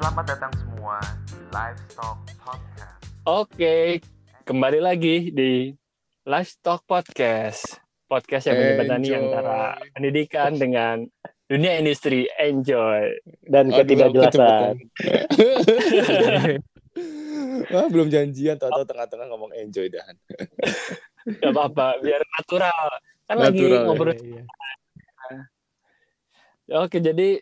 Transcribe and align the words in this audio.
Selamat 0.00 0.32
datang 0.32 0.48
semua 0.56 0.96
di 1.28 1.36
Livestock 1.52 2.16
Podcast. 2.40 3.04
Oke, 3.28 4.00
kembali 4.48 4.80
lagi 4.80 5.28
di 5.28 5.76
Livestock 6.24 6.88
Podcast. 6.88 7.76
Podcast 8.08 8.48
yang 8.48 8.56
menjembatani 8.56 9.12
Enjoy. 9.12 9.20
antara 9.20 9.76
pendidikan 9.92 10.56
dengan 10.56 11.04
dunia 11.52 11.76
industri. 11.76 12.24
Enjoy. 12.40 13.12
dan 13.44 13.68
Aduh, 13.68 13.84
ketidakjelasan. 13.84 14.80
Wah, 17.68 17.86
belum 17.92 18.08
janjian, 18.08 18.56
tahu-tahu 18.56 18.88
tengah-tengah 18.88 19.28
ngomong 19.28 19.52
enjoy 19.52 19.92
dan. 19.92 20.16
Gak 21.44 21.52
apa-apa, 21.52 22.00
biar 22.00 22.24
natural. 22.40 22.88
Kan 23.28 23.36
lagi 23.36 23.68
Natural, 23.68 23.76
ya. 23.76 23.84
ngobrol. 23.84 24.16
Oke, 26.88 27.04
jadi 27.04 27.36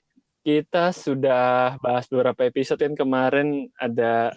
kita 0.49 0.97
sudah 0.97 1.77
bahas 1.85 2.09
beberapa 2.09 2.49
episode 2.49 2.81
yang 2.81 2.97
kemarin 2.97 3.69
ada 3.77 4.33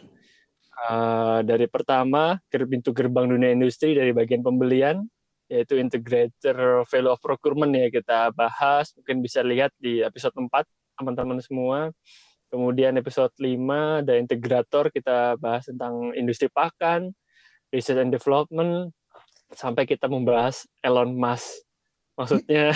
eh, 0.91 1.39
dari 1.47 1.71
pertama 1.71 2.35
pintu 2.51 2.91
gerbang 2.91 3.31
dunia 3.31 3.55
industri 3.55 3.95
dari 3.95 4.11
bagian 4.11 4.43
pembelian 4.43 5.07
yaitu 5.47 5.79
integrator 5.79 6.83
value 6.83 7.15
of 7.15 7.19
procurement 7.23 7.71
ya 7.71 7.87
kita 7.87 8.27
bahas. 8.35 8.91
Mungkin 8.99 9.23
bisa 9.23 9.39
lihat 9.39 9.71
di 9.79 10.03
episode 10.03 10.35
4 10.35 10.51
teman-teman 10.99 11.39
semua. 11.39 11.95
Kemudian 12.51 12.91
episode 12.99 13.31
5 13.39 14.03
ada 14.03 14.19
integrator 14.19 14.91
kita 14.91 15.39
bahas 15.39 15.63
tentang 15.63 16.11
industri 16.19 16.51
pakan 16.51 17.15
research 17.71 18.03
and 18.03 18.11
development. 18.11 18.91
Sampai 19.55 19.87
kita 19.87 20.11
membahas 20.11 20.67
Elon 20.83 21.15
Musk 21.15 21.70
maksudnya 22.21 22.69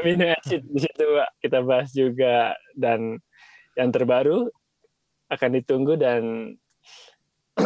amino 0.00 0.32
acid 0.32 0.64
di 0.64 0.80
situ 0.80 1.04
Pak. 1.04 1.30
kita 1.44 1.58
bahas 1.60 1.88
juga 1.92 2.56
dan 2.72 3.20
yang 3.76 3.90
terbaru 3.92 4.48
akan 5.30 5.50
ditunggu 5.60 5.94
dan 6.00 6.22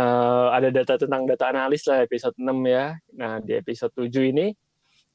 eh, 0.00 0.46
ada 0.50 0.68
data 0.72 0.98
tentang 0.98 1.28
data 1.28 1.44
analis 1.52 1.86
lah 1.86 2.02
episode 2.02 2.34
6 2.34 2.50
ya. 2.66 2.98
Nah, 3.14 3.38
di 3.38 3.54
episode 3.54 3.94
7 3.94 4.32
ini 4.34 4.50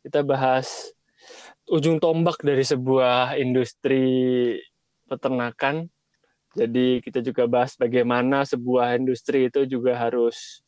kita 0.02 0.24
bahas 0.24 0.94
ujung 1.70 2.02
tombak 2.02 2.40
dari 2.42 2.64
sebuah 2.64 3.38
industri 3.38 4.58
peternakan. 5.06 5.86
Jadi 6.52 7.00
kita 7.00 7.24
juga 7.24 7.48
bahas 7.48 7.80
bagaimana 7.80 8.44
sebuah 8.44 9.00
industri 9.00 9.48
itu 9.48 9.64
juga 9.64 9.96
harus 9.96 10.60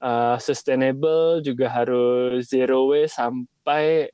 eh, 0.00 0.36
sustainable, 0.40 1.44
juga 1.44 1.70
harus 1.70 2.48
zero 2.48 2.90
waste 2.90 3.20
sampai 3.20 4.08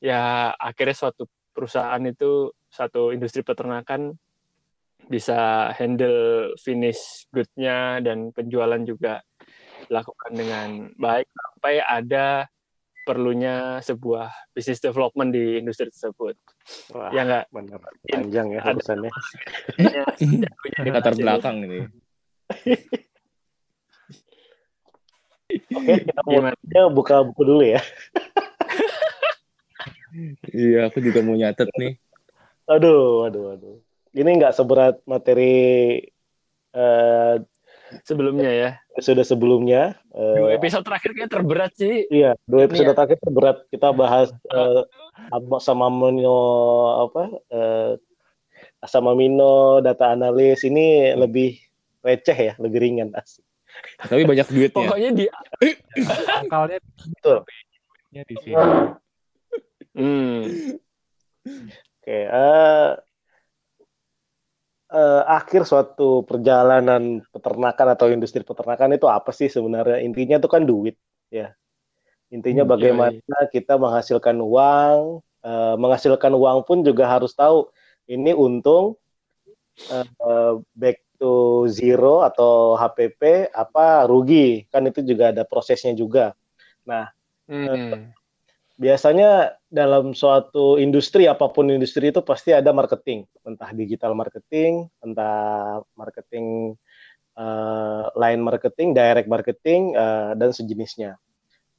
ya 0.00 0.54
akhirnya 0.56 0.96
suatu 0.96 1.28
perusahaan 1.52 2.00
itu 2.06 2.48
satu 2.72 3.12
industri 3.12 3.44
peternakan 3.44 4.16
bisa 5.10 5.70
handle 5.74 6.54
finish 6.62 7.26
good-nya 7.34 7.98
dan 8.00 8.30
penjualan 8.30 8.80
juga 8.86 9.20
dilakukan 9.90 10.32
dengan 10.32 10.68
baik 10.94 11.26
sampai 11.26 11.74
ada 11.82 12.46
perlunya 13.02 13.82
sebuah 13.82 14.30
business 14.54 14.78
development 14.78 15.34
di 15.34 15.58
industri 15.58 15.90
tersebut. 15.90 16.38
Wah, 16.94 17.10
Ya 17.10 17.26
enggak? 17.26 17.44
benar. 17.50 17.80
Panjang 18.06 18.46
ya 18.54 18.60
urusannya. 18.70 19.10
Ini 20.78 20.90
latar 20.94 21.18
belakang 21.18 21.66
ini. 21.66 21.78
Oke, 25.74 25.92
kita 26.06 26.20
mulai 26.26 26.54
buka 26.90 27.22
buku 27.26 27.42
dulu 27.46 27.62
ya. 27.64 27.80
Iya, 30.50 30.90
aku 30.90 30.98
juga 30.98 31.22
mau 31.22 31.38
nyatet 31.38 31.70
nih. 31.78 31.94
Aduh, 32.66 33.26
aduh, 33.30 33.54
aduh. 33.54 33.76
Ini 34.10 34.30
nggak 34.42 34.54
seberat 34.58 34.98
materi 35.06 36.02
eh 36.70 37.34
Sebelumnya 38.06 38.50
ya. 38.50 38.70
sudah 39.02 39.26
sebelumnya. 39.26 39.98
Eh, 40.14 40.36
Dua 40.38 40.50
episode 40.54 40.86
terakhir 40.86 41.10
kayak 41.10 41.30
terberat 41.30 41.72
sih. 41.74 42.06
Iya, 42.06 42.38
dua 42.46 42.70
episode 42.70 42.86
ya. 42.86 42.94
terakhir 42.94 43.16
itu 43.18 43.30
berat. 43.34 43.58
Kita 43.66 43.88
bahas 43.90 44.30
eh, 44.30 44.82
apa 45.34 45.56
sama 45.58 45.90
amino 45.90 46.38
apa 47.10 47.22
eh, 47.50 47.92
asam 48.80 49.10
amino, 49.10 49.82
data 49.82 50.14
analis 50.14 50.62
ini 50.62 51.12
lebih 51.18 51.58
receh 52.00 52.38
ya, 52.38 52.52
lebih 52.62 52.78
ringan 52.78 53.10
asik. 53.18 53.44
Tapi 54.00 54.22
banyak 54.24 54.48
duitnya. 54.48 54.88
Pokoknya 54.88 55.10
di 55.12 55.24
Akalnya 56.40 56.78
Betul. 57.18 57.38
duitnya 57.44 58.22
di 58.26 58.36
sini. 58.40 58.72
hmm, 59.96 60.40
Oke, 62.00 62.18
eh 62.26 62.90
eh, 64.90 65.22
akhir 65.28 65.62
suatu 65.68 66.24
perjalanan 66.26 67.22
peternakan 67.30 67.88
atau 67.94 68.06
industri 68.10 68.42
peternakan 68.42 68.96
itu 68.96 69.06
apa 69.06 69.30
sih 69.30 69.46
sebenarnya? 69.46 70.02
Intinya 70.02 70.40
itu 70.40 70.48
kan 70.50 70.62
duit, 70.66 70.96
ya. 71.30 71.52
Intinya 72.30 72.62
Hmm, 72.62 72.72
bagaimana 72.78 73.38
kita 73.50 73.74
menghasilkan 73.74 74.38
uang, 74.38 75.22
eh, 75.42 75.74
menghasilkan 75.76 76.32
uang 76.34 76.62
pun 76.66 76.82
juga 76.86 77.10
harus 77.10 77.34
tahu 77.34 77.70
ini 78.06 78.34
untung 78.34 78.98
eh, 79.90 80.54
back 80.74 81.09
to 81.20 81.68
zero 81.68 82.24
atau 82.24 82.80
HPP 82.80 83.52
apa 83.52 84.08
rugi, 84.08 84.64
kan 84.72 84.88
itu 84.88 85.04
juga 85.04 85.28
ada 85.30 85.44
prosesnya 85.44 85.92
juga. 85.92 86.32
hmm, 87.44 88.16
biasanya 88.80 89.60
dalam 89.68 90.16
suatu 90.16 90.80
industri 90.80 91.28
apa 91.28 91.52
pun 91.52 91.68
industri 91.68 92.08
itu 92.08 92.24
pasti 92.24 92.56
ada 92.56 92.72
marketing, 92.72 93.28
entah 93.44 93.70
digital 93.76 94.16
marketing, 94.16 94.88
entah 95.04 95.84
marketing 95.92 96.74
eh, 97.36 98.04
line 98.16 98.40
marketing, 98.40 98.96
direct 98.96 99.28
marketing 99.28 99.92
eh, 99.92 100.32
dan 100.40 100.50
sejenisnya. 100.56 101.20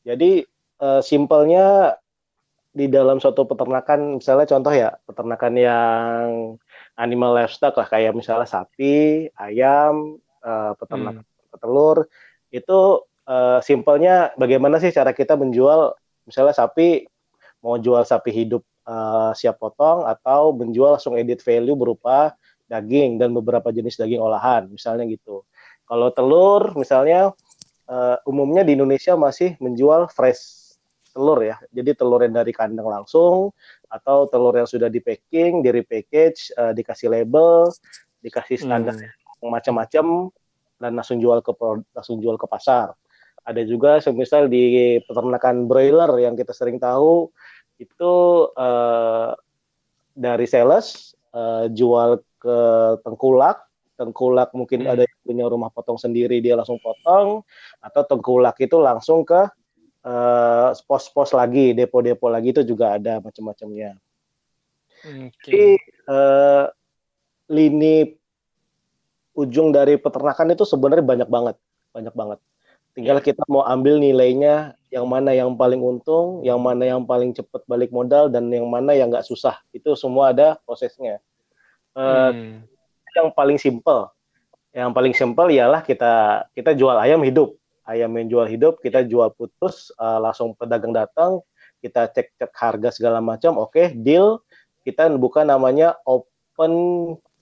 Jadi 0.06 0.46
eh, 0.78 1.02
simpelnya 1.02 1.97
di 2.72 2.88
dalam 2.88 3.19
suatu 3.19 3.44
peternakan, 3.44 4.22
misalnya 4.22 4.47
contoh 4.47 4.72
ya 4.72 4.96
peternakan 5.03 5.53
yang 5.59 6.25
animal 7.00 7.35
livestock 7.38 7.75
lah 7.78 7.88
kayak 7.88 8.16
misalnya 8.16 8.47
sapi, 8.47 9.28
ayam, 9.35 10.18
eh, 10.44 10.72
peternakan 10.78 11.25
telur 11.59 12.07
itu 12.52 12.79
eh, 13.28 13.59
simpelnya 13.63 14.31
bagaimana 14.35 14.79
sih 14.79 14.91
cara 14.91 15.12
kita 15.16 15.35
menjual 15.35 15.96
misalnya 16.28 16.56
sapi 16.56 17.07
mau 17.62 17.78
jual 17.78 18.03
sapi 18.03 18.31
hidup 18.34 18.63
eh, 18.88 19.31
siap 19.38 19.62
potong 19.62 20.07
atau 20.07 20.52
menjual 20.56 20.97
langsung 20.97 21.16
edit 21.16 21.40
value 21.44 21.78
berupa 21.78 22.35
daging 22.72 23.19
dan 23.19 23.35
beberapa 23.35 23.68
jenis 23.69 24.00
daging 24.00 24.23
olahan 24.23 24.68
misalnya 24.72 25.03
gitu. 25.08 25.44
Kalau 25.84 26.08
telur 26.16 26.72
misalnya 26.79 27.35
eh, 27.88 28.18
umumnya 28.28 28.63
di 28.63 28.79
Indonesia 28.79 29.19
masih 29.19 29.59
menjual 29.59 30.08
fresh 30.12 30.60
telur 31.11 31.39
ya. 31.44 31.59
Jadi 31.69 31.91
telur 31.94 32.23
yang 32.23 32.35
dari 32.35 32.55
kandang 32.55 32.88
langsung 32.88 33.51
atau 33.91 34.25
telur 34.31 34.55
yang 34.55 34.67
sudah 34.67 34.88
di 34.88 35.03
packing, 35.03 35.59
di 35.61 35.69
repackage, 35.69 36.55
eh, 36.55 36.73
dikasih 36.73 37.11
label, 37.11 37.67
dikasih 38.23 38.57
standar 38.63 38.95
hmm. 38.95 39.51
macam-macam 39.51 40.31
dan 40.81 40.91
langsung 40.97 41.19
jual 41.22 41.44
ke 41.44 41.51
langsung 41.94 42.17
jual 42.23 42.39
ke 42.39 42.47
pasar. 42.47 42.95
Ada 43.41 43.66
juga 43.66 43.97
semisal 43.99 44.47
di 44.47 44.97
peternakan 45.05 45.66
broiler 45.66 46.09
yang 46.22 46.38
kita 46.38 46.55
sering 46.55 46.79
tahu 46.79 47.29
itu 47.78 48.13
eh, 48.55 49.31
dari 50.16 50.47
sales 50.47 51.13
eh, 51.35 51.66
jual 51.69 52.23
ke 52.41 52.59
tengkulak, 53.05 53.69
tengkulak 54.01 54.49
mungkin 54.57 54.85
Hmm. 54.85 54.93
ada 54.97 55.03
yang 55.05 55.19
punya 55.22 55.45
rumah 55.45 55.69
potong 55.69 56.01
sendiri 56.01 56.41
dia 56.41 56.57
langsung 56.57 56.81
potong 56.81 57.45
atau 57.78 58.01
tengkulak 58.07 58.57
itu 58.57 58.81
langsung 58.81 59.22
ke 59.22 59.45
eh, 60.06 60.70
pos-pos 60.85 61.31
lagi, 61.34 61.73
depo-depo 61.78 62.28
lagi 62.28 62.53
itu 62.53 62.61
juga 62.66 62.97
ada 62.97 63.22
macam-macamnya. 63.22 63.97
Oke. 65.02 65.49
Jadi 65.49 65.66
eh, 66.09 66.66
lini 67.52 67.96
ujung 69.35 69.72
dari 69.72 69.96
peternakan 69.96 70.53
itu 70.53 70.64
sebenarnya 70.67 71.05
banyak 71.05 71.29
banget, 71.29 71.55
banyak 71.96 72.14
banget. 72.14 72.40
Tinggal 72.91 73.23
kita 73.23 73.47
mau 73.47 73.64
ambil 73.64 74.03
nilainya 74.03 74.75
yang 74.91 75.08
mana 75.08 75.31
yang 75.31 75.55
paling 75.55 75.79
untung, 75.79 76.43
yang 76.43 76.59
mana 76.59 76.84
yang 76.84 77.08
paling 77.08 77.31
cepat 77.31 77.64
balik 77.64 77.87
modal, 77.87 78.28
dan 78.28 78.52
yang 78.52 78.67
mana 78.67 78.91
yang 78.91 79.08
nggak 79.08 79.23
susah. 79.23 79.55
Itu 79.72 79.96
semua 79.96 80.35
ada 80.35 80.59
prosesnya. 80.67 81.23
Eh, 81.96 82.31
Hmm. 82.31 82.67
Yang 83.11 83.28
paling 83.35 83.59
simpel, 83.59 84.08
yang 84.72 84.96
paling 84.96 85.11
simpel 85.11 85.52
ialah 85.52 85.84
kita 85.84 86.47
kita 86.55 86.72
jual 86.72 86.96
ayam 86.96 87.20
hidup, 87.28 87.52
ayam 87.89 88.11
yang 88.17 88.28
jual 88.31 88.47
hidup 88.49 88.79
kita 88.83 89.03
jual 89.05 89.29
putus, 89.35 89.89
eh, 89.95 90.19
langsung 90.22 90.53
pedagang 90.57 90.93
datang, 90.93 91.41
kita 91.81 92.09
cek 92.13 92.37
cek 92.37 92.51
harga 92.53 92.89
segala 92.93 93.19
macam, 93.23 93.57
oke 93.57 93.93
deal. 94.01 94.41
Kita 94.81 95.09
buka 95.13 95.45
namanya 95.45 95.93
open 96.09 96.73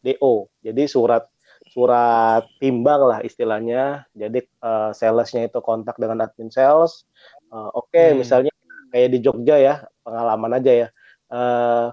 DO, 0.03 0.51
jadi 0.59 0.83
surat 0.91 1.23
surat 1.69 2.43
timbang 2.59 2.99
lah 3.05 3.19
istilahnya. 3.23 4.07
Jadi 4.15 4.39
eh, 4.43 4.89
salesnya 4.95 5.47
itu 5.47 5.59
kontak 5.63 5.95
dengan 6.01 6.25
admin 6.25 6.49
sales. 6.51 7.05
Eh, 7.51 7.69
Oke, 7.77 8.11
Hmm. 8.13 8.19
misalnya 8.21 8.51
kayak 8.91 9.09
di 9.13 9.19
Jogja 9.23 9.55
ya, 9.61 9.75
pengalaman 10.03 10.57
aja 10.59 10.71
ya. 10.85 10.87
Eh, 11.31 11.85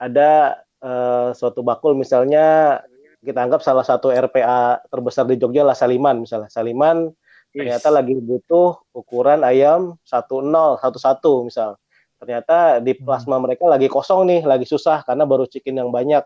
ada 0.00 0.30
eh, 0.80 1.28
suatu 1.36 1.60
bakul 1.60 1.92
misalnya 1.98 2.80
kita 3.20 3.44
anggap 3.44 3.60
salah 3.60 3.84
satu 3.84 4.08
RPA 4.08 4.80
terbesar 4.88 5.28
di 5.28 5.36
Jogja 5.36 5.60
lah 5.66 5.76
Saliman 5.76 6.24
misalnya. 6.24 6.48
Saliman 6.48 7.12
ternyata 7.50 7.88
lagi 7.90 8.14
butuh 8.16 8.78
ukuran 8.94 9.42
ayam 9.42 9.98
10 10.06 10.78
11 10.78 11.46
misal. 11.46 11.76
Ternyata 12.20 12.84
di 12.84 12.92
plasma 12.92 13.40
mereka 13.40 13.64
lagi 13.64 13.88
kosong 13.88 14.28
nih, 14.28 14.40
lagi 14.44 14.68
susah 14.68 15.00
karena 15.08 15.24
baru 15.24 15.48
chicken 15.48 15.80
yang 15.80 15.88
banyak. 15.88 16.20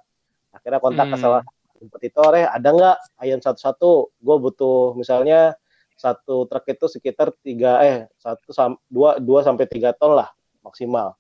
Akhirnya 0.50 0.82
kontak 0.82 1.06
ke 1.10 1.16
Hmm. 1.16 1.22
salah 1.22 1.40
satu 1.46 1.74
kompetitor, 1.78 2.30
eh 2.34 2.46
ada 2.50 2.68
nggak 2.74 2.96
ayam 3.22 3.38
satu-satu? 3.38 4.10
Gue 4.18 4.36
butuh 4.42 4.98
misalnya 4.98 5.54
satu 5.94 6.50
truk 6.50 6.66
itu 6.66 6.86
sekitar 6.90 7.30
tiga 7.46 7.78
eh 7.86 8.10
satu 8.18 8.50
dua 8.90 9.22
dua 9.22 9.46
sampai 9.46 9.70
tiga 9.70 9.94
ton 9.94 10.18
lah 10.18 10.34
maksimal. 10.66 11.14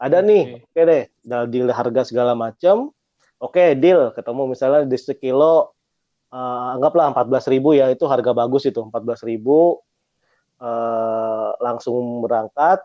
Ada 0.00 0.24
nih, 0.24 0.64
oke 0.64 0.80
deh, 0.80 1.02
udah 1.28 1.40
deal 1.48 1.68
harga 1.72 2.02
segala 2.08 2.32
macam. 2.36 2.92
Oke, 3.36 3.76
deal. 3.76 4.16
Ketemu 4.16 4.48
misalnya 4.48 4.88
di 4.88 4.96
sekilo 4.96 5.75
eh, 6.36 6.62
anggaplah 6.76 7.16
14.000 7.16 7.72
ya, 7.72 7.88
itu 7.88 8.04
harga 8.04 8.36
bagus 8.36 8.68
itu, 8.68 8.76
14.000 8.84 9.80
eh 10.56 11.50
langsung 11.60 12.24
berangkat 12.24 12.80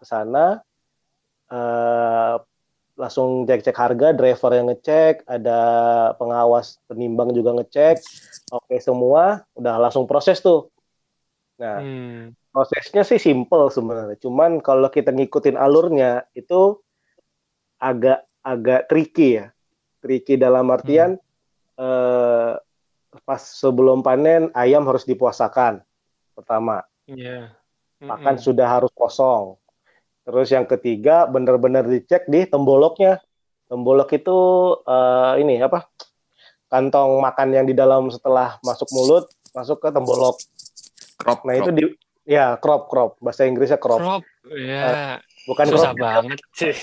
ke 0.00 0.04
sana 0.04 0.60
eh 1.52 2.36
langsung 3.00 3.48
cek-cek 3.48 3.72
harga, 3.72 4.12
driver 4.12 4.52
yang 4.52 4.68
ngecek, 4.68 5.24
ada 5.24 5.60
pengawas 6.20 6.76
penimbang 6.84 7.32
juga 7.32 7.56
ngecek. 7.56 7.96
Oke 8.52 8.76
semua, 8.76 9.40
udah 9.56 9.80
langsung 9.80 10.04
proses 10.04 10.44
tuh. 10.44 10.68
Nah, 11.56 11.80
Hmm. 11.80 12.36
prosesnya 12.52 13.00
sih 13.00 13.16
simple 13.16 13.72
sebenarnya. 13.72 14.20
Cuman 14.20 14.60
kalau 14.60 14.92
kita 14.92 15.16
ngikutin 15.16 15.56
alurnya 15.56 16.28
itu 16.36 16.76
agak 17.80 18.28
agak 18.44 18.84
tricky 18.92 19.40
ya. 19.40 19.46
Tricky 20.04 20.36
dalam 20.36 20.68
artian 20.68 21.16
eh, 21.80 22.52
pas 23.26 23.42
sebelum 23.42 24.00
panen 24.00 24.54
ayam 24.54 24.86
harus 24.86 25.02
dipuasakan 25.02 25.82
pertama. 26.32 26.86
Iya. 27.10 27.52
Pakan 28.00 28.38
Mm-mm. 28.38 28.44
sudah 28.44 28.66
harus 28.70 28.92
kosong. 28.94 29.58
Terus 30.24 30.48
yang 30.48 30.64
ketiga 30.64 31.26
benar-benar 31.26 31.84
dicek 31.84 32.24
di 32.30 32.46
temboloknya. 32.46 33.18
Tembolok 33.66 34.14
itu 34.14 34.38
eh, 34.82 35.32
ini 35.42 35.58
apa? 35.60 35.90
Kantong 36.70 37.18
makan 37.18 37.48
yang 37.50 37.66
di 37.66 37.74
dalam 37.74 38.06
setelah 38.14 38.56
masuk 38.62 38.86
mulut 38.94 39.26
masuk 39.50 39.82
ke 39.82 39.88
tembolok. 39.90 40.38
Crop, 41.18 41.42
Nah, 41.44 41.58
itu 41.58 41.68
crop. 41.68 41.76
di 41.76 41.84
ya 42.24 42.54
crop 42.56 42.86
crop 42.86 43.10
bahasa 43.18 43.42
Inggrisnya 43.44 43.76
crop. 43.76 43.98
Crop. 43.98 44.22
Ya. 44.54 45.18
Bukan 45.50 45.66
Susah 45.66 45.92
crop. 45.92 46.00
banget 46.00 46.38
sih. 46.54 46.76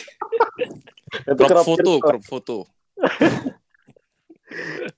Itu 1.23 1.39
crop 1.39 1.49
crop 1.49 1.65
foto, 1.65 1.91
crop 2.03 2.23
foto. 2.27 2.57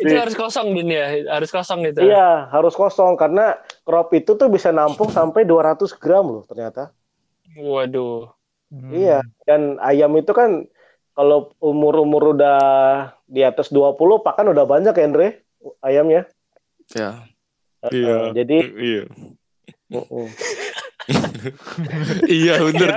Itu 0.00 0.14
harus 0.16 0.34
kosong 0.34 0.72
Din 0.72 0.90
ya, 0.92 1.06
harus 1.28 1.50
kosong 1.52 1.84
gitu. 1.84 2.00
Iya, 2.02 2.48
harus 2.48 2.72
kosong 2.72 3.14
karena 3.20 3.60
crop 3.84 4.10
itu 4.16 4.34
tuh 4.34 4.48
bisa 4.48 4.72
nampung 4.72 5.12
sampai 5.12 5.44
200 5.44 5.92
gram 6.00 6.24
loh 6.24 6.44
ternyata. 6.48 6.90
Waduh. 7.56 8.32
Hmm. 8.72 8.88
Iya, 8.88 9.20
dan 9.44 9.76
ayam 9.84 10.16
itu 10.16 10.32
kan 10.32 10.64
kalau 11.12 11.52
umur-umur 11.60 12.32
udah 12.32 12.58
di 13.28 13.44
atas 13.44 13.68
20 13.68 14.24
pakan 14.24 14.56
udah 14.56 14.64
banyak 14.64 14.96
ya 14.96 15.04
Andre 15.04 15.28
ayamnya. 15.84 16.22
Ya. 16.96 17.28
Eh, 17.92 18.32
jadi 18.32 18.56
Iya. 18.72 19.04
mm-mm. 19.92 20.26
iya 22.40 22.54
bener. 22.62 22.90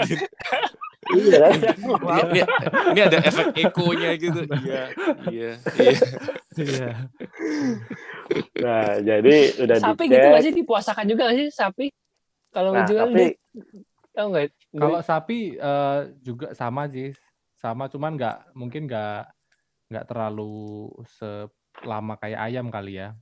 Iya 1.14 1.38
kan? 1.38 1.52
ini, 1.62 2.22
ini, 2.34 2.42
ini 2.92 3.00
ada 3.06 3.18
efek 3.22 3.48
ekonya 3.54 4.10
gitu. 4.18 4.42
Iya. 4.50 4.84
Iya. 5.30 5.52
Iya. 5.78 5.94
Iya. 6.56 6.90
Nah, 8.58 8.90
jadi 9.06 9.36
udah 9.62 9.78
Sapi 9.78 10.04
dicek. 10.10 10.14
gitu 10.18 10.26
nggak 10.32 10.44
sih 10.44 10.54
dipuasakan 10.56 11.06
juga 11.06 11.22
nggak 11.30 11.38
sih 11.38 11.48
sapi? 11.54 11.86
Kalau 12.50 12.72
Nah, 12.74 12.88
ngejual 12.88 13.06
tapi 13.06 13.22
dia 13.22 13.30
tahu 14.16 14.28
nggak? 14.34 14.46
Kalau 14.74 15.00
sapi 15.04 15.40
eh, 15.60 16.00
juga 16.24 16.48
sama 16.58 16.88
sih, 16.90 17.12
sama 17.60 17.86
cuman 17.92 18.18
nggak 18.18 18.38
mungkin 18.58 18.90
nggak 18.90 19.22
nggak 19.94 20.06
terlalu 20.10 20.90
selama 21.06 22.18
kayak 22.18 22.40
ayam 22.50 22.74
kali 22.74 22.98
ya. 22.98 23.14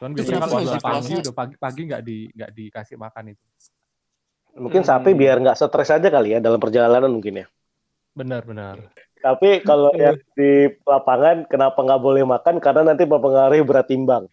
Cuman 0.00 0.18
biasanya 0.18 0.42
kalau 0.42 0.58
udah 0.66 0.82
pagi 0.82 1.12
udah 1.14 1.34
pagi 1.36 1.54
pagi 1.60 1.82
nggak 1.86 2.02
di 2.02 2.18
nggak 2.34 2.50
dikasih 2.50 2.96
makan 2.98 3.36
itu. 3.36 3.46
Mungkin 4.54 4.82
Hmm. 4.82 4.90
sapi 4.90 5.10
biar 5.12 5.36
nggak 5.38 5.56
stres 5.56 5.90
aja 5.90 6.08
kali 6.08 6.34
ya 6.34 6.38
dalam 6.38 6.58
perjalanan 6.58 7.08
mungkin 7.08 7.42
ya. 7.42 7.46
Benar 8.12 8.44
benar. 8.44 8.76
Tapi 9.16 9.62
kalau 9.62 9.94
yang 9.94 10.18
di 10.34 10.66
lapangan 10.82 11.46
kenapa 11.46 11.78
nggak 11.78 12.00
boleh 12.00 12.22
makan 12.22 12.58
karena 12.58 12.92
nanti 12.92 13.04
mempengaruhi 13.04 13.62
berat 13.62 13.86
timbang. 13.86 14.26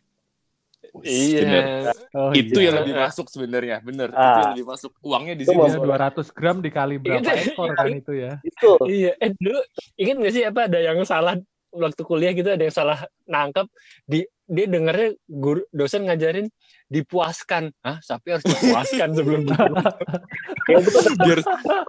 Bener. 0.90 1.06
Iya. 1.06 1.94
Oh, 2.18 2.34
Itu 2.34 2.58
iya. 2.58 2.74
yang 2.74 2.76
lebih 2.82 2.96
masuk 2.98 3.30
sebenarnya, 3.30 3.78
bener. 3.80 4.10
Itu 4.10 4.18
Ah. 4.18 4.34
yang 4.42 4.52
lebih 4.58 4.66
masuk. 4.66 4.92
Uangnya 5.00 5.34
di 5.38 5.44
Itu. 5.46 5.54
Iya, 5.54 5.78
200 5.78 6.28
gram 6.34 6.58
dikali 6.60 6.98
berapa 6.98 7.22
Itu- 7.22 7.54
ekor 7.54 7.70
kan 7.78 7.88
itu 7.94 8.12
ya. 8.18 8.34
Itu 8.42 8.70
Iya. 8.90 9.12
Eh 9.22 9.32
dulu 9.38 9.60
ingat 9.96 10.16
nggak 10.18 10.34
sih 10.34 10.44
apa 10.44 10.62
ada 10.66 10.80
yang 10.82 10.98
salah 11.06 11.38
waktu 11.70 12.02
kuliah 12.02 12.34
gitu 12.34 12.50
ada 12.50 12.64
yang 12.66 12.74
salah 12.74 12.98
nangkep 13.24 13.70
di 14.04 14.26
dia 14.50 14.66
dengarnya 14.66 15.14
guru 15.30 15.62
dosen 15.70 16.10
ngajarin 16.10 16.50
dipuaskan. 16.90 17.70
Hah, 17.86 18.02
sapi 18.02 18.34
harus 18.34 18.44
dipuaskan 18.44 19.14
sebelum 19.14 19.46
dibunuh. 19.46 19.86
ya 20.70 20.76
itu 20.82 20.90
kan 20.90 21.14
biar 21.22 21.40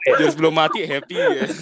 biar 0.04 0.30
sebelum 0.30 0.52
mati 0.52 0.84
happy 0.84 1.16
ya. 1.16 1.48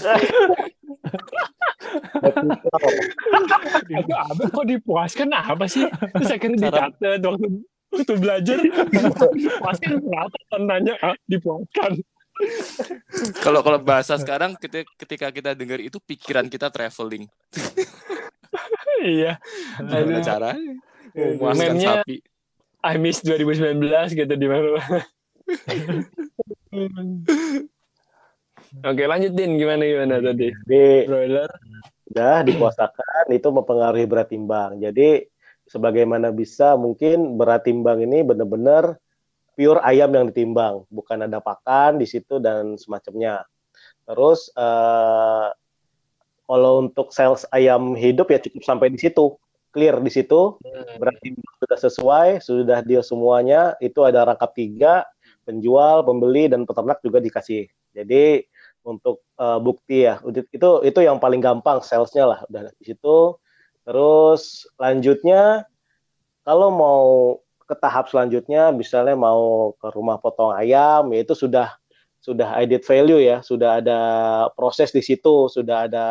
Itu 3.89 4.12
apa 4.12 4.43
kok 4.50 4.67
dipuaskan 4.67 5.29
apa 5.33 5.65
sih? 5.71 5.87
Terus 5.89 6.31
akhirnya 6.35 6.69
dicatat 6.69 7.23
waktu 7.23 7.47
waktu 7.89 8.15
belajar 8.21 8.56
dipuaskan 8.61 10.03
berapa 10.03 10.56
nanya 10.61 10.95
ah, 11.00 11.17
dipuaskan. 11.25 12.03
Kalau 13.43 13.67
kalau 13.67 13.79
bahasa 13.83 14.15
sekarang 14.15 14.55
ketika, 14.59 14.87
ketika 14.95 15.27
kita 15.35 15.50
dengar 15.59 15.83
itu 15.83 15.99
pikiran 15.99 16.47
kita 16.47 16.71
traveling. 16.71 17.27
iya. 19.03 19.43
Gimana 19.83 20.23
Aduh. 20.23 20.27
caranya? 20.27 20.75
Memuaskan 21.19 21.75
Meme-nya- 21.75 22.03
sapi. 22.03 22.17
I 22.79 22.94
miss 22.94 23.19
2019 23.26 24.15
gitu 24.15 24.35
di 24.38 24.47
mana. 24.47 24.79
Oke 28.85 29.02
lanjutin 29.09 29.57
gimana 29.57 29.83
gimana 29.83 30.21
tadi 30.21 30.52
di 30.69 31.09
broiler 31.09 31.49
udah 32.12 32.45
dipuasakan 32.45 33.33
itu 33.33 33.49
mempengaruhi 33.50 34.07
berat 34.07 34.28
timbang. 34.31 34.78
Jadi 34.78 35.25
sebagaimana 35.66 36.31
bisa 36.31 36.76
mungkin 36.78 37.35
berat 37.40 37.64
timbang 37.66 38.04
ini 38.04 38.23
benar-benar 38.23 38.97
pure 39.59 39.83
ayam 39.83 40.14
yang 40.14 40.31
ditimbang, 40.31 40.87
bukan 40.87 41.26
ada 41.26 41.43
pakan 41.43 41.99
di 41.99 42.07
situ 42.07 42.38
dan 42.38 42.78
semacamnya. 42.78 43.43
Terus 44.07 44.52
eh, 44.54 45.49
kalau 46.49 46.73
untuk 46.87 47.11
sales 47.12 47.45
ayam 47.52 47.93
hidup 47.99 48.31
ya 48.31 48.38
cukup 48.40 48.62
sampai 48.64 48.88
di 48.88 49.00
situ, 49.02 49.35
clear 49.71 50.01
di 50.01 50.11
situ, 50.11 50.57
berat 50.99 51.17
timbang 51.21 51.55
sudah 51.61 51.79
sesuai, 51.79 52.29
sudah 52.41 52.79
deal 52.83 53.05
semuanya, 53.05 53.77
itu 53.79 54.01
ada 54.05 54.25
rangkap 54.25 54.53
tiga, 54.57 55.05
penjual, 55.49 56.05
pembeli 56.05 56.49
dan 56.53 56.69
peternak 56.69 57.01
juga 57.01 57.21
dikasih. 57.25 57.69
Jadi 57.97 58.45
untuk 58.85 59.25
eh, 59.37 59.59
bukti 59.61 60.09
ya 60.09 60.21
itu 60.25 60.71
itu 60.85 61.01
yang 61.01 61.21
paling 61.21 61.41
gampang 61.41 61.81
salesnya 61.81 62.25
lah. 62.25 62.41
Udah 62.49 62.73
di 62.77 62.85
situ. 62.85 63.37
Terus 63.85 64.69
lanjutnya 64.77 65.65
kalau 66.45 66.69
mau 66.73 67.09
ke 67.69 67.77
tahap 67.77 68.09
selanjutnya 68.09 68.73
misalnya 68.73 69.13
mau 69.13 69.73
ke 69.77 69.93
rumah 69.93 70.17
potong 70.17 70.57
ayam 70.57 71.13
ya 71.13 71.21
itu 71.21 71.37
sudah 71.37 71.77
sudah 72.21 72.57
added 72.57 72.85
value 72.85 73.21
ya. 73.21 73.41
Sudah 73.45 73.81
ada 73.81 74.01
proses 74.53 74.93
di 74.93 75.01
situ. 75.05 75.49
Sudah 75.49 75.89
ada 75.89 76.07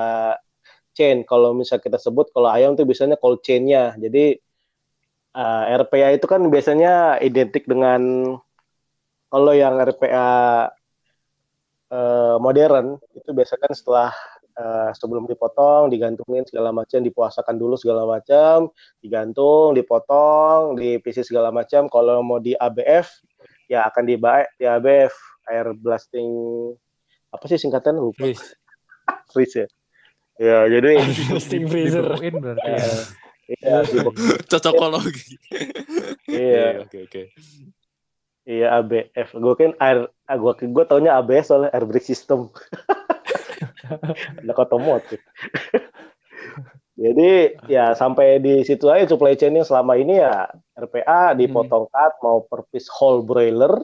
chain. 0.98 1.22
Kalau 1.22 1.54
misal 1.54 1.78
kita 1.78 2.02
sebut 2.02 2.34
kalau 2.34 2.50
ayam 2.50 2.74
itu 2.74 2.82
biasanya 2.90 3.22
cold 3.22 3.46
chain-nya. 3.46 3.94
Jadi 4.02 4.42
eh, 5.38 5.64
RPA 5.78 6.18
itu 6.18 6.26
kan 6.26 6.42
biasanya 6.50 7.22
identik 7.22 7.70
dengan 7.70 8.34
kalau 9.30 9.54
yang 9.54 9.78
RPA 9.78 10.30
eh, 11.94 12.36
modern 12.42 12.98
itu 13.14 13.30
biasanya 13.38 13.70
kan 13.70 13.74
setelah 13.78 14.10
eh, 14.58 14.92
sebelum 14.98 15.30
dipotong 15.30 15.94
digantungin 15.94 16.44
segala 16.50 16.74
macam 16.74 17.06
dipuasakan 17.06 17.56
dulu 17.62 17.78
segala 17.78 18.10
macam 18.10 18.74
digantung 18.98 19.78
dipotong 19.78 20.74
dipisi 20.74 21.22
segala 21.22 21.54
macam. 21.54 21.86
Kalau 21.94 22.26
mau 22.26 22.42
di 22.42 22.58
ABF 22.58 23.22
ya 23.70 23.86
akan 23.86 24.04
di 24.10 24.16
di 24.58 24.66
ABF 24.66 25.14
air 25.48 25.72
blasting 25.78 26.28
apa 27.30 27.46
sih 27.46 27.62
singkatan 27.62 28.02
lupa. 28.02 28.26
Freeze. 28.26 28.58
Freeze 29.32 29.56
ya 29.64 29.68
ya 30.38 30.70
jadi 30.70 30.92
steam 31.42 31.66
freezer 31.70 32.06
berarti 32.14 32.70
ya. 32.70 32.88
iya 33.58 33.76
Cocokologi. 34.50 35.40
iya 36.28 36.84
Oke 36.84 37.08
oke. 37.08 37.24
iya 38.44 38.68
ABF 38.80 39.30
gue 39.36 39.54
kan 39.56 39.72
air 39.80 40.08
ah, 40.28 40.38
gue 40.38 40.52
gue 40.68 40.84
taunya 40.88 41.16
ABS 41.20 41.52
soalnya 41.52 41.72
air 41.72 41.86
brake 41.88 42.06
system 42.06 42.52
anak 44.44 44.58
otomotif 44.60 45.20
Jadi 46.98 47.54
ya 47.70 47.94
sampai 47.94 48.42
di 48.42 48.66
situ 48.66 48.90
aja 48.90 49.06
supply 49.06 49.38
chain-nya 49.38 49.62
selama 49.62 49.94
ini 50.02 50.18
ya 50.18 50.50
RPA 50.74 51.38
dipotong 51.38 51.86
cut 51.94 52.14
mau 52.26 52.42
per 52.42 52.66
piece 52.74 52.90
whole 52.90 53.22
broiler 53.22 53.78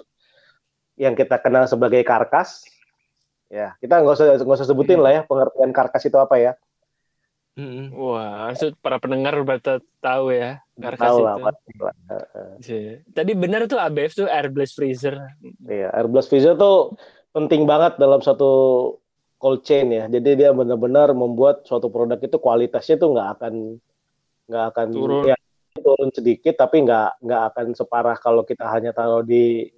yang 0.97 1.13
kita 1.13 1.37
kenal 1.37 1.69
sebagai 1.69 2.01
karkas. 2.01 2.65
Ya, 3.53 3.77
kita 3.77 4.01
nggak 4.01 4.17
usah 4.17 4.25
nggak 4.41 4.57
usah 4.57 4.65
sebutin 4.65 4.97
lah 4.97 5.13
ya 5.13 5.21
pengertian 5.29 5.69
karkas 5.69 6.09
itu 6.09 6.17
apa 6.17 6.41
ya. 6.41 6.57
Mm-mm. 7.53 7.93
Wah, 7.93 8.49
maksud 8.49 8.73
para 8.81 8.97
pendengar 8.97 9.37
berarti 9.45 9.77
tahu 10.01 10.33
ya. 10.33 10.57
Karkas 10.73 11.05
Tahu 11.05 11.17
lah 11.21 11.35
pasti 11.37 11.71
lah. 11.77 11.95
Heeh. 12.09 12.49
Iya. 12.65 12.93
Tadi 13.13 13.31
benar 13.37 13.69
tuh 13.69 13.77
ABF 13.77 14.17
tuh 14.17 14.25
air 14.25 14.49
blast 14.49 14.73
freezer. 14.73 15.21
Iya, 15.69 15.93
air 15.93 16.09
blast 16.09 16.33
freezer 16.33 16.57
tuh 16.57 16.97
penting 17.29 17.69
banget 17.69 18.01
dalam 18.01 18.25
satu 18.25 18.49
cold 19.37 19.61
chain 19.61 19.93
ya. 19.93 20.09
Jadi 20.09 20.33
dia 20.33 20.49
benar-benar 20.49 21.13
membuat 21.13 21.61
suatu 21.69 21.93
produk 21.93 22.17
itu 22.17 22.41
kualitasnya 22.41 22.97
tuh 22.97 23.13
nggak 23.13 23.29
akan 23.37 23.53
nggak 24.49 24.65
akan 24.73 24.87
Turun. 24.89 25.29
ya 25.29 25.37
turun 25.77 26.09
sedikit 26.09 26.57
tapi 26.57 26.85
nggak 26.85 27.21
nggak 27.21 27.41
akan 27.53 27.67
separah 27.77 28.17
kalau 28.17 28.41
kita 28.45 28.65
hanya 28.65 28.93
taruh 28.97 29.21
di 29.21 29.69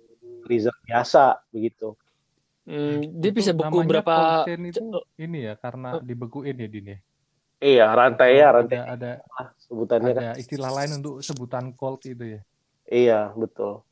freezer 0.47 0.71
biasa 0.87 1.43
begitu. 1.51 1.91
Hmm, 2.65 3.21
dia 3.21 3.29
bisa 3.29 3.53
beku 3.53 3.85
namanya 3.85 4.01
berapa 4.01 4.17
itu 4.49 4.81
ini 5.21 5.45
ya 5.45 5.53
karena 5.53 6.01
dibekuin 6.01 6.57
ya 6.57 6.67
Din 6.67 6.87
ya. 6.97 6.99
Iya, 7.61 7.85
rantai 7.93 8.41
ya, 8.41 8.47
rantai 8.51 8.77
Ada 8.81 8.89
ada 8.97 9.11
sebutannya 9.61 10.11
kan. 10.11 10.21
ada 10.21 10.31
istilah 10.41 10.71
lain 10.73 10.91
untuk 11.01 11.21
sebutan 11.21 11.71
cold 11.77 12.01
itu 12.03 12.37
ya. 12.37 12.41
Iya, 12.89 13.19
betul. 13.37 13.85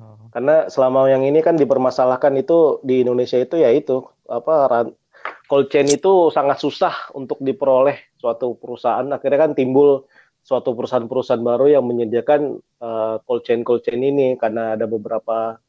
Oh. 0.00 0.28
Karena 0.32 0.68
selama 0.68 1.08
yang 1.08 1.24
ini 1.24 1.40
kan 1.40 1.56
dipermasalahkan 1.56 2.32
itu 2.40 2.80
di 2.84 3.04
Indonesia 3.04 3.36
itu 3.36 3.60
ya 3.60 3.72
itu 3.72 4.04
apa 4.28 4.88
cold 5.50 5.66
chain 5.68 5.88
itu 5.90 6.30
sangat 6.30 6.60
susah 6.62 7.12
untuk 7.16 7.40
diperoleh 7.40 8.16
suatu 8.20 8.56
perusahaan. 8.56 9.04
Akhirnya 9.10 9.48
kan 9.48 9.52
timbul 9.56 10.08
suatu 10.40 10.72
perusahaan-perusahaan 10.72 11.42
baru 11.44 11.72
yang 11.72 11.84
menyediakan 11.84 12.40
eh, 12.60 13.16
cold 13.24 13.42
chain 13.44 13.60
cold 13.64 13.84
chain 13.84 14.00
ini 14.00 14.36
karena 14.40 14.76
ada 14.76 14.88
beberapa 14.88 15.60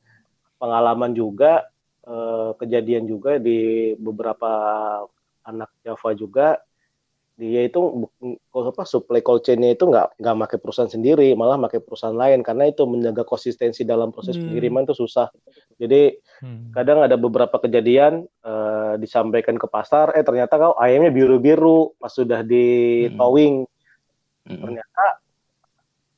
pengalaman 0.61 1.11
juga 1.11 1.67
eh, 2.11 2.51
kejadian 2.59 3.07
juga 3.07 3.39
di 3.39 3.91
beberapa 3.95 4.51
anak 5.47 5.71
Java 5.81 6.11
juga 6.13 6.47
dia 7.41 7.65
itu 7.65 8.05
apa 8.53 8.85
supply 8.85 9.25
cold 9.25 9.41
chain-nya 9.41 9.73
itu 9.73 9.89
nggak 9.89 10.21
nggak 10.21 10.35
pakai 10.45 10.57
perusahaan 10.61 10.91
sendiri 10.91 11.33
malah 11.33 11.57
pakai 11.57 11.81
perusahaan 11.81 12.13
lain 12.13 12.45
karena 12.45 12.69
itu 12.69 12.85
menjaga 12.85 13.25
konsistensi 13.25 13.81
dalam 13.81 14.13
proses 14.13 14.37
Hmm. 14.37 14.45
pengiriman 14.45 14.85
itu 14.85 14.93
susah 14.93 15.31
jadi 15.81 16.21
Hmm. 16.43 16.69
kadang 16.69 17.01
ada 17.01 17.17
beberapa 17.17 17.57
kejadian 17.57 18.29
eh, 18.45 18.93
disampaikan 19.01 19.57
ke 19.57 19.65
pasar 19.65 20.13
eh 20.13 20.21
ternyata 20.21 20.53
kau 20.61 20.73
ayamnya 20.77 21.09
biru 21.09 21.41
biru 21.41 21.97
pas 21.97 22.13
sudah 22.13 22.45
di 22.45 23.07
Hmm. 23.09 23.17
towing 23.17 23.55
Mm-mm. 24.45 24.61
ternyata 24.61 25.05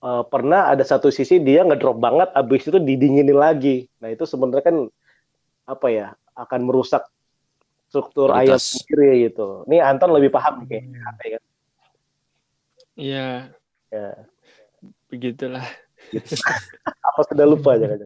eh, 0.04 0.24
pernah 0.28 0.76
ada 0.76 0.84
satu 0.84 1.08
sisi 1.08 1.40
dia 1.40 1.64
ngedrop 1.64 2.04
banget 2.04 2.36
abis 2.36 2.68
itu 2.68 2.84
didinginin 2.84 3.38
lagi 3.38 3.88
nah 4.04 4.12
itu 4.12 4.28
sebenarnya 4.28 4.66
kan 4.66 4.78
apa 5.64 5.88
ya 5.90 6.08
akan 6.34 6.60
merusak 6.66 7.08
struktur 7.88 8.34
Kualitas. 8.34 8.82
sendiri 8.84 9.30
gitu 9.30 9.64
ini 9.70 9.78
Anton 9.80 10.12
lebih 10.12 10.30
paham 10.30 10.66
nih 10.66 10.82
kayaknya 10.82 11.00
kan 11.04 11.44
Iya, 12.94 13.50
ya. 13.90 14.10
begitulah. 15.10 15.66
apa 17.10 17.22
sudah 17.26 17.46
lupa 17.50 17.74
jangan 17.74 18.06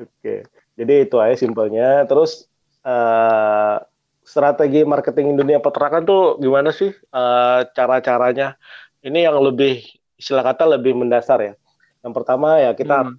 Oke, 0.00 0.42
jadi 0.74 0.92
itu 1.04 1.16
aja 1.20 1.36
simpelnya. 1.36 2.02
Terus 2.10 2.50
eh, 2.82 3.76
strategi 4.24 4.82
marketing 4.82 5.38
dunia 5.38 5.62
peternakan 5.62 6.02
tuh 6.02 6.22
gimana 6.40 6.74
sih 6.74 6.90
eh, 6.90 7.60
cara-caranya? 7.70 8.58
Ini 8.98 9.30
yang 9.30 9.38
lebih 9.38 9.78
istilah 10.18 10.42
kata 10.42 10.74
lebih 10.74 10.98
mendasar 10.98 11.38
ya. 11.38 11.54
Yang 12.02 12.12
pertama 12.16 12.58
ya 12.58 12.74
kita 12.74 13.06
Hmm. 13.06 13.14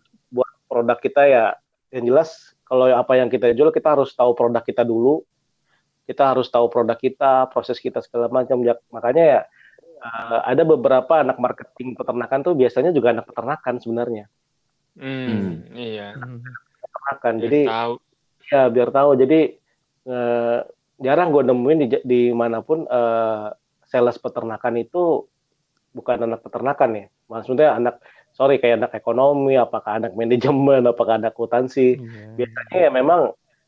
Produk 0.71 0.95
kita 1.03 1.27
ya 1.27 1.45
yang 1.91 2.07
jelas 2.07 2.55
kalau 2.63 2.87
apa 2.87 3.19
yang 3.19 3.27
kita 3.27 3.51
jual 3.51 3.67
kita 3.75 3.99
harus 3.99 4.15
tahu 4.15 4.31
produk 4.31 4.63
kita 4.63 4.87
dulu. 4.87 5.27
Kita 6.07 6.31
harus 6.31 6.47
tahu 6.47 6.71
produk 6.71 6.95
kita, 6.95 7.51
proses 7.51 7.75
kita 7.83 7.99
segala 7.99 8.31
macam. 8.31 8.63
Ya, 8.63 8.79
Makanya 8.95 9.23
ya 9.27 9.41
eh, 9.99 10.39
ada 10.55 10.63
beberapa 10.63 11.19
anak 11.19 11.35
marketing 11.35 11.99
peternakan 11.99 12.39
tuh 12.47 12.55
biasanya 12.55 12.95
juga 12.95 13.11
anak 13.11 13.27
peternakan 13.27 13.75
sebenarnya. 13.83 14.25
Hmm, 14.95 15.67
iya. 15.75 16.15
Hmm. 16.15 16.39
Peternakan. 16.79 17.33
Biar 17.35 17.43
Jadi 17.43 17.61
tahu. 17.67 17.93
Ya 18.47 18.61
biar 18.71 18.89
tahu. 18.95 19.09
Jadi 19.19 19.39
eh, 20.07 20.59
jarang 21.03 21.27
gue 21.35 21.43
nemuin 21.43 21.77
di, 21.83 21.87
di 22.07 22.21
mana 22.31 22.63
pun 22.63 22.87
eh, 22.87 23.47
sales 23.91 24.15
peternakan 24.15 24.79
itu 24.79 25.27
bukan 25.91 26.23
anak 26.23 26.39
peternakan 26.39 26.91
ya. 26.95 27.05
Maksudnya 27.27 27.75
anak 27.75 27.99
sorry 28.41 28.57
kayak 28.57 28.81
anak 28.81 28.97
ekonomi, 28.97 29.53
apakah 29.53 30.01
anak 30.01 30.17
manajemen, 30.17 30.81
apakah 30.89 31.21
anak 31.21 31.37
akuntansi. 31.37 32.01
Iya. 32.01 32.25
Biasanya 32.41 32.77
ya 32.81 32.89
memang 32.89 33.21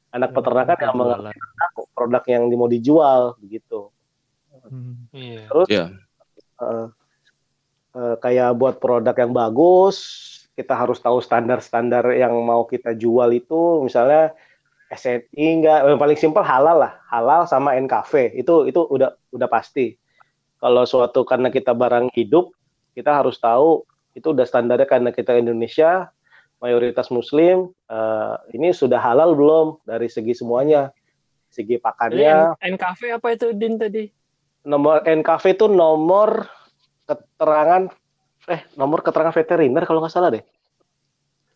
anak 0.10 0.34
Yang 0.34 0.38
peternakan 0.42 0.78
yang 0.82 0.96
mengerti 0.98 1.38
produk 1.94 2.24
yang 2.26 2.44
mau 2.58 2.66
dijual 2.66 3.22
begitu. 3.38 3.94
Hmm. 4.66 5.06
Iya. 5.14 5.46
Terus 5.46 5.68
Iya. 5.70 5.86
eh, 6.58 6.88
eh, 8.02 8.16
kayak 8.18 8.58
buat 8.58 8.82
produk 8.82 9.14
yang 9.14 9.30
bagus, 9.30 9.98
kita 10.58 10.74
harus 10.74 10.98
tahu 10.98 11.22
standar-standar 11.22 12.10
yang 12.18 12.34
mau 12.42 12.66
kita 12.66 12.98
jual 12.98 13.30
itu, 13.30 13.86
misalnya 13.86 14.34
SNI 14.90 15.46
enggak, 15.62 15.80
yang 15.86 16.02
paling 16.02 16.18
simpel 16.18 16.42
halal 16.42 16.82
lah, 16.82 16.98
halal 17.14 17.46
sama 17.46 17.78
NKV 17.78 18.34
itu 18.42 18.74
itu 18.74 18.82
udah 18.90 19.14
udah 19.30 19.50
pasti. 19.50 20.02
Kalau 20.58 20.82
suatu 20.90 21.22
karena 21.30 21.54
kita 21.54 21.78
barang 21.78 22.10
hidup, 22.18 22.50
kita 22.98 23.22
harus 23.22 23.38
tahu 23.38 23.86
itu 24.14 24.28
udah 24.30 24.46
standarnya 24.46 24.86
karena 24.86 25.10
kita 25.10 25.34
Indonesia 25.36 26.10
mayoritas 26.62 27.12
Muslim, 27.12 27.74
eh, 27.92 28.36
ini 28.56 28.72
sudah 28.72 28.96
halal 28.98 29.36
belum 29.36 29.84
dari 29.84 30.08
segi 30.08 30.32
semuanya, 30.32 30.96
segi 31.52 31.76
pakannya, 31.76 32.56
N- 32.56 32.78
NKV 32.80 33.20
apa 33.20 33.28
itu 33.36 33.52
Din 33.52 33.76
tadi? 33.76 34.08
nomor 34.64 35.04
NKV 35.04 35.44
itu 35.60 35.68
nomor 35.68 36.48
keterangan 37.04 37.92
eh 38.48 38.64
nomor 38.80 39.04
keterangan 39.04 39.36
veteriner 39.36 39.84
kalau 39.84 40.00
nggak 40.00 40.14
salah 40.14 40.32
deh. 40.32 40.44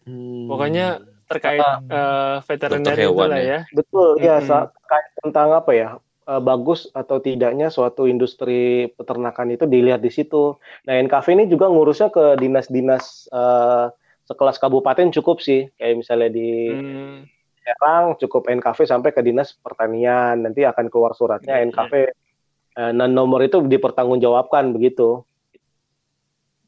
Hmm. 0.03 0.51
Pokoknya 0.51 0.99
terkait 1.27 1.63
Ah. 1.63 1.79
eh, 1.87 2.35
veteriner 2.43 2.95
itu 2.99 3.11
lah 3.15 3.39
ya. 3.39 3.47
ya. 3.47 3.59
Betul 3.71 4.19
ya 4.19 4.35
Mm-mm. 4.39 4.47
sa- 4.47 4.67
terkait 4.75 5.07
tentang 5.23 5.55
apa 5.55 5.71
ya 5.71 5.87
eh, 6.27 6.41
bagus 6.43 6.91
atau 6.91 7.23
tidaknya 7.23 7.71
suatu 7.71 8.05
industri 8.05 8.91
peternakan 8.93 9.55
itu 9.55 9.63
dilihat 9.63 10.03
di 10.03 10.11
situ. 10.11 10.59
Nah 10.85 10.93
NKV 10.99 11.25
ini 11.33 11.45
juga 11.47 11.71
ngurusnya 11.71 12.11
ke 12.11 12.35
dinas-dinas 12.37 13.31
eh, 13.31 13.85
sekelas 14.27 14.59
kabupaten 14.59 15.07
cukup 15.15 15.39
sih 15.39 15.71
kayak 15.79 16.03
misalnya 16.03 16.29
di 16.29 16.51
Hmm, 16.67 17.23
Serang 17.67 18.15
cukup 18.15 18.47
NKV 18.47 18.79
sampai 18.87 19.11
ke 19.11 19.19
dinas 19.19 19.51
pertanian 19.51 20.39
nanti 20.39 20.63
akan 20.63 20.87
keluar 20.87 21.11
suratnya 21.11 21.59
Iya, 21.59 21.67
NKV 21.67 21.93
eh, 21.99 22.91
dan 22.95 23.11
nomor 23.11 23.43
itu 23.43 23.59
dipertanggungjawabkan 23.59 24.71
begitu. 24.71 25.27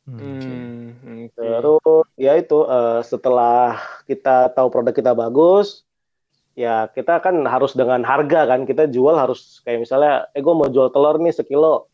Hmm. 0.04 0.92
hmm, 1.00 1.32
oke. 1.32 1.40
Terus 1.40 2.06
ya 2.20 2.36
itu 2.36 2.60
eh, 2.68 3.00
setelah 3.08 3.80
kita 4.12 4.52
tahu 4.52 4.68
produk 4.68 4.92
kita 4.92 5.16
bagus, 5.16 5.88
ya 6.60 6.92
kita 6.92 7.24
kan 7.24 7.40
harus 7.48 7.72
dengan 7.72 8.04
harga 8.04 8.44
kan 8.52 8.68
kita 8.68 8.92
jual 8.92 9.16
harus 9.16 9.64
kayak 9.64 9.88
misalnya, 9.88 10.28
eh 10.36 10.44
gue 10.44 10.52
mau 10.52 10.68
jual 10.68 10.92
telur 10.92 11.16
nih 11.16 11.32
sekilo, 11.32 11.88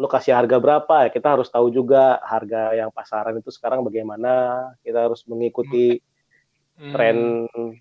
lu 0.00 0.08
kasih 0.08 0.32
harga 0.32 0.56
berapa? 0.56 1.04
Ya 1.04 1.08
kita 1.12 1.36
harus 1.36 1.52
tahu 1.52 1.68
juga 1.68 2.16
harga 2.24 2.72
yang 2.72 2.88
pasaran 2.88 3.36
itu 3.36 3.52
sekarang 3.52 3.84
bagaimana. 3.84 4.64
Kita 4.80 5.04
harus 5.12 5.20
mengikuti 5.28 6.00
Hmm. 6.78 6.94
tren 6.94 7.18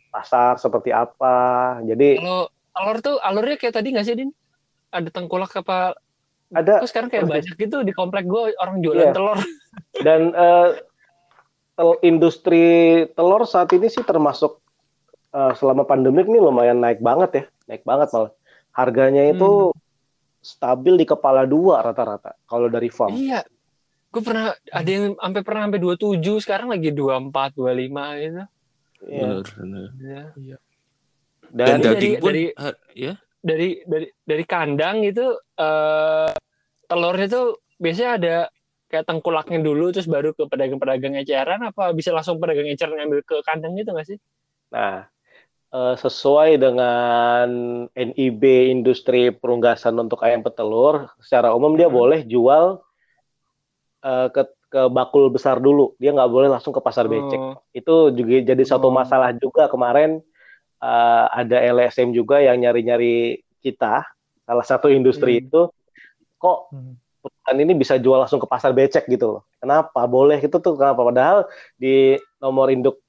pasar 0.09 0.57
seperti 0.57 0.89
apa. 0.89 1.77
Jadi 1.85 2.17
Kalau 2.17 2.49
alur 2.75 2.97
tuh 2.97 3.15
alurnya 3.21 3.55
kayak 3.61 3.77
tadi 3.77 3.93
nggak 3.93 4.05
sih 4.09 4.17
Din? 4.17 4.33
Ada 4.89 5.13
tengkulak 5.13 5.53
apa? 5.53 5.93
ada 6.49 6.81
Kok 6.81 6.89
sekarang 6.89 7.09
kayak 7.13 7.29
banyak 7.29 7.55
gitu 7.55 7.85
di 7.85 7.93
komplek 7.93 8.25
gue 8.25 8.57
orang 8.57 8.81
jualan 8.81 9.07
Iya. 9.07 9.13
telur. 9.13 9.39
dan 10.01 10.33
eh, 10.33 10.69
tel- 11.77 12.01
industri 12.01 12.65
telur 13.13 13.45
saat 13.45 13.69
ini 13.77 13.85
sih 13.85 14.01
termasuk 14.01 14.57
eh, 15.29 15.53
selama 15.55 15.83
pandemik 15.83 16.25
ini 16.25 16.37
lumayan 16.37 16.77
naik 16.77 16.99
banget 16.99 17.29
ya 17.33 17.43
naik 17.65 17.83
banget 17.83 18.07
malah 18.11 18.31
harganya 18.71 19.27
itu 19.27 19.73
stabil 20.39 20.95
di 20.95 21.05
kepala 21.05 21.43
dua 21.43 21.81
rata-rata 21.81 22.37
kalau 22.45 22.67
dari 22.67 22.87
farm 22.87 23.13
Iya. 23.13 23.43
Gue 24.07 24.23
pernah 24.23 24.55
ada 24.71 24.87
yang 24.87 25.13
sampai 25.13 25.41
pernah 25.43 25.67
sampai 25.67 25.81
27, 25.83 26.39
sekarang 26.39 26.71
lagi 26.71 26.95
24, 26.95 27.53
25 27.53 28.23
gitu. 28.23 28.43
Iya. 29.03 29.21
Benar, 29.21 29.45
benar. 29.51 29.87
Ya. 29.99 30.57
Dan 31.47 31.67
dan 31.67 31.77
daging 31.83 32.13
dari- 32.15 32.21
pun 32.23 32.29
dari- 32.31 32.53
ha- 32.55 32.79
ya. 32.95 33.13
Dari 33.37 33.69
dari 33.83 34.07
dari 34.23 34.43
kandang 34.47 35.03
itu 35.03 35.25
eh 35.59 36.31
telurnya 36.87 37.27
tuh 37.27 37.45
biasanya 37.77 38.11
ada 38.15 38.35
kayak 38.87 39.05
tengkulaknya 39.05 39.59
dulu 39.59 39.91
terus 39.91 40.07
baru 40.07 40.31
ke 40.31 40.47
pedagang-pedagang 40.47 41.19
eceran 41.19 41.59
apa 41.61 41.91
bisa 41.91 42.15
langsung 42.15 42.39
pedagang 42.39 42.71
eceran 42.71 42.95
ngambil 42.95 43.19
ke 43.21 43.35
kandang 43.43 43.75
gitu 43.75 43.91
nggak 43.91 44.07
sih? 44.07 44.17
nah 44.67 45.03
eh, 45.73 45.95
sesuai 45.99 46.59
dengan 46.59 47.47
NIB 47.91 48.71
industri 48.71 49.31
perunggasan 49.33 49.95
untuk 49.99 50.23
ayam 50.23 50.43
petelur, 50.43 51.11
secara 51.19 51.51
umum 51.51 51.75
dia 51.75 51.87
Hmm. 51.89 51.97
boleh 51.97 52.21
jual 52.23 52.79
eh, 54.03 54.27
ke 54.31 54.43
ke 54.67 54.81
bakul 54.91 55.31
besar 55.31 55.63
dulu. 55.63 55.95
Dia 55.95 56.11
nggak 56.11 56.27
boleh 56.27 56.51
langsung 56.51 56.75
ke 56.75 56.83
pasar 56.83 57.07
becek. 57.07 57.39
Oh, 57.39 57.63
Itu 57.71 58.11
juga 58.11 58.43
jadi 58.43 58.63
satu 58.67 58.91
Oh. 58.91 58.95
masalah 58.95 59.31
juga 59.35 59.71
kemarin 59.71 60.19
eh, 60.77 61.25
ada 61.33 61.57
LSM 61.57 62.13
juga 62.13 62.37
yang 62.37 62.61
nyari-nyari 62.61 63.41
kita, 63.65 64.05
salah 64.45 64.65
satu 64.67 64.93
industri 64.93 65.39
Hmm. 65.39 65.43
itu 65.49 65.61
kok 66.37 66.69
Hmm. 66.69 66.93
Perusahaan 67.29 67.59
ini 67.59 67.73
bisa 67.75 67.95
jual 67.99 68.17
langsung 68.19 68.39
ke 68.39 68.47
pasar 68.47 68.71
becek 68.71 69.05
gitu 69.11 69.39
loh. 69.39 69.41
Kenapa? 69.59 70.03
Boleh 70.07 70.39
itu 70.39 70.57
tuh 70.57 70.73
kenapa? 70.79 71.03
Padahal 71.03 71.47
di 71.75 72.15
nomor 72.39 72.71
induk 72.71 73.03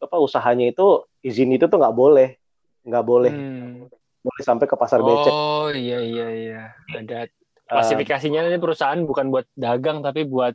apa 0.00 0.16
usahanya 0.18 0.70
itu 0.70 1.02
izin 1.20 1.54
itu 1.54 1.66
tuh 1.66 1.78
nggak 1.78 1.96
boleh, 1.96 2.38
nggak 2.86 3.04
boleh, 3.04 3.32
hmm. 3.32 3.90
boleh 4.24 4.42
sampai 4.42 4.66
ke 4.70 4.76
pasar 4.78 5.02
becek. 5.02 5.32
Oh 5.32 5.68
iya 5.74 5.98
iya 6.00 6.26
iya. 6.32 6.62
Ada 6.94 7.28
Eh, 7.64 7.72
klasifikasinya 7.72 8.44
ini 8.44 8.60
perusahaan 8.60 9.00
bukan 9.08 9.32
buat 9.32 9.48
dagang 9.56 10.04
tapi 10.04 10.28
buat 10.28 10.52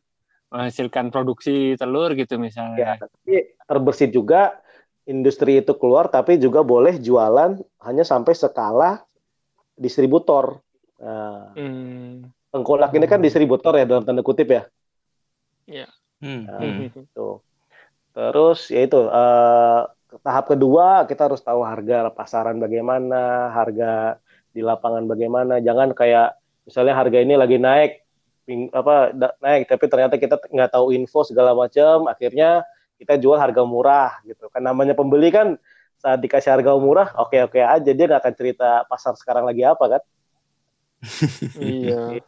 menghasilkan 0.53 1.09
produksi 1.09 1.73
telur 1.73 2.13
gitu 2.13 2.37
ya, 2.37 2.41
misalnya. 2.41 3.01
tapi 3.01 3.53
terbersih 3.65 4.13
juga 4.13 4.61
industri 5.09 5.57
itu 5.57 5.73
keluar, 5.73 6.09
tapi 6.09 6.37
juga 6.37 6.61
boleh 6.61 7.01
jualan 7.01 7.57
hanya 7.81 8.05
sampai 8.05 8.37
skala 8.37 9.01
distributor. 9.73 10.61
Nah, 11.01 11.49
Hmm. 11.57 12.29
Tengkolak 12.53 12.91
ini 12.97 13.05
kan 13.11 13.19
distributor 13.25 13.73
ya 13.79 13.85
dalam 13.89 14.03
tanda 14.07 14.21
kutip 14.25 14.47
ya. 14.49 14.61
Hmm, 16.21 16.39
Nah, 16.47 16.59
hmm. 16.59 16.89
Tuh. 17.15 17.35
Terus 18.15 18.59
ya 18.73 18.81
itu 18.87 18.99
eh, 19.07 19.79
tahap 20.25 20.45
kedua 20.51 21.05
kita 21.09 21.21
harus 21.29 21.41
tahu 21.45 21.61
harga 21.63 22.09
pasaran 22.17 22.57
bagaimana, 22.59 23.51
harga 23.57 24.19
di 24.55 24.61
lapangan 24.65 25.05
bagaimana. 25.11 25.53
Jangan 25.67 25.89
kayak 25.95 26.35
misalnya 26.67 26.93
harga 26.99 27.17
ini 27.23 27.33
lagi 27.39 27.57
naik, 27.61 27.91
ping- 28.47 28.71
apa 28.73 29.13
naik, 29.45 29.69
tapi 29.71 29.85
ternyata 29.91 30.15
kita 30.19 30.35
nggak 30.55 30.71
tahu 30.75 30.91
info 30.97 31.21
segala 31.27 31.51
macam. 31.55 32.09
Akhirnya 32.11 32.65
kita 32.99 33.15
jual 33.21 33.37
harga 33.39 33.63
murah 33.63 34.19
gitu. 34.27 34.49
Kan 34.53 34.63
namanya 34.67 34.93
pembeli 34.97 35.29
kan 35.31 35.55
saat 35.99 36.19
dikasih 36.23 36.51
harga 36.55 36.71
murah, 36.79 37.11
oke 37.19 37.35
oke 37.51 37.59
aja 37.59 37.91
dia 37.91 38.05
nggak 38.07 38.21
akan 38.23 38.35
cerita 38.39 38.69
pasar 38.87 39.13
sekarang 39.19 39.45
lagi 39.49 39.63
apa 39.67 39.85
kan. 39.99 40.01
Iya. 41.55 42.19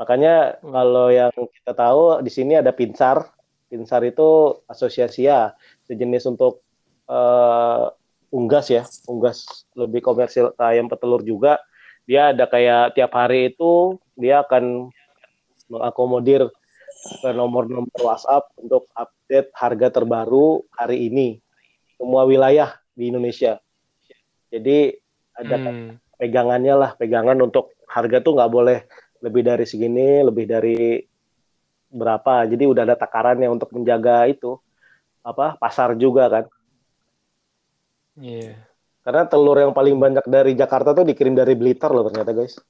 Makanya 0.00 0.56
Hmm. 0.64 0.72
kalau 0.72 1.06
yang 1.12 1.28
kita 1.28 1.72
tahu 1.76 2.24
di 2.24 2.32
sini 2.32 2.56
ada 2.56 2.72
Pinsar. 2.72 3.28
Pinsar 3.68 4.00
itu 4.02 4.56
asosiasi 4.64 5.28
ya, 5.28 5.52
sejenis 5.84 6.24
untuk 6.32 6.64
eh, 7.10 7.86
unggas 8.30 8.70
ya, 8.70 8.86
unggas 9.10 9.66
lebih 9.74 10.00
komersil 10.00 10.54
ayam 10.56 10.86
petelur 10.88 11.20
juga. 11.20 11.60
Dia 12.08 12.32
ada 12.32 12.46
kayak 12.48 12.96
tiap 12.96 13.12
hari 13.12 13.52
itu 13.52 13.98
dia 14.16 14.46
akan 14.46 14.88
mengakomodir 15.70 16.50
ke 17.20 17.28
nomor-nomor 17.34 17.98
WhatsApp 17.98 18.50
untuk 18.58 18.86
update 18.94 19.50
harga 19.58 19.90
terbaru 19.90 20.62
hari 20.74 21.10
ini 21.10 21.42
semua 21.98 22.24
wilayah 22.24 22.78
di 22.94 23.10
Indonesia. 23.12 23.58
Jadi 24.50 24.96
ada 25.36 25.56
Hmm. 25.60 25.98
pegangannya 26.16 26.74
lah, 26.78 26.90
pegangan 26.94 27.38
untuk 27.42 27.74
harga 27.90 28.22
tuh 28.22 28.38
nggak 28.38 28.52
boleh 28.52 28.78
lebih 29.20 29.42
dari 29.44 29.64
segini, 29.68 30.24
lebih 30.24 30.44
dari 30.48 31.00
berapa. 31.90 32.46
Jadi 32.48 32.64
udah 32.64 32.82
ada 32.86 32.96
takarannya 32.96 33.48
untuk 33.50 33.72
menjaga 33.76 34.24
itu 34.30 34.56
apa 35.20 35.56
pasar 35.60 35.92
juga 35.96 36.28
kan. 36.28 36.44
Iya. 38.16 38.56
Karena 39.00 39.24
telur 39.24 39.56
yang 39.56 39.72
paling 39.72 39.96
banyak 39.96 40.24
dari 40.28 40.52
Jakarta 40.52 40.92
tuh 40.92 41.08
dikirim 41.08 41.32
dari 41.32 41.56
Blitar 41.56 41.90
loh 41.92 42.08
ternyata 42.08 42.36
guys. 42.36 42.60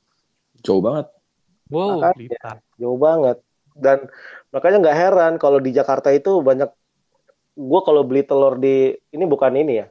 Jauh 0.63 0.83
banget. 0.83 1.11
Wow. 1.71 1.99
Makanya 1.99 2.17
Blitar. 2.17 2.57
jauh 2.79 2.99
banget. 2.99 3.37
Dan 3.75 3.99
makanya 4.51 4.77
nggak 4.83 4.99
heran 4.99 5.33
kalau 5.39 5.59
di 5.59 5.71
Jakarta 5.75 6.11
itu 6.11 6.43
banyak. 6.43 6.71
Gue 7.61 7.81
kalau 7.85 8.07
beli 8.07 8.25
telur 8.25 8.57
di 8.57 8.95
ini 9.11 9.25
bukan 9.27 9.53
ini 9.59 9.85
ya. 9.85 9.87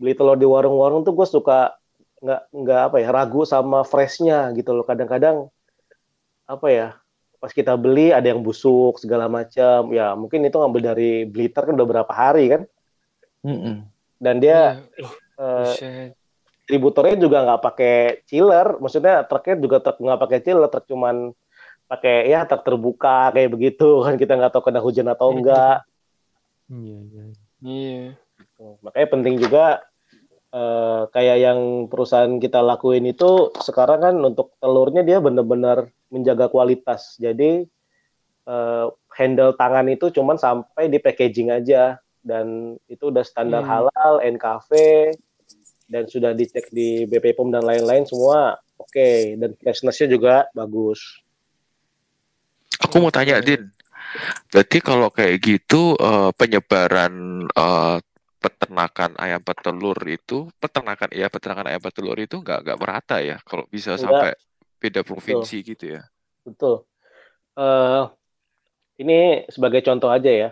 Beli 0.00 0.16
telur 0.16 0.34
di 0.40 0.48
warung-warung 0.48 1.06
tuh 1.06 1.14
gue 1.14 1.28
suka 1.28 1.76
nggak 2.24 2.42
nggak 2.50 2.80
apa 2.90 2.96
ya 3.04 3.08
ragu 3.12 3.44
sama 3.44 3.84
freshnya 3.84 4.50
gitu 4.56 4.72
loh. 4.72 4.88
Kadang-kadang 4.88 5.52
apa 6.44 6.68
ya 6.68 6.88
pas 7.44 7.52
kita 7.52 7.76
beli 7.76 8.08
ada 8.08 8.24
yang 8.24 8.40
busuk 8.40 8.96
segala 8.96 9.28
macam. 9.28 9.92
Ya 9.92 10.16
mungkin 10.16 10.40
itu 10.48 10.56
ngambil 10.56 10.96
dari 10.96 11.28
Blitar 11.28 11.68
kan 11.68 11.76
udah 11.76 11.88
berapa 11.88 12.12
hari 12.12 12.48
kan. 12.48 12.62
Mm-mm. 13.44 13.84
Dan 14.16 14.40
dia 14.40 14.80
Iya. 14.96 15.08
eh, 15.36 15.68
Buset. 15.68 16.10
distributornya 16.64 17.16
juga 17.20 17.44
nggak 17.44 17.60
pakai 17.60 17.96
chiller, 18.24 18.80
maksudnya 18.80 19.28
truknya 19.28 19.60
juga 19.60 19.76
truk 19.84 20.00
nggak 20.00 20.20
pakai 20.24 20.38
chiller, 20.40 20.68
truk 20.72 20.88
cuman 20.88 21.36
pakai 21.84 22.32
ya 22.32 22.48
truk 22.48 22.64
terbuka 22.64 23.28
kayak 23.36 23.52
begitu 23.52 23.88
kan 24.08 24.16
kita 24.16 24.40
nggak 24.40 24.52
tahu 24.56 24.64
kena 24.64 24.80
hujan 24.80 25.12
atau 25.12 25.36
enggak. 25.36 25.84
Iya, 26.72 26.96
iya. 27.04 27.24
Iya. 27.60 28.04
Makanya 28.80 29.08
penting 29.12 29.36
juga 29.36 29.84
eh, 30.48 31.02
kayak 31.12 31.36
yang 31.44 31.60
perusahaan 31.92 32.40
kita 32.40 32.64
lakuin 32.64 33.04
itu 33.04 33.52
sekarang 33.60 34.00
kan 34.00 34.14
untuk 34.16 34.56
telurnya 34.56 35.04
dia 35.04 35.20
benar-benar 35.20 35.92
menjaga 36.14 36.46
kualitas. 36.46 37.18
Jadi 37.18 37.66
eh, 38.46 38.86
handle 39.18 39.52
tangan 39.58 39.86
itu 39.90 40.14
cuman 40.14 40.38
sampai 40.38 40.86
di 40.86 41.02
packaging 41.02 41.50
aja 41.50 41.98
dan 42.22 42.78
itu 42.86 43.10
udah 43.10 43.26
standar 43.26 43.66
Hmm. 43.66 43.90
halal, 43.90 44.12
NKV 44.22 44.70
dan 45.90 46.08
sudah 46.08 46.32
dicek 46.32 46.72
di 46.72 47.04
BP 47.04 47.36
POM 47.36 47.52
dan 47.52 47.66
lain-lain 47.66 48.08
semua 48.08 48.56
oke 48.80 49.36
dan 49.36 49.52
freshness-nya 49.58 50.08
juga 50.08 50.48
bagus. 50.56 51.20
Aku 52.84 53.02
mau 53.02 53.12
tanya. 53.12 53.42
Din. 53.42 53.68
Berarti 54.48 54.78
kalau 54.78 55.10
kayak 55.10 55.36
gitu 55.42 55.98
eh, 55.98 56.30
penyebaran 56.38 57.44
eh, 57.48 57.98
peternakan 58.44 59.16
ayam 59.16 59.40
petelur 59.40 59.96
itu, 60.04 60.52
peternakan 60.60 61.08
ya 61.16 61.32
peternakan 61.32 61.72
ayam 61.72 61.80
petelur 61.80 62.16
itu 62.20 62.44
nggak 62.44 62.60
nggak 62.60 62.78
merata 62.80 63.16
ya? 63.24 63.40
Kalau 63.44 63.64
bisa 63.72 63.96
Enggak. 63.96 64.04
sampai 64.04 64.32
beda 64.84 65.00
provinsi 65.00 65.56
gitu 65.64 65.96
ya? 65.96 66.04
Betul. 66.44 66.84
Eh 67.56 68.04
ini 69.00 69.48
sebagai 69.48 69.80
contoh 69.80 70.12
aja 70.12 70.30
ya. 70.30 70.48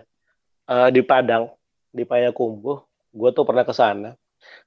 Eh, 0.63 0.89
di 0.95 1.01
Padang, 1.03 1.51
di 1.91 2.03
Payakumbuh, 2.07 2.81
gue 3.11 3.29
tuh 3.35 3.45
pernah 3.45 3.67
ke 3.67 3.75
sana. 3.75 4.15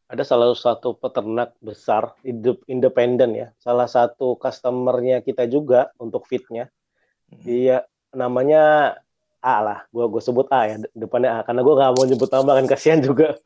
Ada 0.07 0.23
salah 0.25 0.55
satu 0.55 0.97
peternak 0.97 1.53
besar, 1.61 2.17
hidup 2.23 2.63
independen 2.71 3.37
ya. 3.37 3.49
Salah 3.61 3.91
satu 3.91 4.39
customernya 4.39 5.21
kita 5.21 5.45
juga 5.51 5.91
untuk 5.99 6.25
feednya. 6.25 6.71
Dia 7.29 7.85
namanya 8.15 8.95
A 9.45 9.57
lah, 9.61 9.79
gue 9.93 10.05
gue 10.09 10.23
sebut 10.23 10.49
A 10.49 10.69
ya, 10.69 10.77
depannya 10.95 11.41
A. 11.41 11.45
Karena 11.45 11.61
gue 11.61 11.75
nggak 11.75 11.93
mau 11.93 12.05
nyebut 12.07 12.31
nama 12.33 12.51
kan 12.57 12.67
kasihan 12.71 13.01
juga. 13.03 13.37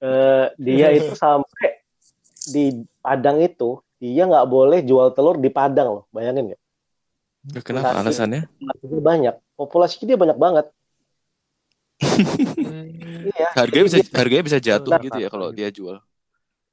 Eh, 0.00 0.46
dia 0.56 0.88
itu 0.94 1.12
sampai 1.24 1.84
di 2.48 2.86
Padang 3.00 3.40
itu, 3.40 3.80
dia 4.00 4.24
nggak 4.24 4.46
boleh 4.48 4.80
jual 4.80 5.12
telur 5.12 5.36
di 5.36 5.52
Padang 5.52 5.88
loh, 6.00 6.04
bayangin 6.10 6.50
nggak? 6.50 6.60
Ya, 7.52 7.60
Kenapa 7.60 7.92
Tapi- 7.92 8.00
alasannya? 8.04 8.42
Populasinya 8.48 9.00
banyak, 9.00 9.34
populasi 9.54 9.96
dia 10.02 10.16
banyak 10.16 10.38
banget. 10.40 10.66
Hmm. 12.00 12.88
Iya. 13.20 13.48
Harganya 13.52 13.84
bisa 13.92 13.98
harganya 14.16 14.44
bisa 14.44 14.58
jatuh 14.58 14.88
Benar, 14.88 15.04
gitu 15.04 15.18
ya 15.20 15.28
kalau 15.28 15.48
dia 15.52 15.68
jual. 15.68 16.00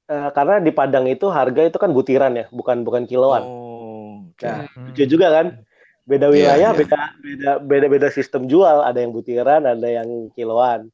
eh, 0.08 0.30
karena 0.32 0.64
di 0.64 0.72
Padang 0.72 1.04
itu 1.04 1.28
harga 1.28 1.68
itu 1.68 1.76
kan 1.76 1.92
butiran 1.92 2.32
ya, 2.32 2.48
bukan 2.48 2.88
bukan 2.88 3.04
kiloan. 3.04 3.44
Oh, 3.44 4.24
oke. 4.32 4.40
Nah, 4.48 4.64
Hmm. 4.72 4.88
lucu 4.88 5.04
juga 5.04 5.28
kan? 5.30 5.48
Beda 6.08 6.32
Iya, 6.32 6.56
wilayah, 6.56 6.72
iya. 6.72 6.80
beda 6.80 7.00
beda 7.20 7.52
beda 7.60 7.86
beda 7.92 8.08
sistem 8.08 8.48
jual. 8.48 8.80
Ada 8.80 9.04
yang 9.04 9.12
butiran, 9.12 9.68
ada 9.68 9.84
yang 9.84 10.08
kiloan. 10.32 10.88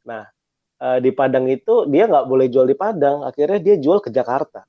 Nah, 0.00 0.24
eh, 0.80 0.98
di 1.04 1.12
Padang 1.12 1.44
itu 1.52 1.84
dia 1.84 2.08
nggak 2.08 2.24
boleh 2.24 2.48
jual 2.48 2.64
di 2.64 2.72
Padang. 2.72 3.20
Akhirnya 3.22 3.60
dia 3.60 3.76
jual 3.76 4.00
ke 4.00 4.08
Jakarta. 4.08 4.64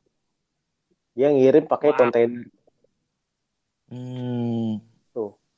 Dia 1.16 1.32
ngirim 1.32 1.64
pakai 1.64 1.90
Wah. 1.90 1.98
kontainer. 1.98 2.44
Hmm, 3.88 4.82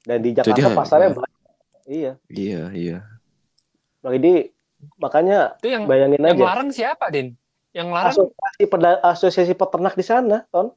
Dan 0.03 0.17
di 0.21 0.31
Jakarta 0.31 0.63
ha- 0.63 0.77
pasarnya 0.77 1.09
ya. 1.09 1.15
banyak. 1.15 1.35
Iya. 1.85 2.11
iya 2.27 2.63
iya. 2.71 2.97
Jadi 3.99 4.51
makanya 4.95 5.55
Itu 5.57 5.67
yang 5.67 5.83
bayangin 5.83 6.19
yang 6.19 6.35
aja. 6.37 6.45
larang 6.45 6.69
siapa, 6.69 7.07
Din? 7.09 7.35
Yang 7.71 7.87
larang? 7.89 8.13
Asosiasi, 8.13 8.63
peda- 8.65 9.01
asosiasi 9.01 9.53
peternak 9.53 9.93
di 9.93 10.03
sana, 10.03 10.47
Ton. 10.47 10.71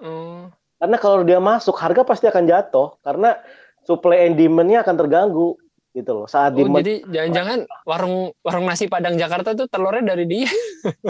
Oh. 0.00 0.50
Karena 0.76 0.96
kalau 0.96 1.22
dia 1.22 1.38
masuk, 1.38 1.74
harga 1.74 2.02
pasti 2.02 2.24
akan 2.24 2.44
jatuh. 2.44 2.98
Karena 3.00 3.38
supply 3.82 4.24
and 4.24 4.34
demand-nya 4.34 4.80
akan 4.80 4.96
terganggu. 4.96 5.54
Gitu 5.90 6.10
loh. 6.10 6.26
Saat 6.26 6.52
Oh, 6.52 6.58
demand, 6.60 6.82
jadi 6.82 7.06
jangan-jangan 7.06 7.58
warung 7.84 8.16
warung 8.40 8.66
nasi 8.66 8.86
Padang 8.86 9.14
Jakarta 9.14 9.54
tuh 9.54 9.66
telurnya 9.66 10.02
dari 10.08 10.26
dia. 10.26 10.50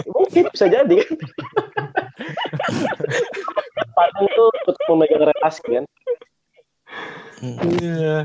mungkin 0.07 0.45
bisa 0.47 0.65
jadi 0.65 1.01
Padang 3.95 4.27
tuh 4.33 4.49
tetap 4.65 4.85
memegang 4.91 5.23
relasi 5.23 5.63
kan. 5.63 5.85
Iya. 7.43 8.17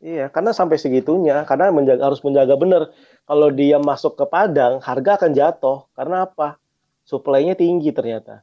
Iya, 0.00 0.32
karena 0.32 0.56
sampai 0.56 0.80
segitunya, 0.80 1.44
karena 1.44 1.68
menjaga, 1.68 2.08
harus 2.08 2.24
menjaga 2.24 2.56
benar. 2.56 2.82
Kalau 3.28 3.52
dia 3.52 3.76
masuk 3.76 4.16
ke 4.16 4.24
Padang, 4.24 4.80
harga 4.80 5.20
akan 5.20 5.30
jatuh. 5.36 5.84
Karena 5.92 6.24
apa? 6.24 6.56
Supply-nya 7.04 7.52
tinggi 7.52 7.92
ternyata. 7.92 8.40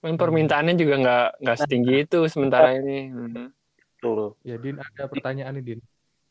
Kan 0.00 0.16
permintaannya 0.16 0.80
juga 0.80 0.94
nggak 1.00 1.28
nggak 1.44 1.56
setinggi 1.60 1.94
itu 2.08 2.20
sementara 2.32 2.72
ini. 2.72 3.12
Hmm. 3.12 3.52
Tuh. 4.00 4.36
Ya 4.44 4.56
Din, 4.56 4.80
ada 4.80 5.08
pertanyaan 5.08 5.60
nih 5.60 5.64
Din. 5.64 5.80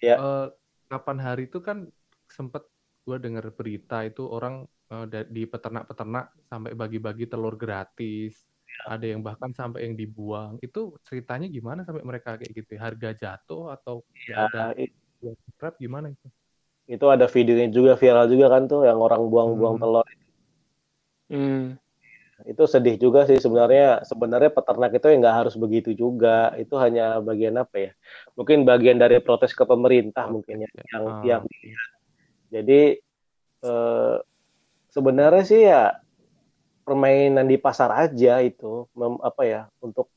Ya. 0.02 0.18
Eh, 0.18 0.48
kapan 0.90 1.18
hari 1.22 1.46
itu 1.46 1.62
kan 1.62 1.90
sempet 2.30 2.66
gue 3.06 3.18
dengar 3.26 3.46
berita 3.58 3.96
itu 4.10 4.22
orang 4.36 4.56
da- 5.12 5.28
di 5.36 5.42
peternak-peternak 5.52 6.26
sampai 6.52 6.72
bagi-bagi 6.82 7.26
telur 7.32 7.56
gratis. 7.64 8.34
Ada 8.84 9.06
yang 9.16 9.22
bahkan 9.28 9.52
sampai 9.60 9.80
yang 9.88 9.96
dibuang. 10.02 10.54
Itu 10.66 10.80
ceritanya 11.08 11.48
gimana 11.56 11.82
sampai 11.88 12.04
mereka 12.10 12.30
kayak 12.40 12.54
gitu? 12.60 12.70
ya? 12.78 12.80
Harga 12.88 13.10
jatuh 13.24 13.64
atau 13.76 13.96
Ya, 14.28 14.36
ada 14.44 14.76
yang 15.24 15.36
grab 15.60 15.76
gimana 15.80 16.08
itu? 16.16 16.28
itu 16.96 17.06
ada 17.16 17.26
videonya 17.36 17.68
juga 17.78 17.92
viral 18.02 18.26
juga 18.34 18.46
kan 18.54 18.64
tuh 18.72 18.82
yang 18.90 19.00
orang 19.06 19.22
buang-buang 19.32 19.76
Hmm. 19.76 19.82
telur. 19.82 20.06
Hmm. 21.30 21.76
Itu 22.52 22.64
sedih 22.74 22.96
juga 23.04 23.20
sih 23.30 23.38
sebenarnya. 23.46 23.84
Sebenarnya 24.10 24.50
peternak 24.58 24.92
itu 24.98 25.06
ya 25.12 25.16
nggak 25.22 25.36
harus 25.40 25.56
begitu 25.64 25.90
juga. 26.04 26.30
Itu 26.62 26.74
hanya 26.84 27.02
bagian 27.28 27.56
apa 27.64 27.76
ya? 27.86 27.90
Mungkin 28.38 28.58
bagian 28.70 28.98
dari 29.04 29.16
protes 29.26 29.52
ke 29.60 29.64
pemerintah 29.72 30.26
mungkin 30.34 30.56
ya 30.66 30.70
yang 30.92 31.06
Ah, 31.06 31.26
yang 31.30 31.44
Jadi 32.54 33.02
eh, 33.66 34.18
sebenarnya 34.94 35.44
sih 35.44 35.62
ya 35.66 35.98
permainan 36.86 37.50
di 37.50 37.58
pasar 37.58 37.90
aja 38.06 38.44
itu 38.46 38.86
mem- 38.94 39.24
apa 39.26 39.42
ya 39.48 39.62
untuk 39.82 40.14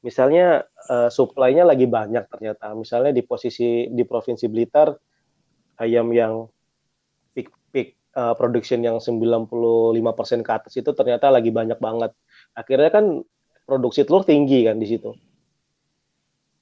misalnya 0.00 0.64
eh, 0.88 1.10
supply-nya 1.12 1.68
lagi 1.68 1.84
banyak 1.84 2.24
ternyata. 2.32 2.72
Misalnya 2.72 3.12
di 3.12 3.22
posisi 3.22 3.86
di 3.92 4.02
provinsi 4.08 4.46
Blitar 4.48 4.88
ayam 5.78 6.08
yang 6.16 6.48
peak 7.36 7.48
peak 7.70 7.88
eh, 8.16 8.34
production 8.40 8.80
yang 8.80 8.96
95% 8.98 10.40
ke 10.40 10.50
atas 10.52 10.72
itu 10.80 10.90
ternyata 10.96 11.28
lagi 11.28 11.52
banyak 11.52 11.78
banget. 11.78 12.16
Akhirnya 12.56 12.88
kan 12.88 13.04
produksi 13.68 14.02
telur 14.08 14.24
tinggi 14.26 14.64
kan 14.66 14.76
di 14.80 14.88
situ. 14.88 15.12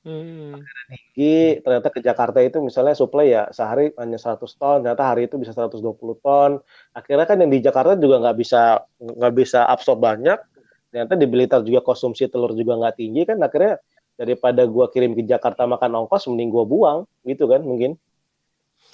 Hmm. 0.01 0.57
tinggi 0.89 1.61
ternyata 1.61 1.93
ke 1.93 2.01
Jakarta 2.01 2.41
itu 2.41 2.57
misalnya 2.65 2.97
supply 2.97 3.29
ya 3.29 3.45
sehari 3.53 3.93
hanya 4.01 4.17
100 4.17 4.49
ton 4.57 4.81
ternyata 4.81 5.05
hari 5.05 5.29
itu 5.29 5.37
bisa 5.37 5.53
120 5.53 6.17
ton 6.25 6.57
akhirnya 6.97 7.29
kan 7.29 7.37
yang 7.37 7.53
di 7.53 7.61
Jakarta 7.61 8.01
juga 8.01 8.17
nggak 8.25 8.37
bisa 8.41 8.81
nggak 8.97 9.33
bisa 9.37 9.69
absorb 9.69 10.01
banyak 10.01 10.41
ternyata 10.89 11.21
di 11.21 11.29
Blitar 11.29 11.61
juga 11.69 11.85
konsumsi 11.85 12.33
telur 12.33 12.57
juga 12.57 12.81
nggak 12.81 12.97
tinggi 12.97 13.29
kan 13.29 13.45
akhirnya 13.45 13.77
daripada 14.17 14.65
gua 14.65 14.89
kirim 14.89 15.13
ke 15.13 15.21
Jakarta 15.29 15.69
makan 15.69 16.09
ongkos 16.09 16.33
mending 16.33 16.49
gua 16.49 16.65
buang 16.65 16.99
gitu 17.29 17.45
kan 17.45 17.61
mungkin 17.61 18.01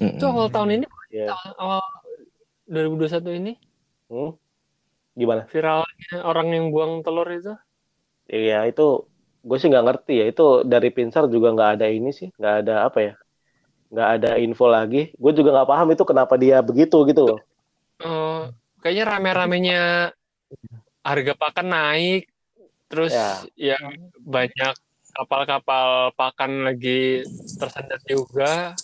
Itu 0.03 0.27
awal 0.27 0.51
tahun 0.51 0.83
ini, 0.83 0.87
ya 1.15 1.31
awal 1.55 1.87
2021 2.67 3.31
ini 3.31 3.53
Hmm? 4.07 4.39
gimana 5.19 5.51
viralnya 5.51 6.23
orang 6.23 6.49
yang 6.55 6.67
buang 6.71 7.03
telur 7.03 7.27
itu. 7.27 7.55
Iya 8.31 8.67
itu 8.71 9.07
gue 9.47 9.57
sih 9.63 9.71
nggak 9.71 9.87
ngerti 9.87 10.15
ya 10.21 10.27
itu 10.27 10.67
dari 10.67 10.91
Pinsar 10.91 11.31
juga 11.31 11.55
nggak 11.55 11.71
ada 11.79 11.87
ini 11.87 12.11
sih 12.11 12.29
nggak 12.35 12.55
ada 12.67 12.75
apa 12.91 12.99
ya 12.99 13.15
nggak 13.95 14.09
ada 14.19 14.31
info 14.43 14.67
lagi 14.67 15.15
gue 15.15 15.33
juga 15.39 15.55
nggak 15.55 15.71
paham 15.71 15.89
itu 15.95 16.03
kenapa 16.03 16.35
dia 16.35 16.59
begitu 16.59 16.99
gitu 17.07 17.23
loh 17.23 17.41
Eh, 17.97 18.43
kayaknya 18.85 19.05
rame-ramenya 19.09 19.83
harga 21.01 21.33
pakan 21.33 21.67
naik, 21.73 22.29
terus 22.93 23.15
Ya. 23.15 23.73
ya 23.73 23.79
banyak 24.21 24.75
kapal-kapal 25.17 26.13
pakan 26.13 26.69
lagi 26.69 27.25
tersendat 27.57 28.05
juga. 28.05 28.77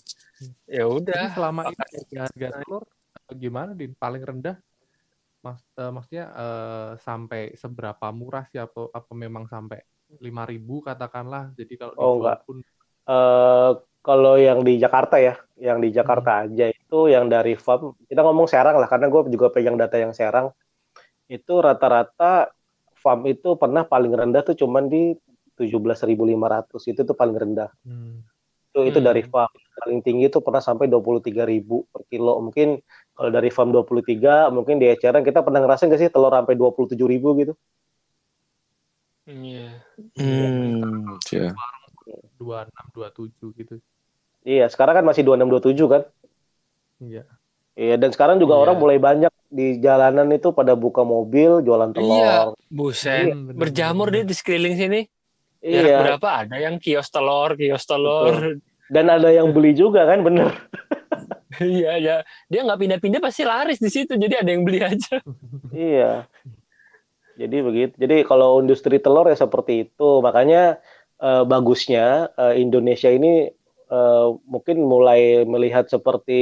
Ya 0.64 0.88
udah. 0.88 1.36
selama 1.36 1.70
ini 1.70 2.16
harga 2.18 2.48
telur 2.64 2.82
eh, 2.88 3.34
gimana 3.36 3.76
Din? 3.76 3.92
Paling 3.92 4.22
rendah? 4.24 4.56
Mas, 5.44 5.60
eh, 5.76 5.90
maksudnya 5.92 6.26
eh, 6.32 6.90
sampai 7.04 7.52
seberapa 7.60 8.06
murah 8.16 8.48
sih 8.48 8.58
atau 8.58 8.88
apa 8.96 9.12
memang 9.12 9.44
sampai 9.44 9.84
5000 10.20 10.82
katakanlah. 10.82 11.54
Jadi 11.56 11.74
kalau 11.80 11.94
Oh, 11.96 12.20
enggak. 12.20 12.44
pun 12.44 12.60
Eh, 13.02 13.70
kalau 13.98 14.38
yang 14.38 14.62
di 14.62 14.78
Jakarta 14.78 15.18
ya 15.18 15.34
yang 15.58 15.82
di 15.82 15.90
Jakarta 15.90 16.46
aja 16.46 16.70
itu 16.70 16.98
yang 17.10 17.26
dari 17.26 17.58
farm 17.58 17.98
kita 18.06 18.22
ngomong 18.22 18.46
Serang 18.46 18.78
lah 18.78 18.86
karena 18.86 19.10
gue 19.10 19.26
juga 19.26 19.50
pegang 19.50 19.74
data 19.74 19.98
yang 19.98 20.14
Serang 20.14 20.54
itu 21.26 21.54
rata-rata 21.58 22.54
farm 22.94 23.26
itu 23.26 23.58
pernah 23.58 23.82
paling 23.82 24.14
rendah 24.14 24.46
tuh 24.46 24.54
cuman 24.54 24.86
di 24.86 25.18
17.500 25.58 26.78
itu 26.86 27.02
tuh 27.02 27.14
paling 27.18 27.34
rendah 27.34 27.74
Hmm. 27.82 28.22
itu 28.70 28.94
itu 28.94 28.98
Hmm. 29.02 29.06
dari 29.10 29.22
farm 29.26 29.50
paling 29.82 29.98
tinggi 30.06 30.30
itu 30.30 30.38
pernah 30.38 30.62
sampai 30.62 30.86
23.000 30.86 31.82
per 31.90 32.06
kilo 32.06 32.38
mungkin 32.38 32.78
kalau 33.18 33.30
dari 33.34 33.50
farm 33.50 33.74
23 33.74 34.46
mungkin 34.54 34.78
di 34.78 34.86
eceran 34.86 35.26
kita 35.26 35.42
pernah 35.42 35.58
ngerasain 35.58 35.90
nggak 35.90 36.06
sih 36.06 36.10
telur 36.10 36.30
sampai 36.30 36.54
27.000 36.54 37.34
gitu 37.34 37.58
Iya. 39.22 39.70
Hmm, 40.18 41.14
ya. 41.30 41.54
26 42.36 42.66
27 42.90 43.54
gitu. 43.54 43.74
iya 44.42 44.66
sekarang 44.66 44.98
kan 44.98 45.04
masih 45.06 45.22
26 45.22 45.46
27 45.46 45.86
kan 45.86 46.02
Iya. 46.98 47.22
iya 47.72 47.94
dan 47.94 48.10
sekarang 48.10 48.36
juga 48.36 48.58
Iya. 48.58 48.62
orang 48.62 48.76
mulai 48.76 48.98
banyak 48.98 49.30
di 49.46 49.78
jalanan 49.78 50.26
itu 50.28 50.50
pada 50.50 50.74
buka 50.74 51.02
mobil 51.02 51.62
jualan 51.62 51.90
telur 51.90 52.18
Iya. 52.18 52.34
Buset, 52.66 53.30
Hmm, 53.30 53.46
bener, 53.46 53.58
berjamur 53.60 54.08
deh 54.08 54.24
di 54.24 54.34
sekeliling 54.34 54.74
sini. 54.74 55.00
Jarak 55.62 55.86
iya 55.86 55.98
berapa 56.02 56.28
ada 56.42 56.56
yang 56.58 56.74
kios 56.76 57.06
telur, 57.06 57.54
kios 57.54 57.86
telur. 57.86 58.58
dan 58.90 59.06
ada 59.06 59.30
yang 59.30 59.54
beli 59.54 59.72
juga 59.72 60.02
kan 60.04 60.20
bener 60.20 60.50
Iya, 61.62 61.92
ya. 61.96 62.16
Dia 62.48 62.64
nggak 62.64 62.80
pindah-pindah 62.80 63.20
pasti 63.20 63.44
laris 63.44 63.76
di 63.76 63.86
situ. 63.86 64.16
Jadi 64.16 64.34
ada 64.34 64.50
yang 64.50 64.64
beli 64.66 64.82
aja. 64.82 65.20
iya 65.70 66.26
jadi 67.36 67.56
begitu. 67.64 67.94
Jadi 67.96 68.16
kalau 68.28 68.60
industri 68.60 68.98
telur 69.00 69.28
ya 69.28 69.36
seperti 69.36 69.88
itu. 69.88 70.20
Makanya 70.20 70.78
eh, 71.20 71.42
bagusnya 71.48 72.30
eh, 72.36 72.54
Indonesia 72.60 73.08
ini 73.12 73.48
eh, 73.90 74.26
mungkin 74.46 74.76
mulai 74.84 75.44
melihat 75.48 75.88
seperti 75.88 76.40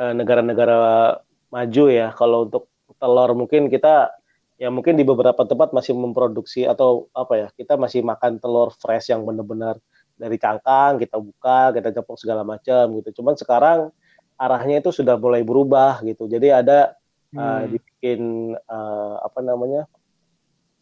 eh, 0.00 0.12
negara-negara 0.16 1.20
maju 1.50 1.84
ya. 1.88 2.12
Kalau 2.14 2.48
untuk 2.48 2.68
telur 2.96 3.30
mungkin 3.36 3.68
kita 3.68 4.12
ya 4.56 4.72
mungkin 4.72 4.96
di 4.96 5.04
beberapa 5.04 5.44
tempat 5.44 5.76
masih 5.76 5.92
memproduksi 5.92 6.64
atau 6.64 7.12
apa 7.12 7.34
ya 7.36 7.48
kita 7.52 7.76
masih 7.76 8.00
makan 8.00 8.40
telur 8.40 8.72
fresh 8.72 9.12
yang 9.12 9.20
benar-benar 9.28 9.76
dari 10.16 10.40
cangkang 10.40 10.96
kita 10.96 11.20
buka 11.20 11.76
kita 11.76 11.92
cepok 11.92 12.16
segala 12.16 12.42
macam 12.42 12.96
gitu. 12.96 13.20
Cuman 13.20 13.36
sekarang 13.36 13.92
arahnya 14.36 14.80
itu 14.84 14.92
sudah 14.92 15.16
mulai 15.20 15.44
berubah 15.44 16.00
gitu. 16.04 16.28
Jadi 16.28 16.52
ada 16.52 16.96
uh, 17.34 17.64
Hmm. 17.64 17.66
dibikin 17.66 18.20
uh, 18.54 19.14
apa 19.20 19.40
namanya 19.42 19.88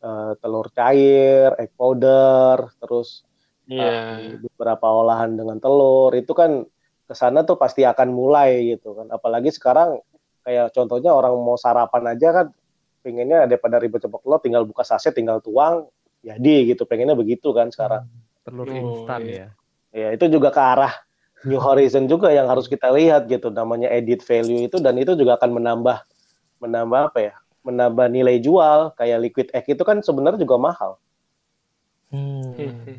uh, 0.04 0.36
telur 0.38 0.68
cair, 0.70 1.56
egg 1.56 1.72
powder, 1.74 2.68
terus 2.78 3.24
Iya. 3.64 3.88
uh, 3.88 4.36
beberapa 4.44 4.84
olahan 4.92 5.40
dengan 5.40 5.56
telur 5.56 6.12
itu 6.12 6.36
kan 6.36 6.68
ke 7.04 7.14
sana 7.16 7.48
tuh 7.48 7.56
pasti 7.56 7.80
akan 7.88 8.12
mulai 8.12 8.76
gitu 8.76 8.92
kan. 8.92 9.08
Apalagi 9.08 9.48
sekarang 9.48 10.04
kayak 10.44 10.76
contohnya 10.76 11.16
orang 11.16 11.32
mau 11.40 11.56
sarapan 11.56 12.12
aja 12.12 12.28
kan 12.32 12.46
pengennya 13.00 13.48
daripada 13.48 13.80
ribet 13.80 14.04
cepet 14.04 14.20
telur 14.20 14.40
tinggal 14.44 14.68
buka 14.68 14.84
saset 14.84 15.16
tinggal 15.16 15.40
tuang 15.40 15.88
jadi 16.20 16.72
gitu 16.72 16.84
pengennya 16.84 17.16
begitu 17.16 17.52
kan 17.56 17.72
sekarang. 17.72 18.04
Telur 18.44 18.68
Oh, 18.68 18.76
instan 18.76 19.24
ya. 19.24 19.48
Ya 19.96 20.12
itu 20.12 20.28
juga 20.28 20.52
ke 20.52 20.60
arah 20.60 20.92
New 21.44 21.60
Horizon 21.60 22.08
juga 22.08 22.32
yang 22.32 22.48
harus 22.48 22.68
kita 22.68 22.88
lihat 22.92 23.28
gitu 23.28 23.48
namanya 23.48 23.88
edit 23.92 24.20
value 24.24 24.64
itu 24.68 24.76
dan 24.80 24.96
itu 24.96 25.12
juga 25.16 25.36
akan 25.40 25.60
menambah 25.60 26.04
menambah 26.64 27.00
apa 27.12 27.18
ya 27.20 27.34
menambah 27.66 28.06
nilai 28.12 28.36
jual 28.40 28.92
kayak 28.98 29.18
liquid 29.24 29.48
egg 29.56 29.66
itu 29.68 29.82
kan 29.84 30.00
sebenarnya 30.00 30.40
juga 30.44 30.56
mahal 30.60 30.92
Hmm. 32.12 32.54
Hmm. 32.54 32.98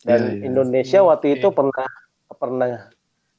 dan 0.08 0.20
Iya, 0.20 0.32
iya. 0.40 0.44
Indonesia 0.48 1.00
Hmm, 1.00 1.08
waktu 1.12 1.26
itu 1.38 1.48
iya. 1.52 1.56
pernah 1.58 1.88
pernah 2.40 2.70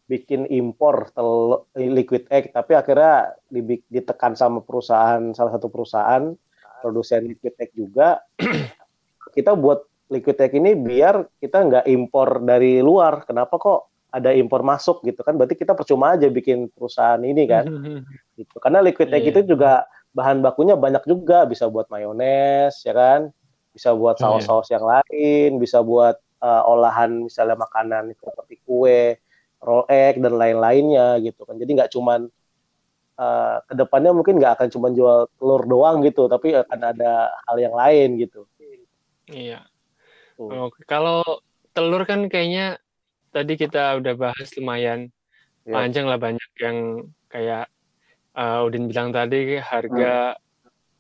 bikin 0.06 0.45
impor 0.52 1.10
tel 1.15 1.32
liquid 1.74 2.28
egg 2.30 2.52
tapi 2.52 2.76
akhirnya 2.76 3.34
dibik- 3.47 3.88
ditekan 3.88 4.36
sama 4.36 4.60
perusahaan 4.60 5.32
salah 5.32 5.56
satu 5.56 5.71
perusahaan 5.71 6.36
produsen 6.84 7.26
liquid 7.32 7.56
egg 7.58 7.71
juga 7.74 8.19
kita 9.36 9.56
buat 9.56 9.88
liquid 10.12 10.38
egg 10.43 10.54
ini 10.60 10.76
biar 10.76 11.39
kita 11.39 11.58
nggak 11.63 11.86
impor 11.88 12.43
dari 12.43 12.84
luar 12.84 13.24
kenapa 13.24 13.56
kok 13.56 13.90
ada 14.12 14.36
impor 14.36 14.60
masuk 14.62 15.08
gitu 15.08 15.24
kan 15.24 15.39
berarti 15.39 15.56
kita 15.56 15.71
percuma 15.71 16.19
aja 16.19 16.28
bikin 16.28 16.67
perusahaan 16.67 17.19
ini 17.24 17.47
kan 17.47 17.63
gitu. 18.39 18.56
Karena 18.60 18.84
liquid 18.84 19.08
egg 19.10 19.24
Iya. 19.24 19.32
itu 19.32 19.56
juga 19.56 19.88
bahan 20.12 20.43
bakunya 20.43 20.76
banyak 20.76 21.08
juga, 21.08 21.47
bisa 21.47 21.71
buat 21.71 21.88
mayones, 21.88 22.84
ya 22.84 22.91
kan? 22.91 23.32
Bisa 23.71 23.95
buat 23.95 24.19
Iya. 24.19 24.28
saus-saus 24.28 24.67
yang 24.67 24.84
lain, 24.84 25.56
bisa 25.63 25.80
buat 25.80 26.19
uh, 26.43 26.67
olahan 26.67 27.32
misalnya 27.32 27.56
makanan 27.56 28.12
seperti 28.19 28.60
kue, 28.67 29.15
roll 29.63 29.88
egg 29.88 30.19
dan 30.19 30.36
lain-lainnya 30.36 31.24
gitu 31.24 31.47
kan. 31.47 31.56
Jadi 31.56 31.71
nggak 31.80 31.91
cuman 31.95 32.28
uh, 33.15 33.63
ke 33.63 33.74
depannya 33.80 34.12
mungkin 34.12 34.36
nggak 34.43 34.60
akan 34.60 34.67
cuma 34.67 34.91
jual 34.91 35.32
telur 35.39 35.63
doang 35.63 36.04
gitu, 36.04 36.28
tapi 36.28 36.52
akan 36.52 36.80
ada 36.91 37.32
hal 37.47 37.56
yang 37.56 37.71
lain 37.71 38.19
gitu. 38.19 38.43
Iya. 39.32 39.63
Tuh. 40.36 40.67
Oke, 40.67 40.84
kalau 40.84 41.24
telur 41.71 42.04
kan 42.04 42.28
kayaknya 42.28 42.76
tadi 43.31 43.53
kita 43.55 43.97
udah 43.97 44.13
bahas 44.19 44.51
lumayan 44.59 45.09
Ya. 45.61 45.77
panjang 45.77 46.09
lah 46.09 46.17
banyak 46.17 46.51
yang 46.57 47.05
kayak 47.29 47.69
uh, 48.33 48.65
Udin 48.65 48.89
bilang 48.89 49.13
tadi 49.13 49.61
harga 49.61 50.33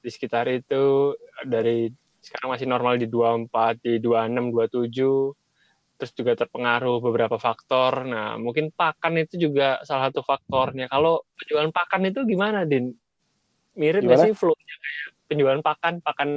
di 0.01 0.09
sekitar 0.09 0.45
itu 0.53 1.17
dari 1.41 1.89
sekarang 2.21 2.53
masih 2.53 2.69
normal 2.69 3.01
di 3.01 3.09
24, 3.09 3.81
di 3.81 3.97
26, 3.97 4.53
27 4.53 5.97
terus 5.97 6.11
juga 6.17 6.33
terpengaruh 6.33 6.97
beberapa 6.97 7.37
faktor. 7.37 8.09
Nah, 8.09 8.37
mungkin 8.37 8.73
pakan 8.73 9.21
itu 9.21 9.37
juga 9.37 9.81
salah 9.85 10.09
satu 10.09 10.25
faktornya. 10.25 10.89
Kalau 10.89 11.21
penjualan 11.37 11.69
pakan 11.69 12.09
itu 12.09 12.25
gimana, 12.25 12.65
Din? 12.65 12.89
Mirip 13.77 14.01
nggak 14.05 14.29
sih 14.29 14.33
flow-nya 14.33 14.75
kayak 14.81 15.07
penjualan 15.29 15.61
pakan, 15.61 15.93
pakan 16.01 16.29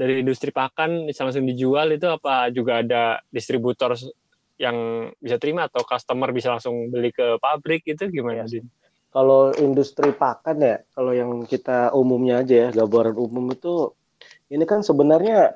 dari 0.00 0.24
industri 0.24 0.48
pakan 0.48 1.04
bisa 1.04 1.28
langsung 1.28 1.44
dijual 1.44 1.92
itu 1.92 2.08
apa 2.08 2.48
juga 2.50 2.80
ada 2.80 3.20
distributor 3.28 3.94
yang 4.60 5.10
bisa 5.18 5.36
terima 5.42 5.66
atau 5.66 5.82
customer 5.82 6.30
bisa 6.30 6.54
langsung 6.54 6.90
beli 6.90 7.10
ke 7.10 7.38
pabrik 7.42 7.82
itu 7.90 8.06
gimana, 8.06 8.46
Iya. 8.46 8.60
Din? 8.60 8.66
Kalau 9.14 9.54
industri 9.62 10.10
pakan 10.10 10.58
ya, 10.58 10.76
kalau 10.90 11.14
yang 11.14 11.46
kita 11.46 11.94
umumnya 11.94 12.42
aja 12.42 12.66
ya, 12.66 12.68
gambaran 12.74 13.14
umum 13.14 13.46
itu, 13.54 13.94
ini 14.50 14.66
kan 14.66 14.82
sebenarnya 14.82 15.54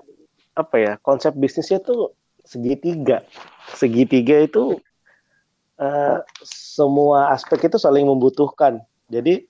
apa 0.55 0.77
ya, 0.79 0.93
konsep 1.03 1.35
bisnisnya 1.35 1.83
tuh 1.83 2.15
segitiga. 2.47 3.27
Segitiga 3.75 4.47
itu 4.47 4.79
eh, 5.79 6.19
semua 6.47 7.35
aspek 7.35 7.67
itu 7.67 7.83
saling 7.83 8.07
membutuhkan. 8.07 8.79
Jadi 9.11 9.43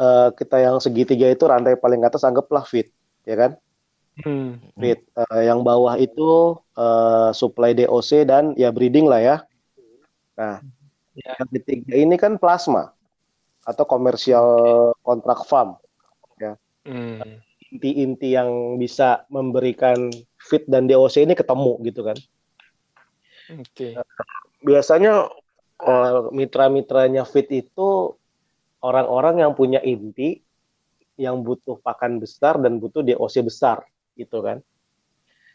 eh, 0.00 0.28
kita 0.32 0.56
yang 0.64 0.80
segitiga 0.80 1.28
itu 1.28 1.44
rantai 1.44 1.76
paling 1.76 2.00
atas 2.00 2.24
anggaplah 2.24 2.64
feed, 2.64 2.88
ya 3.28 3.36
kan? 3.36 3.60
Hmm. 4.20 4.58
Eh, 4.76 4.98
yang 5.46 5.62
bawah 5.62 5.94
itu 5.96 6.58
eh, 6.74 7.30
supply 7.32 7.72
DOC 7.72 8.26
dan 8.26 8.52
ya 8.58 8.74
breeding 8.74 9.06
lah 9.06 9.20
ya. 9.22 9.36
Nah, 10.34 10.58
Ya. 11.10 11.34
yang 11.42 11.50
ketiga 11.52 11.92
ini 11.98 12.14
kan 12.14 12.38
plasma 12.38 12.94
atau 13.66 13.84
komersial 13.84 14.46
kontrak 15.02 15.44
farm. 15.44 15.76
Hmm. 16.80 17.20
Inti-inti 17.70 18.34
yang 18.34 18.80
bisa 18.80 19.28
memberikan 19.28 20.08
feed 20.40 20.64
dan 20.64 20.88
DOC 20.88 21.28
ini 21.28 21.36
ketemu 21.36 21.76
gitu 21.84 22.00
kan. 22.02 22.18
Oke. 23.52 24.00
Biasanya 24.64 25.28
eh, 25.84 26.20
mitra-mitranya 26.32 27.28
feed 27.28 27.68
itu 27.68 28.16
orang-orang 28.80 29.44
yang 29.44 29.52
punya 29.52 29.78
inti 29.84 30.40
yang 31.20 31.44
butuh 31.44 31.76
pakan 31.84 32.16
besar 32.16 32.56
dan 32.56 32.80
butuh 32.80 33.04
DOC 33.04 33.44
besar 33.44 33.84
gitu 34.20 34.44
kan. 34.44 34.60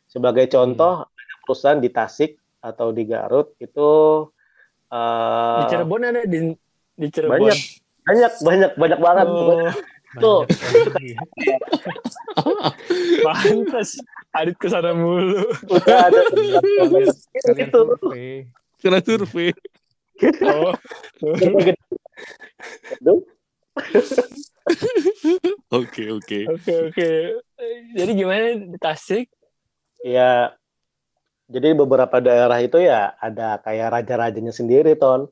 Sebagai 0.10 0.50
contoh 0.50 1.06
ada 1.06 1.34
perusahaan 1.46 1.78
di 1.78 1.90
Tasik 1.90 2.42
atau 2.58 2.90
di 2.90 3.06
Garut 3.06 3.54
itu 3.62 3.90
eh, 4.90 5.58
Di 5.62 5.64
Cirebon 5.70 6.02
ada 6.02 6.22
di 6.26 6.50
di 6.98 7.08
Cirebon. 7.14 7.46
banyak 7.46 7.60
banyak 8.06 8.32
banyak 8.42 8.72
banyak 8.78 9.00
banget 9.02 9.28
Oh, 9.30 9.70
Tuh. 10.16 10.48
Pantes. 13.26 14.00
Adit 14.32 14.56
ke 14.56 14.72
sana 14.72 14.96
mulu. 14.96 15.44
udah 15.68 16.08
ada 16.08 16.24
itu. 17.52 17.82
Kena 18.80 19.04
survei. 19.04 19.52
Oh. 20.48 20.72
Oke 25.78 26.10
oke. 26.10 26.40
Oke 26.50 26.74
oke. 26.90 27.10
Jadi 27.96 28.12
gimana 28.14 28.46
di 28.58 28.78
Tasik? 28.78 29.28
ya 30.02 30.54
jadi 31.50 31.74
beberapa 31.74 32.22
daerah 32.22 32.62
itu 32.62 32.78
ya 32.78 33.18
ada 33.18 33.58
kayak 33.58 33.90
raja-rajanya 33.90 34.54
sendiri 34.54 34.94
ton 34.94 35.26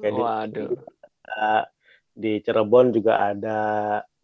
kayak 0.00 0.12
di, 0.16 0.22
Waduh. 0.24 0.68
ada- 1.28 1.68
di 2.16 2.40
Cirebon 2.40 2.96
juga 2.96 3.20
ada 3.20 3.60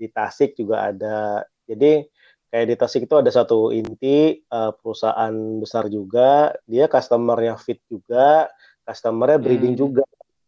di 0.01 0.09
Tasik 0.09 0.57
juga 0.57 0.89
ada 0.89 1.45
jadi 1.69 2.09
kayak 2.49 2.67
di 2.73 2.75
Tasik 2.81 3.05
itu 3.05 3.21
ada 3.21 3.29
satu 3.29 3.69
inti 3.69 4.41
eh, 4.41 4.73
perusahaan 4.81 5.33
besar 5.61 5.93
juga 5.93 6.57
dia 6.65 6.89
customernya 6.89 7.61
fit 7.61 7.81
juga 7.93 8.49
customernya 8.89 9.37
breeding 9.41 9.77
Hmm. 9.77 9.83
juga 9.93 10.05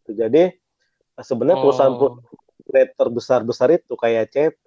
jadi 0.09 0.57
eh, 0.57 1.23
sebenarnya 1.25 1.61
perusahaan 1.61 1.93
Oh. 1.93 2.17
Grade 2.69 2.93
terbesar-besar 2.93 3.73
itu 3.73 3.97
kayak 3.97 4.29
CP, 4.29 4.65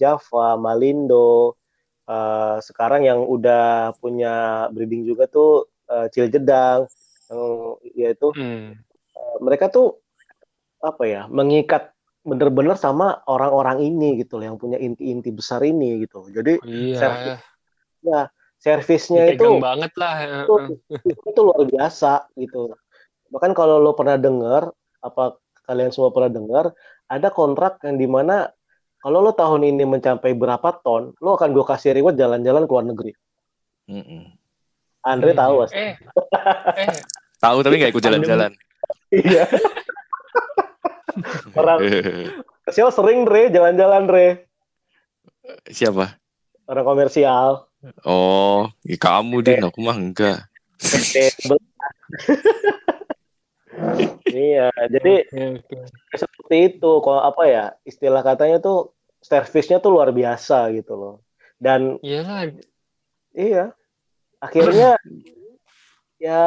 Java, 0.00 0.56
Malindo, 0.56 1.60
eh, 2.08 2.56
sekarang 2.64 3.04
yang 3.04 3.20
udah 3.28 3.92
punya 4.00 4.66
breeding 4.72 5.04
juga 5.04 5.28
tuh 5.28 5.68
eh, 5.92 6.08
Ciljedang, 6.08 6.88
yang 7.28 7.44
yaitu 7.92 8.32
Hmm. 8.32 8.72
eh, 9.12 9.36
mereka 9.44 9.68
tuh 9.68 10.00
apa 10.80 11.04
ya 11.04 11.22
mengikat 11.28 11.92
bener-bener 12.24 12.78
sama 12.80 13.20
orang-orang 13.28 13.82
ini 13.84 14.22
gitu 14.24 14.40
loh 14.40 14.54
yang 14.54 14.58
punya 14.58 14.78
inti-inti 14.80 15.28
besar 15.28 15.60
ini 15.60 16.06
gitu. 16.08 16.32
Jadi 16.32 16.58
Iya. 16.64 16.96
Servis. 16.96 17.38
ya 18.02 18.20
servisnya 18.62 19.22
itu 19.30 19.42
Dipegang 19.42 19.58
banget 19.62 19.92
lah. 19.98 20.14
itu, 20.46 20.54
itu 21.02 21.40
luar 21.42 21.62
biasa 21.66 22.30
gitu. 22.38 22.74
Bahkan 23.30 23.52
kalau 23.58 23.82
lo 23.82 23.94
pernah 23.98 24.14
dengar, 24.14 24.70
apa 25.02 25.34
kalian 25.66 25.90
semua 25.90 26.14
pernah 26.14 26.30
dengar, 26.30 26.64
ada 27.08 27.30
kontrak 27.30 27.78
yang 27.86 27.96
di 27.98 28.06
mana 28.06 28.50
kalau 29.02 29.18
lo 29.18 29.34
tahun 29.34 29.66
ini 29.66 29.82
mencapai 29.82 30.30
berapa 30.38 30.78
ton, 30.78 31.10
lo 31.18 31.34
akan 31.34 31.50
gue 31.50 31.64
kasih 31.66 31.98
reward 31.98 32.14
jalan-jalan 32.14 32.62
ke 32.66 32.70
luar 32.70 32.86
negeri. 32.86 33.12
Mm-mm. 33.90 34.30
Andre 35.02 35.34
Hmm. 35.34 35.40
tahu 35.42 35.54
pasti. 35.66 35.82
Eh. 35.82 35.94
Eh. 36.86 36.94
Tahu 37.42 37.58
tapi 37.66 37.82
nggak 37.82 37.90
ikut 37.90 38.04
jalan-jalan. 38.06 38.54
Iya. 39.10 39.50
Orang 41.58 41.82
komersial 42.62 42.94
sering 42.94 43.26
Re 43.26 43.50
jalan-jalan 43.50 44.06
Re. 44.06 44.46
Siapa? 45.66 46.14
Orang 46.70 46.86
komersial. 46.86 47.66
Oh, 48.06 48.70
ya 48.86 48.94
kamu 48.94 49.42
din, 49.42 49.66
aku 49.66 49.82
mah 49.82 49.98
enggak. 49.98 50.46
iya, 54.28 54.68
jadi 54.88 55.24
Oke, 55.28 55.60
oke. 55.60 55.76
seperti 56.14 56.56
itu. 56.74 56.90
Kalau 57.00 57.22
apa 57.22 57.42
ya 57.48 57.64
istilah 57.82 58.20
katanya 58.20 58.60
tuh 58.60 58.92
servisnya 59.18 59.78
tuh 59.78 59.94
luar 59.94 60.10
biasa 60.10 60.72
gitu 60.76 60.92
loh. 60.94 61.14
Dan 61.56 61.96
Iyalah. 62.02 62.52
Iya. 63.32 63.72
Akhirnya 64.42 64.98
ya 66.18 66.42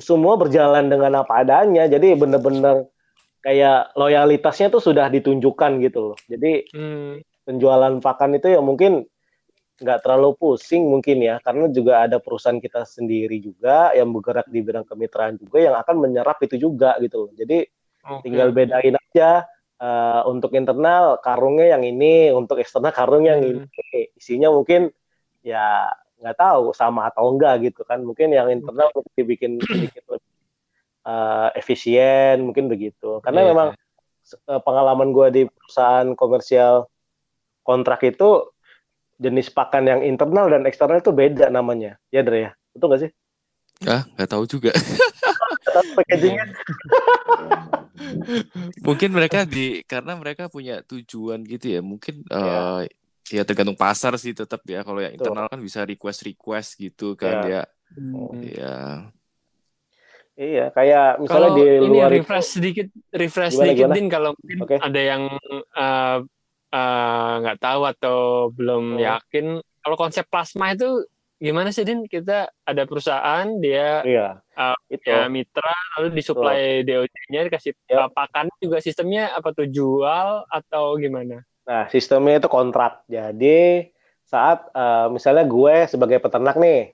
semua 0.00 0.36
berjalan 0.36 0.88
dengan 0.88 1.22
apa 1.24 1.44
adanya. 1.44 1.86
Jadi 1.86 2.16
bener-bener 2.16 2.88
kayak 3.40 3.96
loyalitasnya 3.96 4.68
tuh 4.68 4.80
sudah 4.84 5.08
ditunjukkan 5.08 5.80
gitu 5.80 6.12
loh. 6.12 6.18
Jadi 6.28 6.68
Hmm. 6.76 7.20
penjualan 7.48 8.00
pakan 8.00 8.36
itu 8.36 8.52
ya 8.52 8.60
mungkin 8.60 9.08
nggak 9.80 10.04
terlalu 10.04 10.36
pusing 10.36 10.84
mungkin 10.84 11.24
ya 11.24 11.40
karena 11.40 11.64
juga 11.72 12.04
ada 12.04 12.20
perusahaan 12.20 12.60
kita 12.60 12.84
sendiri 12.84 13.40
juga 13.40 13.96
yang 13.96 14.12
bergerak 14.12 14.44
di 14.52 14.60
bidang 14.60 14.84
kemitraan 14.84 15.40
juga 15.40 15.56
yang 15.56 15.74
akan 15.80 15.96
menyerap 15.96 16.36
itu 16.44 16.60
juga 16.60 17.00
gitu 17.00 17.26
loh. 17.26 17.32
Jadi 17.32 17.64
Oke. 18.04 18.28
tinggal 18.28 18.52
bedain 18.52 18.96
aja 19.00 19.48
eh, 19.80 20.22
untuk 20.28 20.52
internal 20.52 21.16
karungnya 21.24 21.72
yang 21.72 21.80
ini, 21.80 22.28
untuk 22.36 22.60
eksternal 22.60 22.92
karungnya 22.92 23.40
yang 23.40 23.64
Hmm. 23.64 23.64
ini. 23.64 24.00
Isinya 24.12 24.52
mungkin 24.52 24.92
ya 25.40 25.88
nggak 26.20 26.36
tahu 26.36 26.76
sama 26.76 27.08
atau 27.08 27.32
enggak 27.32 27.72
gitu 27.72 27.80
kan. 27.88 28.04
Mungkin 28.04 28.36
yang 28.36 28.52
internal 28.52 28.92
mungkin 28.92 29.12
dibikin 29.16 29.56
sedikit 29.64 30.04
lebih 30.12 30.28
eh, 31.08 31.48
efisien, 31.56 32.44
mungkin 32.44 32.68
begitu. 32.68 33.24
Karena 33.24 33.40
Iya. 33.40 33.48
memang 33.56 33.68
eh, 33.72 34.60
pengalaman 34.60 35.08
gue 35.16 35.26
di 35.32 35.42
perusahaan 35.48 36.12
komersial 36.12 36.84
kontrak 37.64 38.04
itu 38.04 38.52
jenis 39.20 39.52
pakan 39.52 39.84
yang 39.84 40.00
internal 40.00 40.48
dan 40.48 40.64
eksternal 40.64 41.04
itu 41.04 41.12
beda 41.12 41.52
namanya. 41.52 42.00
Ya, 42.08 42.24
Dre 42.24 42.48
ya? 42.48 42.50
Betul 42.72 42.86
nggak 42.88 43.00
sih? 43.04 43.10
Ah, 43.84 44.02
nggak 44.16 44.30
tahu 44.32 44.44
juga. 44.48 44.72
Tapi 45.60 45.88
packagingnya 45.96 46.44
Mungkin 48.86 49.10
mereka 49.12 49.44
di 49.44 49.84
karena 49.84 50.16
mereka 50.16 50.48
punya 50.48 50.80
tujuan 50.88 51.44
gitu 51.44 51.66
ya. 51.68 51.80
Mungkin 51.84 52.24
eh 52.28 52.88
ya 53.30 53.42
tergantung 53.46 53.76
pasar 53.76 54.16
sih 54.16 54.32
tetap 54.32 54.64
ya. 54.64 54.80
Kalau 54.80 55.04
yang 55.04 55.14
internal 55.14 55.46
kan 55.52 55.60
bisa 55.60 55.84
request-request 55.84 56.80
gitu 56.80 57.12
kan 57.14 57.44
Iya. 57.44 57.48
ya. 57.48 57.62
Hmm. 57.90 58.40
Ya. 58.40 58.76
iya, 60.40 60.64
kayak 60.72 61.20
misalnya 61.20 61.50
Kalau 61.52 61.58
di 61.58 61.62
ini 61.68 61.88
luar 62.00 62.10
itu 62.14 62.22
refresh 62.22 62.48
sedikit, 62.56 62.86
refresh 63.12 63.52
Gimana, 63.52 63.62
sedikit 63.66 63.84
gimana? 63.84 63.96
Din 63.98 64.08
kalau 64.08 64.30
mungkin 64.40 64.58
Oke. 64.64 64.76
ada 64.80 65.00
yang 65.00 65.22
eh, 65.76 66.18
eh, 66.70 67.32
nggak 67.40 67.58
tahu 67.58 67.82
atau 67.86 68.18
belum 68.50 68.96
Hmm. 68.96 69.02
yakin. 69.02 69.46
Kalau 69.80 69.96
konsep 69.96 70.24
plasma 70.26 70.72
itu 70.72 71.04
gimana 71.36 71.70
sih 71.70 71.82
Din? 71.82 72.04
Kita 72.04 72.52
ada 72.62 72.82
perusahaan 72.84 73.48
dia 73.58 74.04
iya, 74.04 74.28
Eh, 74.52 74.76
itu. 74.92 75.08
ya 75.08 75.24
mitra 75.26 75.72
lalu 75.96 76.12
disuplai 76.12 76.84
DOC-nya 76.84 77.48
dikasih 77.48 77.72
Ya. 77.88 78.04
eh, 78.04 78.10
pakan 78.12 78.52
juga 78.58 78.78
sistemnya 78.78 79.32
apa 79.32 79.50
tuh 79.50 79.64
jual 79.66 80.44
atau 80.46 80.94
gimana? 80.96 81.40
Nah, 81.64 81.88
sistemnya 81.88 82.38
itu 82.38 82.48
kontrak. 82.50 83.06
Jadi 83.06 83.88
saat 84.22 84.68
eh, 84.70 85.06
misalnya 85.08 85.42
gue 85.42 85.74
sebagai 85.86 86.18
peternak 86.18 86.54
nih, 86.56 86.92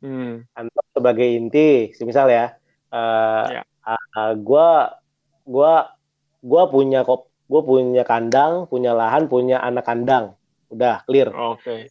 Hmm. 0.00 0.48
Anton 0.56 0.84
sebagai 0.92 1.28
inti, 1.28 1.92
semisal 1.92 2.28
ya, 2.28 2.56
eh 2.88 3.44
Ya. 3.52 3.62
uh, 3.84 4.32
gua 4.34 4.96
gua 5.44 5.92
gua 6.40 6.62
punya 6.66 7.04
kop 7.04 7.28
gua 7.50 7.66
punya 7.66 8.06
kandang, 8.06 8.70
punya 8.70 8.94
lahan, 8.94 9.26
punya 9.26 9.58
anak 9.58 9.82
kandang. 9.82 10.38
Udah 10.70 11.02
clear. 11.02 11.34
Oke. 11.34 11.90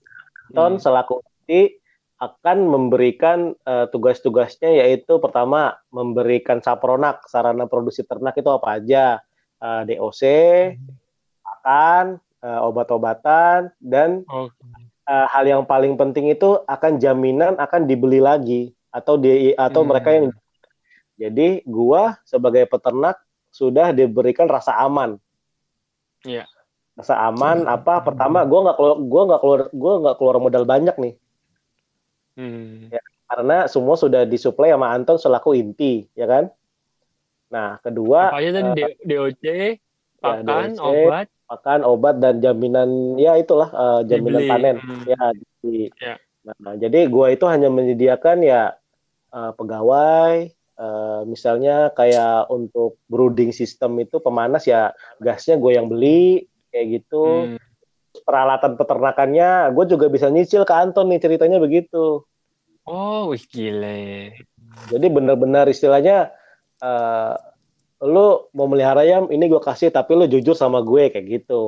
Anton 0.56 0.80
Hmm. 0.80 0.82
selaku 0.82 1.20
inti 1.20 1.76
akan 2.16 2.58
memberikan 2.72 3.52
eh, 3.68 3.86
tugas-tugasnya 3.92 4.72
yaitu 4.80 5.20
pertama 5.20 5.76
memberikan 5.92 6.64
sapronak 6.64 7.28
sarana 7.28 7.68
produksi 7.68 8.08
ternak 8.08 8.40
itu 8.40 8.48
apa 8.48 8.80
aja 8.80 9.20
Eh, 9.60 9.82
DOC, 9.92 10.24
pakan, 11.44 12.16
eh, 12.40 12.60
obat-obatan 12.64 13.76
dan 13.84 14.24
Oke. 14.24 14.56
eh, 15.04 15.28
hal 15.36 15.44
yang 15.44 15.68
paling 15.68 16.00
penting 16.00 16.32
itu 16.32 16.64
akan 16.64 16.96
jaminan 16.96 17.60
akan 17.60 17.84
dibeli 17.84 18.24
lagi 18.24 18.72
atau 18.88 19.20
di 19.20 19.52
atau 19.60 19.84
Hmm. 19.84 19.90
mereka 19.92 20.10
yang 20.16 20.32
jadi 21.20 21.60
gua 21.68 22.16
sebagai 22.24 22.64
peternak 22.72 23.20
sudah 23.52 23.92
diberikan 23.92 24.48
rasa 24.48 24.80
aman. 24.80 25.20
Iya. 26.24 26.44
Rasa 27.00 27.16
aman 27.28 27.64
apa? 27.64 28.04
Pertama 28.04 28.44
gua 28.44 28.60
nggak 28.70 28.78
keluar 28.78 28.96
gua 29.00 29.22
nggak 29.30 29.42
keluar 29.42 29.62
gua 29.72 29.94
nggak 30.04 30.16
keluar 30.20 30.36
modal 30.40 30.66
banyak 30.68 30.96
nih 31.00 31.14
Hmm. 32.40 32.88
karena 33.28 33.68
semua 33.68 34.00
sudah 34.00 34.24
disuplai 34.24 34.72
sama 34.72 34.96
Anton 34.96 35.20
selaku 35.20 35.60
inti, 35.60 36.08
ya 36.16 36.24
kan? 36.24 36.48
Nah, 37.52 37.76
kedua 37.84 38.32
Apa 38.32 38.40
aja 38.40 38.50
tadi 38.56 38.70
D- 38.80 38.96
DOC, 39.04 39.44
pakan, 40.24 40.72
DOC, 40.72 40.80
obat, 40.80 41.28
pakan, 41.52 41.80
obat 41.84 42.16
dan 42.24 42.40
jaminan 42.40 43.20
ya 43.20 43.36
itulah 43.36 43.68
eh, 43.68 44.02
jaminan 44.08 44.40
Dibeli. 44.40 44.52
panen. 44.56 44.76
Hmm. 44.80 45.04
Ya, 45.04 45.24
di- 45.60 45.92
Ya. 46.00 46.16
Nah, 46.48 46.80
jadi 46.80 47.12
gua 47.12 47.28
itu 47.36 47.44
hanya 47.44 47.68
menyediakan 47.68 48.40
ya 48.40 48.80
eh, 49.36 49.52
pegawai 49.60 50.56
eh, 50.80 51.22
misalnya 51.28 51.92
kayak 51.92 52.48
untuk 52.48 52.96
brooding 53.12 53.52
system 53.52 54.00
itu 54.00 54.24
pemanas 54.24 54.64
ya 54.64 54.96
gasnya 55.20 55.60
gue 55.60 55.76
yang 55.76 55.92
beli 55.92 56.48
kayak 56.72 57.04
gitu. 57.04 57.24
Hmm. 57.54 57.58
Peralatan 58.24 58.80
peternakannya 58.80 59.76
gue 59.76 59.86
juga 59.86 60.08
bisa 60.08 60.32
nyicil 60.32 60.64
ke 60.64 60.74
Anton 60.74 61.12
nih 61.12 61.20
ceritanya 61.20 61.60
begitu. 61.60 62.24
Oh, 62.88 63.30
wih 63.30 63.44
gile. 63.46 64.34
Jadi 64.90 65.08
benar-benar 65.12 65.68
istilahnya 65.68 66.32
eh 66.80 67.36
lu 68.00 68.48
mau 68.56 68.64
melihara 68.72 69.04
ayam 69.04 69.28
ini 69.28 69.52
gue 69.52 69.60
kasih 69.60 69.92
tapi 69.92 70.16
lu 70.16 70.24
jujur 70.24 70.56
sama 70.56 70.80
gue 70.80 71.12
kayak 71.12 71.28
gitu. 71.28 71.64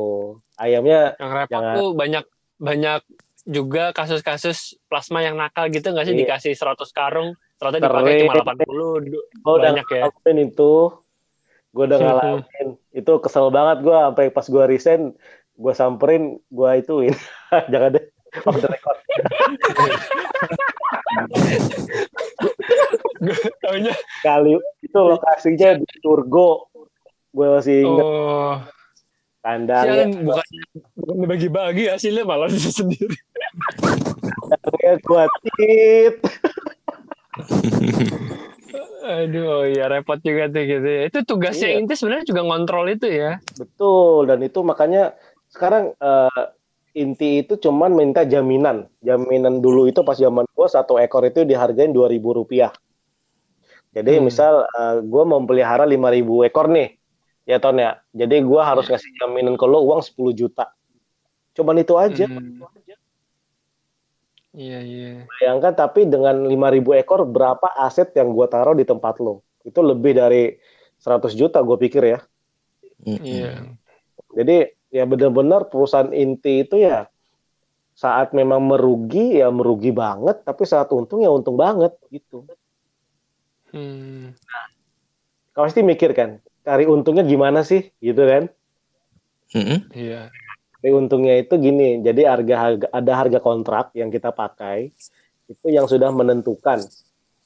Ayamnya 0.55 1.19
Yang 1.19 1.31
repot 1.35 1.51
Jangan. 1.51 1.75
tuh 1.75 1.89
banyak 1.91 2.25
banyak 2.61 3.01
juga 3.43 3.83
kasus-kasus 3.91 4.79
plasma 4.87 5.19
yang 5.25 5.35
nakal 5.35 5.67
gitu 5.67 5.91
nggak 5.91 6.07
sih 6.07 6.15
Iya. 6.15 6.21
dikasih 6.23 6.53
100 6.55 6.87
karung 6.93 7.35
ternyata 7.61 7.85
dipakai 7.85 8.25
cuma 8.25 8.33
80 8.41 9.05
Du- 9.05 9.25
gue 9.29 9.53
udah 9.53 9.69
ya 9.77 9.83
ngalamin 9.85 10.37
itu. 10.49 10.73
Gue 11.71 11.83
udah 11.85 11.99
ngalamin. 12.01 12.67
itu 12.91 13.11
kesel 13.21 13.47
banget 13.53 13.85
gue 13.85 13.93
sampai 13.93 14.25
pas 14.33 14.45
gue 14.49 14.63
resign 14.65 15.01
gue 15.53 15.73
samperin 15.77 16.41
gue 16.49 16.69
ituin. 16.81 17.13
Jangan 17.71 18.01
deh. 18.01 18.05
Off 18.49 18.57
the 18.57 18.65
record. 18.65 18.97
taunya 23.61 23.93
Kali 24.25 24.57
itu 24.81 24.97
lokasinya 24.97 25.69
di 25.77 25.85
Turgo. 26.01 26.65
Gue 27.31 27.47
masih 27.47 27.85
inget 27.85 28.03
oh 28.03 28.57
kandangnya. 29.41 30.05
sialan 30.05 30.11
bukan 30.21 30.47
bukan 30.93 31.17
bagi-bagi 31.25 31.83
hasilnya 31.89 32.23
malah 32.25 32.45
bisa 32.45 32.69
sendiri 32.83 33.17
Kandangnya 34.51 34.93
gue 35.01 35.23
tit. 35.57 36.15
aduh 39.01 39.65
iya 39.65 39.89
repot 39.89 40.21
juga 40.21 40.45
tuh 40.47 40.61
gitu 40.61 40.87
ya. 40.87 41.01
itu 41.09 41.19
tugasnya 41.23 41.69
Iya. 41.69 41.77
inti 41.79 41.93
sebenarnya 41.97 42.25
juga 42.27 42.41
ngontrol 42.45 42.85
itu 42.89 43.07
ya 43.09 43.41
Betul, 43.57 44.29
dan 44.29 44.39
itu 44.41 44.59
makanya 44.61 45.17
sekarang 45.49 45.91
eh, 45.93 46.43
inti 46.93 47.41
itu 47.41 47.55
cuman 47.57 47.91
minta 47.91 48.21
jaminan. 48.23 48.87
Jaminan 48.99 49.59
dulu 49.59 49.87
itu 49.87 49.99
pas 50.01 50.15
zaman 50.15 50.43
gua 50.51 50.67
satu 50.67 50.95
ekor 50.95 51.23
itu 51.23 51.43
dihargain 51.43 51.89
2000 51.89 52.03
rupiah. 52.33 52.71
Jadi 53.91 54.15
Hmm. 54.15 54.27
misal 54.27 54.53
eh, 54.65 54.95
gua 55.01 55.23
mau 55.23 55.39
pelihara 55.41 55.83
5000 55.83 56.11
ekor 56.43 56.67
nih, 56.67 56.95
ya 57.43 57.57
Ton 57.57 57.75
ya. 57.75 57.99
Jadi 58.11 58.39
gua 58.41 58.63
harus 58.65 58.85
Iya. 58.85 58.95
kasih 58.95 59.11
jaminan 59.17 59.55
ke 59.55 59.65
lo 59.65 59.83
uang 59.83 59.99
10 60.01 60.31
juta. 60.31 60.71
Cuman 61.51 61.79
itu 61.79 61.95
aja. 61.95 62.27
Hmm. 62.27 62.59
Iya 64.55 64.79
iya 64.83 65.11
Bayangkan 65.39 65.73
tapi 65.73 66.05
dengan 66.05 66.43
5000 66.47 66.97
ekor 66.99 67.23
berapa 67.23 67.71
aset 67.79 68.11
yang 68.15 68.35
gua 68.35 68.51
taruh 68.51 68.75
di 68.75 68.83
tempat 68.83 69.17
lo? 69.23 69.41
Itu 69.63 69.79
lebih 69.85 70.17
dari 70.17 70.57
100 71.01 71.33
juta 71.33 71.59
gue 71.65 71.77
pikir 71.81 72.03
ya. 72.05 72.19
iya 73.05 73.65
Jadi 74.37 74.69
ya 74.93 75.03
benar-benar 75.09 75.67
perusahaan 75.71 76.13
inti 76.13 76.61
itu 76.67 76.77
ya 76.77 77.09
saat 77.97 78.31
memang 78.31 78.61
merugi 78.63 79.41
ya 79.41 79.49
merugi 79.51 79.91
banget, 79.91 80.45
tapi 80.45 80.63
saat 80.63 80.89
untung 80.93 81.21
ya 81.21 81.29
untung 81.33 81.57
banget 81.59 81.93
gitu. 82.13 82.45
hmm. 83.73 84.37
Kau 85.51 85.67
pasti 85.67 85.83
mikir 85.83 86.15
kan, 86.15 86.39
cari 86.63 86.87
untungnya 86.87 87.27
gimana 87.27 87.61
sih 87.67 87.91
gitu 87.99 88.23
kan? 88.23 88.47
Iya 89.91 90.31
Cari 90.81 90.97
untungnya 90.97 91.37
itu 91.37 91.53
gini, 91.61 92.01
jadi 92.01 92.25
harga, 92.25 92.55
harga 92.57 92.87
ada 92.89 93.13
harga 93.13 93.39
kontrak 93.39 93.93
yang 93.93 94.09
kita 94.09 94.33
pakai 94.33 94.89
itu 95.45 95.67
yang 95.69 95.85
sudah 95.85 96.09
menentukan. 96.09 96.81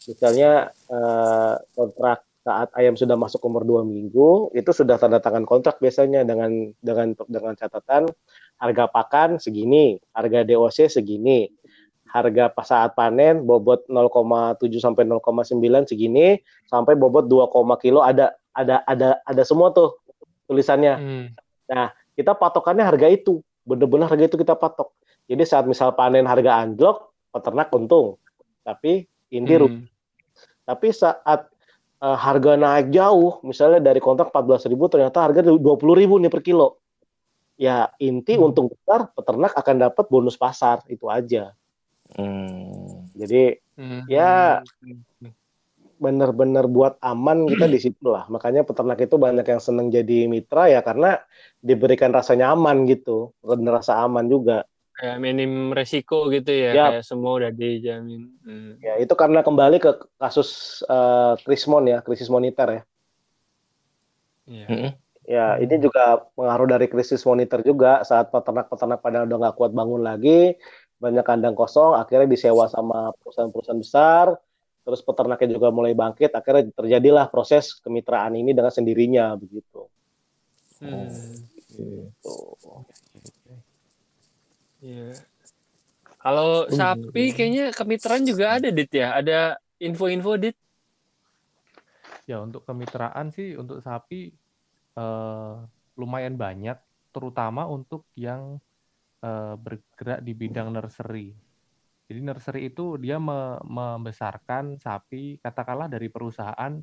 Misalnya 0.07 0.71
eh, 0.71 1.53
kontrak 1.75 2.23
saat 2.45 2.69
ayam 2.77 2.95
sudah 2.95 3.17
masuk 3.19 3.43
umur 3.43 3.67
dua 3.67 3.81
minggu, 3.83 4.55
itu 4.55 4.71
sudah 4.71 4.95
tanda 4.95 5.19
tangan 5.19 5.43
kontrak 5.43 5.81
biasanya 5.81 6.23
dengan 6.23 6.71
dengan 6.79 7.11
dengan 7.27 7.57
catatan 7.59 8.07
harga 8.55 8.85
pakan 8.87 9.29
segini, 9.41 9.99
harga 10.15 10.47
DOC 10.47 10.87
segini, 10.87 11.51
harga 12.07 12.47
pas 12.53 12.63
saat 12.63 12.95
panen 12.95 13.43
bobot 13.43 13.83
0,7 13.91 14.61
sampai 14.79 15.03
0,9 15.03 15.91
segini, 15.91 16.39
sampai 16.71 16.95
bobot 16.95 17.27
2, 17.27 17.51
kilo 17.83 17.99
ada 17.99 18.31
ada 18.55 18.79
ada 18.87 19.19
ada 19.27 19.43
semua 19.43 19.75
tuh 19.75 19.99
tulisannya 20.47 20.93
Hmm. 20.95 21.25
Kita 22.15 22.33
patokannya 22.33 22.83
harga 22.83 23.07
itu 23.11 23.43
benar-benar 23.67 24.09
harga 24.09 24.25
itu 24.31 24.37
kita 24.39 24.55
patok 24.55 24.91
jadi 25.27 25.43
saat 25.43 25.65
misal 25.67 25.91
panen 25.93 26.23
harga 26.25 26.63
anjlok 26.63 27.11
peternak 27.29 27.69
untung 27.75 28.17
tapi 28.63 29.05
inti 29.29 29.55
rugi 29.55 29.83
Hmm. 29.83 29.89
tapi 30.65 30.89
saat 30.89 31.47
eh, 32.01 32.17
harga 32.17 32.55
naik 32.55 32.91
jauh 32.91 33.39
misalnya 33.43 33.79
dari 33.79 33.99
kontrak 33.99 34.29
14.000 34.31 34.91
ternyata 34.91 35.23
harga 35.23 35.41
20.000 35.45 36.19
nih 36.19 36.31
per 36.31 36.41
kilo 36.43 36.79
ya 37.55 37.87
inti 37.99 38.35
Hmm. 38.35 38.51
untung 38.51 38.67
besar 38.71 39.11
peternak 39.15 39.55
akan 39.55 39.75
dapat 39.89 40.05
bonus 40.11 40.35
pasar 40.35 40.83
itu 40.87 41.07
aja 41.11 41.51
Hmm. 42.15 43.09
jadi 43.17 43.59
Hmm. 43.75 44.07
Ya. 44.07 44.63
Benar-benar 45.95 46.67
buat 46.67 46.99
aman 46.99 47.47
kita 47.47 47.65
di 47.71 47.79
situ 47.79 48.11
lah 48.11 48.27
makanya 48.27 48.67
peternak 48.67 48.99
itu 48.99 49.15
banyak 49.15 49.47
yang 49.47 49.61
seneng 49.63 49.87
jadi 49.87 50.27
mitra 50.27 50.67
ya 50.67 50.83
karena 50.83 51.19
diberikan 51.63 52.11
rasa 52.11 52.35
nyaman 52.35 52.83
gitu 52.89 53.31
dan 53.39 53.63
rasa 53.67 54.03
aman 54.03 54.27
juga 54.27 54.67
kayak 54.95 55.17
minim 55.19 55.75
resiko 55.75 56.31
gitu 56.31 56.51
ya 56.51 56.71
Yap. 56.71 56.89
kayak 56.99 57.05
semua 57.07 57.31
udah 57.39 57.51
dijamin 57.51 58.35
Hmm. 58.45 58.77
Ya, 58.77 59.01
itu 59.01 59.09
karena 59.17 59.41
kembali 59.41 59.81
ke 59.81 59.91
kasus 60.21 60.79
eh, 60.85 61.33
Krismon 61.41 61.89
ya, 61.89 62.05
krisis 62.05 62.29
moneter 62.29 62.69
ya. 62.69 62.81
Iya. 64.45 64.67
Mm-mm. 64.69 64.91
Ya, 65.25 65.45
ini 65.57 65.81
juga 65.81 66.29
pengaruh 66.37 66.69
dari 66.69 66.85
krisis 66.85 67.25
moneter 67.25 67.65
juga 67.65 68.05
saat 68.05 68.29
peternak-peternak 68.29 69.01
pada 69.01 69.25
udah 69.25 69.37
nggak 69.41 69.55
kuat 69.57 69.73
bangun 69.73 70.05
lagi, 70.05 70.53
banyak 71.01 71.25
kandang 71.25 71.57
kosong, 71.57 71.97
akhirnya 71.97 72.29
disewa 72.29 72.69
sama 72.69 73.09
perusahaan-perusahaan 73.25 73.81
besar, 73.81 74.37
terus 74.85 75.01
peternaknya 75.01 75.57
juga 75.57 75.73
mulai 75.73 75.97
bangkit, 75.97 76.31
akhirnya 76.31 76.69
terjadilah 76.71 77.25
proses 77.33 77.73
kemitraan 77.81 78.37
ini 78.37 78.53
dengan 78.53 78.69
sendirinya 78.69 79.33
begitu. 79.33 79.89
Hmm. 80.79 81.09
Tuh. 82.21 82.85
Iya. 84.85 85.17
Kalau 86.21 86.69
sapi 86.69 87.33
kayaknya 87.33 87.73
kemitraan 87.73 88.23
juga 88.25 88.57
ada 88.57 88.69
dit 88.69 88.89
ya 88.89 89.17
ada 89.17 89.57
info-info 89.77 90.37
dit 90.37 90.57
Ya 92.25 92.41
untuk 92.41 92.65
kemitraan 92.65 93.29
sih 93.29 93.53
untuk 93.53 93.85
sapi 93.85 94.33
eh, 94.97 95.53
lumayan 95.95 96.35
banyak, 96.35 96.77
terutama 97.13 97.69
untuk 97.69 98.09
yang 98.17 98.57
eh, 99.21 99.53
bergerak 99.55 100.25
di 100.25 100.33
bidang 100.33 100.73
nursery. 100.73 101.37
Jadi 102.05 102.19
nursery 102.21 102.69
itu 102.69 103.01
dia 103.01 103.17
me- 103.17 103.61
membesarkan 103.65 104.77
sapi, 104.77 105.41
katakanlah 105.41 105.89
dari 105.89 106.05
perusahaan 106.13 106.77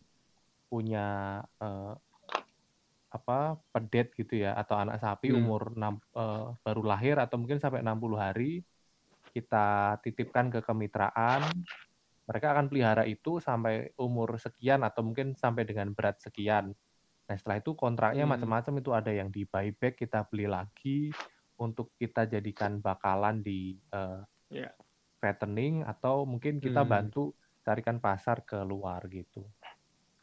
punya 0.67 1.39
eh, 1.63 1.95
apa 3.13 3.61
pedet 3.71 4.17
gitu 4.17 4.41
ya, 4.41 4.57
atau 4.57 4.81
anak 4.81 4.99
sapi 4.99 5.31
Hmm. 5.31 5.39
umur 5.45 5.77
enam- 5.77 6.03
eh, 6.17 6.49
baru 6.65 6.83
lahir 6.83 7.21
atau 7.21 7.37
mungkin 7.39 7.61
sampai 7.63 7.85
60 7.85 8.19
hari 8.19 8.65
kita 9.33 9.97
titipkan 10.05 10.53
ke 10.53 10.61
kemitraan 10.61 11.41
mereka 12.29 12.53
akan 12.55 12.69
pelihara 12.71 13.03
itu 13.09 13.41
sampai 13.43 13.91
umur 13.99 14.37
sekian 14.39 14.85
atau 14.87 15.03
mungkin 15.03 15.35
sampai 15.35 15.67
dengan 15.67 15.91
berat 15.97 16.23
sekian. 16.23 16.71
Nah 17.27 17.35
setelah 17.39 17.59
itu 17.63 17.75
kontraknya 17.75 18.25
Hmm. 18.27 18.33
macam-macam 18.37 18.75
itu 18.79 18.91
ada 18.95 19.11
yang 19.15 19.29
di 19.31 19.43
buyback 19.47 19.99
kita 19.99 20.27
beli 20.31 20.47
lagi 20.47 21.11
untuk 21.59 21.95
kita 21.99 22.27
jadikan 22.27 22.83
bakalan 22.83 23.39
di 23.43 23.79
eh, 23.93 24.21
Ya. 24.53 24.69
Fattening 25.23 25.87
atau 25.87 26.27
mungkin 26.27 26.59
kita 26.59 26.83
Hmm. 26.83 26.91
bantu 26.91 27.31
carikan 27.63 28.03
pasar 28.03 28.43
ke 28.43 28.59
luar 28.67 29.07
gitu. 29.07 29.47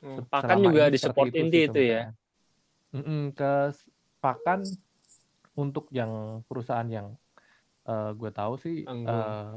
Hmm, 0.04 0.28
Pakan 0.28 0.60
selama 0.60 0.68
juga 0.68 0.84
di 0.91 1.00
support 1.00 1.32
itu 1.32 1.39
inti 1.39 1.60
itu 1.64 1.80
ya. 1.80 2.12
kemitraan. 2.12 2.28
Mm-mm, 2.89 3.22
ke 3.32 3.52
pakan 4.20 4.60
untuk 5.56 5.88
yang 5.95 6.43
perusahaan 6.43 6.88
yang 6.91 7.16
eh, 7.88 8.12
gue 8.14 8.32
tahu 8.36 8.54
sih 8.60 8.84
Anggun. 8.84 9.08
eh, 9.08 9.54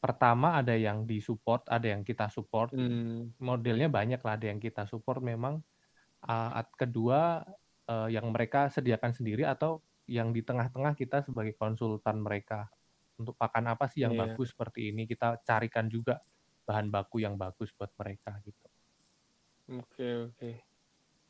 pertama 0.00 0.56
ada 0.56 0.72
yang 0.72 1.04
di 1.04 1.20
support, 1.20 1.68
ada 1.68 1.92
yang 1.92 2.00
kita 2.00 2.32
support. 2.32 2.72
Hmm. 2.72 3.36
Modelnya 3.36 3.92
banyak 3.92 4.18
lah, 4.24 4.34
ada 4.40 4.48
yang 4.48 4.58
kita 4.58 4.88
support 4.88 5.20
memang. 5.20 5.60
At- 6.26 6.72
kedua 6.74 7.44
eh, 7.86 8.08
yang 8.16 8.32
mereka 8.32 8.72
sediakan 8.72 9.12
sendiri 9.12 9.44
atau 9.44 9.84
yang 10.06 10.30
di 10.30 10.40
tengah-tengah 10.42 10.94
kita 10.94 11.22
sebagai 11.26 11.54
konsultan 11.58 12.22
mereka 12.22 12.70
untuk 13.16 13.34
pakan 13.34 13.72
apa 13.72 13.88
sih 13.88 14.04
yang 14.04 14.12
Iya. 14.12 14.28
bagus 14.28 14.52
seperti 14.52 14.92
ini 14.92 15.08
kita 15.08 15.40
carikan 15.42 15.88
juga 15.88 16.20
bahan 16.68 16.92
baku 16.92 17.24
yang 17.24 17.34
bagus 17.34 17.72
buat 17.72 17.90
mereka 17.96 18.36
gitu. 18.44 18.66
Oke, 19.80 20.08
oke. 20.30 20.50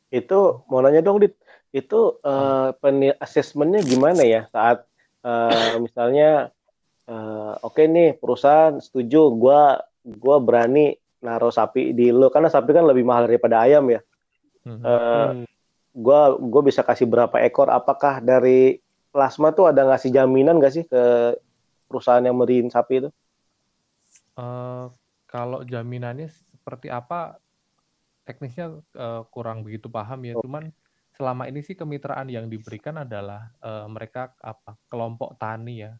Itu 0.07 0.63
mau 0.71 0.79
nanya 0.79 1.03
dong, 1.03 1.19
Dit. 1.19 1.35
Itu 1.71 2.21
eh 2.23 2.69
peni- 2.79 3.17
assessment-nya 3.17 3.81
gimana 3.83 4.23
ya 4.23 4.45
saat 4.51 4.83
eh, 5.23 5.75
misalnya 5.79 6.51
eh, 7.07 7.53
oke 7.63 7.83
nih 7.87 8.15
perusahaan 8.19 8.77
setuju, 8.79 9.31
gua 9.35 9.81
gua 10.03 10.37
berani 10.39 10.95
naruh 11.19 11.51
sapi 11.51 11.91
di 11.97 12.13
lo 12.13 12.29
karena 12.29 12.47
sapi 12.47 12.71
kan 12.71 12.85
lebih 12.87 13.03
mahal 13.03 13.27
daripada 13.27 13.63
ayam 13.63 13.83
ya. 13.89 13.99
Eh, 14.63 15.29
Hmm. 15.33 15.43
gua 15.97 16.37
gua 16.37 16.61
bisa 16.61 16.85
kasih 16.85 17.09
berapa 17.09 17.35
ekor? 17.41 17.67
Apakah 17.73 18.21
dari 18.21 18.79
plasma 19.11 19.49
tuh 19.49 19.65
ada 19.71 19.81
ngasih 19.87 20.13
jaminan 20.13 20.61
gak 20.61 20.73
sih 20.77 20.85
ke 20.85 21.33
perusahaan 21.87 22.21
yang 22.21 22.35
beriin 22.35 22.69
sapi 22.69 23.07
itu? 23.07 23.09
Eh, 24.37 24.85
kalau 25.25 25.65
jaminannya 25.65 26.29
seperti 26.29 26.93
apa 26.93 27.39
teknisnya 28.27 28.77
eh, 28.93 29.23
kurang 29.31 29.63
begitu 29.63 29.87
paham 29.89 30.21
ya. 30.27 30.35
Cuman 30.43 30.69
selama 31.15 31.49
ini 31.49 31.65
sih 31.65 31.73
kemitraan 31.73 32.29
yang 32.29 32.45
diberikan 32.51 33.01
adalah 33.01 33.49
eh, 33.63 33.87
mereka 33.89 34.35
apa 34.43 34.77
kelompok 34.91 35.39
tani 35.41 35.87
ya, 35.87 35.95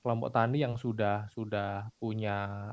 kelompok 0.00 0.30
tani 0.32 0.62
yang 0.62 0.78
sudah 0.78 1.28
sudah 1.34 1.90
punya 2.00 2.72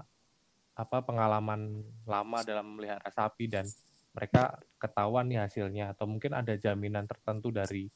apa 0.73 1.05
pengalaman 1.05 1.85
lama 2.09 2.39
dalam 2.41 2.65
memelihara 2.65 3.09
sapi 3.13 3.45
dan 3.45 3.65
mereka 4.13 4.57
ketahuan 4.81 5.29
nih 5.29 5.45
hasilnya 5.45 5.93
atau 5.93 6.05
mungkin 6.09 6.33
ada 6.33 6.53
jaminan 6.57 7.05
tertentu 7.05 7.49
dari 7.53 7.89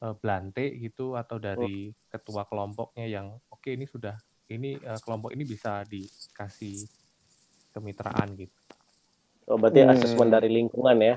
eh, 0.00 0.14
Blante 0.16 0.64
gitu 0.80 1.14
atau 1.14 1.36
dari 1.36 1.92
ketua 2.08 2.48
kelompoknya 2.48 3.06
yang 3.06 3.26
oke 3.48 3.68
ini 3.70 3.84
sudah 3.84 4.16
ini 4.50 4.80
eh, 4.80 5.00
kelompok 5.04 5.30
ini 5.36 5.44
bisa 5.46 5.84
dikasih 5.86 6.88
kemitraan 7.70 8.34
gitu. 8.34 8.56
Oh, 9.46 9.58
berarti 9.58 9.82
Hmm. 9.82 9.92
asesmen 9.94 10.30
dari 10.30 10.48
lingkungan 10.50 10.96
ya. 10.98 11.16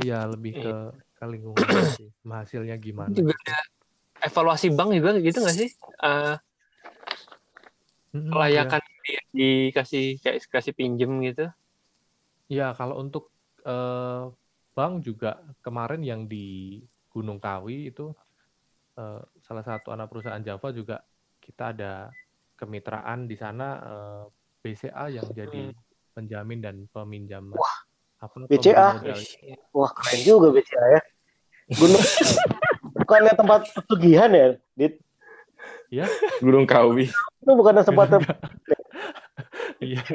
Iya 0.00 0.24
lebih 0.30 0.52
ke 0.56 0.72
ke 1.18 1.24
lingkungan 1.28 1.84
sih. 1.98 2.08
Hasilnya 2.24 2.76
gimana? 2.80 3.12
Juga 3.12 3.36
ada 3.46 3.58
evaluasi 4.24 4.72
bank 4.72 4.90
juga 4.96 5.10
gitu 5.20 5.38
nggak 5.42 5.56
sih? 5.58 5.70
Eh, 6.02 6.36
Mm-mm, 8.12 8.28
kelayakan 8.28 8.80
di- 8.84 9.24
dikasih 9.32 10.20
kayak 10.20 10.44
kasih 10.52 10.76
pinjem 10.76 11.08
gitu. 11.24 11.48
Ya, 12.52 12.76
kalau 12.76 13.00
untuk 13.00 13.32
eh, 13.64 14.22
bank 14.76 15.04
juga 15.06 15.40
kemarin 15.64 16.04
yang 16.04 16.28
di 16.28 16.80
Gunung 17.12 17.38
Kawi 17.38 17.92
itu 17.92 18.10
eh, 18.96 19.20
salah 19.44 19.64
satu 19.64 19.92
anak 19.92 20.08
perusahaan 20.08 20.40
Java 20.40 20.68
juga 20.72 20.96
kita 21.38 21.76
ada 21.76 22.08
kemitraan 22.56 23.28
di 23.28 23.36
sana 23.36 23.68
eh, 23.78 24.24
BCA 24.64 25.04
yang 25.12 25.28
jadi 25.36 25.70
penjamin 26.16 26.60
dan 26.64 26.76
peminjam 26.88 27.52
apa 28.22 28.46
pemberi 28.48 28.56
BCA? 28.56 28.88
Wah, 29.74 29.90
keren 29.92 30.20
juga 30.24 30.48
BCA 30.54 30.84
ya. 30.96 31.00
Gunung 31.76 32.02
bukannya 33.02 33.32
tempat 33.34 33.60
pesugihan 33.74 34.30
ya, 34.30 34.46
Dit? 34.78 35.02
Gunung 36.40 36.64
Kawi. 36.64 37.12
Itu 37.12 37.52
bukannya 37.52 37.84
tempat 37.84 38.08
Iya. 39.82 40.00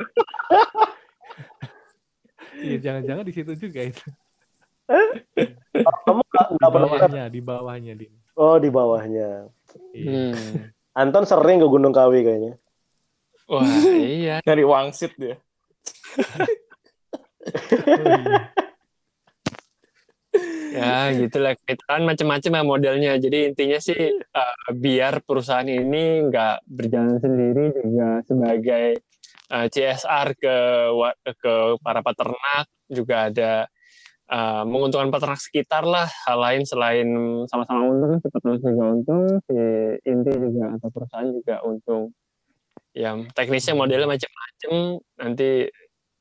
Iya, 2.58 2.82
jangan-jangan 2.82 3.22
di 3.22 3.34
situ 3.38 3.54
juga 3.54 3.86
itu. 3.86 4.02
Kamu 5.84 6.22
nggak 6.58 6.72
pernah 6.72 6.90
bawahnya, 6.90 7.26
di 7.30 7.42
bawahnya, 7.44 7.94
Din. 7.94 8.14
Oh, 8.38 8.58
di 8.62 8.70
bawahnya. 8.70 9.50
Iya. 9.94 10.34
Hmm. 10.34 10.70
Anton 10.98 11.26
sering 11.30 11.62
ke 11.62 11.68
Gunung 11.70 11.94
Kawi 11.94 12.26
kayaknya. 12.26 12.54
Wah, 13.50 13.66
iya. 13.94 14.42
Nyari 14.48 14.64
wangsit 14.66 15.14
dia. 15.18 15.38
Oh, 16.18 16.46
iya. 17.98 18.54
Ya, 20.78 21.10
gitulah. 21.16 21.54
Kita 21.58 21.84
kan 21.90 22.06
macam-macam 22.06 22.52
ya 22.54 22.64
modelnya. 22.64 23.14
Jadi 23.18 23.54
intinya 23.54 23.80
sih 23.82 24.22
eh, 24.22 24.56
biar 24.70 25.26
perusahaan 25.26 25.66
ini 25.66 26.30
nggak 26.30 26.68
berjalan 26.70 27.18
sendiri 27.18 27.74
juga 27.74 28.22
sebagai 28.28 28.86
eh, 29.50 29.68
CSR 29.72 30.28
ke 30.38 30.56
ke 31.42 31.54
para 31.82 32.02
peternak 32.06 32.66
juga 32.86 33.16
ada 33.32 33.52
eh, 34.28 34.64
menguntungkan 34.68 35.10
peternak 35.12 35.40
sekitar 35.40 35.84
lah. 35.88 36.08
Hal 36.28 36.38
lain 36.40 36.64
selain 36.68 37.08
sama-sama 37.48 37.88
untung, 37.88 38.20
si 38.20 38.28
peternak 38.28 38.60
juga 38.60 38.84
untung, 38.92 39.24
si 39.48 39.58
inti 40.04 40.32
juga 40.36 40.66
atau 40.78 40.88
perusahaan 40.92 41.30
juga 41.32 41.56
untung. 41.64 42.04
Ya, 42.98 43.14
teknisnya 43.34 43.78
modelnya 43.78 44.10
macam-macam. 44.10 44.74
Nanti 45.22 45.50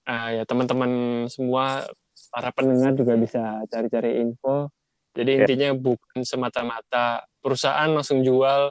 eh, 0.07 0.29
ya 0.39 0.43
teman-teman 0.47 0.91
semua 1.27 1.83
para 2.31 2.51
pendengar 2.55 2.95
juga 2.95 3.15
bisa 3.19 3.43
cari-cari 3.67 4.23
info. 4.23 4.71
Jadi 5.17 5.33
Ya. 5.33 5.39
intinya 5.49 5.71
bukan 5.73 6.21
semata-mata 6.23 7.25
perusahaan 7.41 7.89
langsung 7.89 8.21
jual 8.21 8.69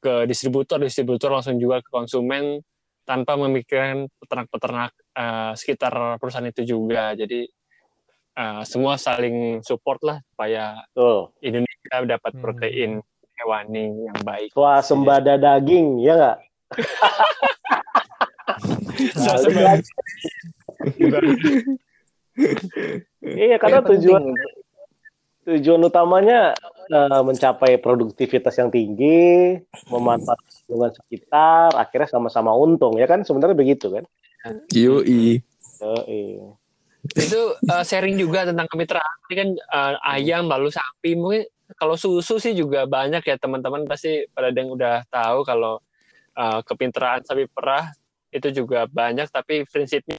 ke 0.00 0.24
distributor, 0.24 0.78
distributor 0.80 1.34
langsung 1.34 1.58
jual 1.58 1.82
ke 1.82 1.90
konsumen 1.90 2.62
tanpa 3.02 3.34
memikirkan 3.34 4.06
peternak-peternak 4.22 4.92
eh, 5.18 5.52
sekitar 5.58 6.16
perusahaan 6.22 6.46
itu 6.46 6.62
juga. 6.62 7.12
Jadi 7.18 7.44
eh, 8.34 8.62
semua 8.64 8.94
saling 8.94 9.60
support 9.62 10.00
lah 10.02 10.18
supaya 10.32 10.84
Tuh, 10.92 11.32
Indonesia 11.40 11.96
dapat 12.06 12.32
Hmm. 12.36 12.42
protein 12.42 12.90
hewani 13.40 14.04
yang 14.04 14.18
baik. 14.20 14.52
swasembada 14.52 15.40
daging, 15.40 16.04
ya 16.04 16.12
nggak? 16.14 16.38
Lagi. 19.60 19.90
Iya, 23.20 23.56
karena 23.60 23.80
tujuan 23.84 24.24
tujuan 25.48 25.80
utamanya 25.82 26.52
eh, 26.90 27.22
mencapai 27.24 27.80
produktivitas 27.80 28.54
yang 28.60 28.68
tinggi, 28.68 29.56
memanfaatkan 29.88 30.52
lingkungan 30.68 30.92
sekitar, 30.94 31.68
akhirnya 31.74 32.08
sama-sama 32.10 32.52
untung, 32.54 33.00
ya 33.00 33.08
kan? 33.08 33.24
Sebenarnya 33.24 33.56
begitu 33.56 33.88
kan? 33.90 34.04
Yoi. 34.72 35.40
Yoi. 35.80 36.24
Itu 37.16 37.40
uh, 37.58 37.84
sharing 37.84 38.14
juga 38.14 38.46
tentang 38.46 38.70
kemitraan. 38.70 39.16
Ini 39.30 39.34
kan 39.34 39.48
uh, 39.70 39.94
ayam 40.14 40.46
lalu 40.46 40.70
sapi. 40.70 41.18
Mungkin 41.18 41.42
kalau 41.74 41.94
susu 41.98 42.38
sih 42.38 42.54
juga 42.54 42.86
banyak 42.86 43.22
ya 43.22 43.36
teman-teman 43.38 43.86
pasti 43.86 44.26
pada 44.30 44.50
yang 44.54 44.74
udah 44.74 45.06
tahu 45.10 45.42
kalau 45.46 45.82
uh, 46.38 46.60
kemitraan 46.62 47.26
sapi 47.26 47.50
perah 47.50 47.90
itu 48.30 48.50
juga 48.54 48.86
banyak. 48.86 49.26
Tapi 49.30 49.66
prinsipnya 49.66 50.18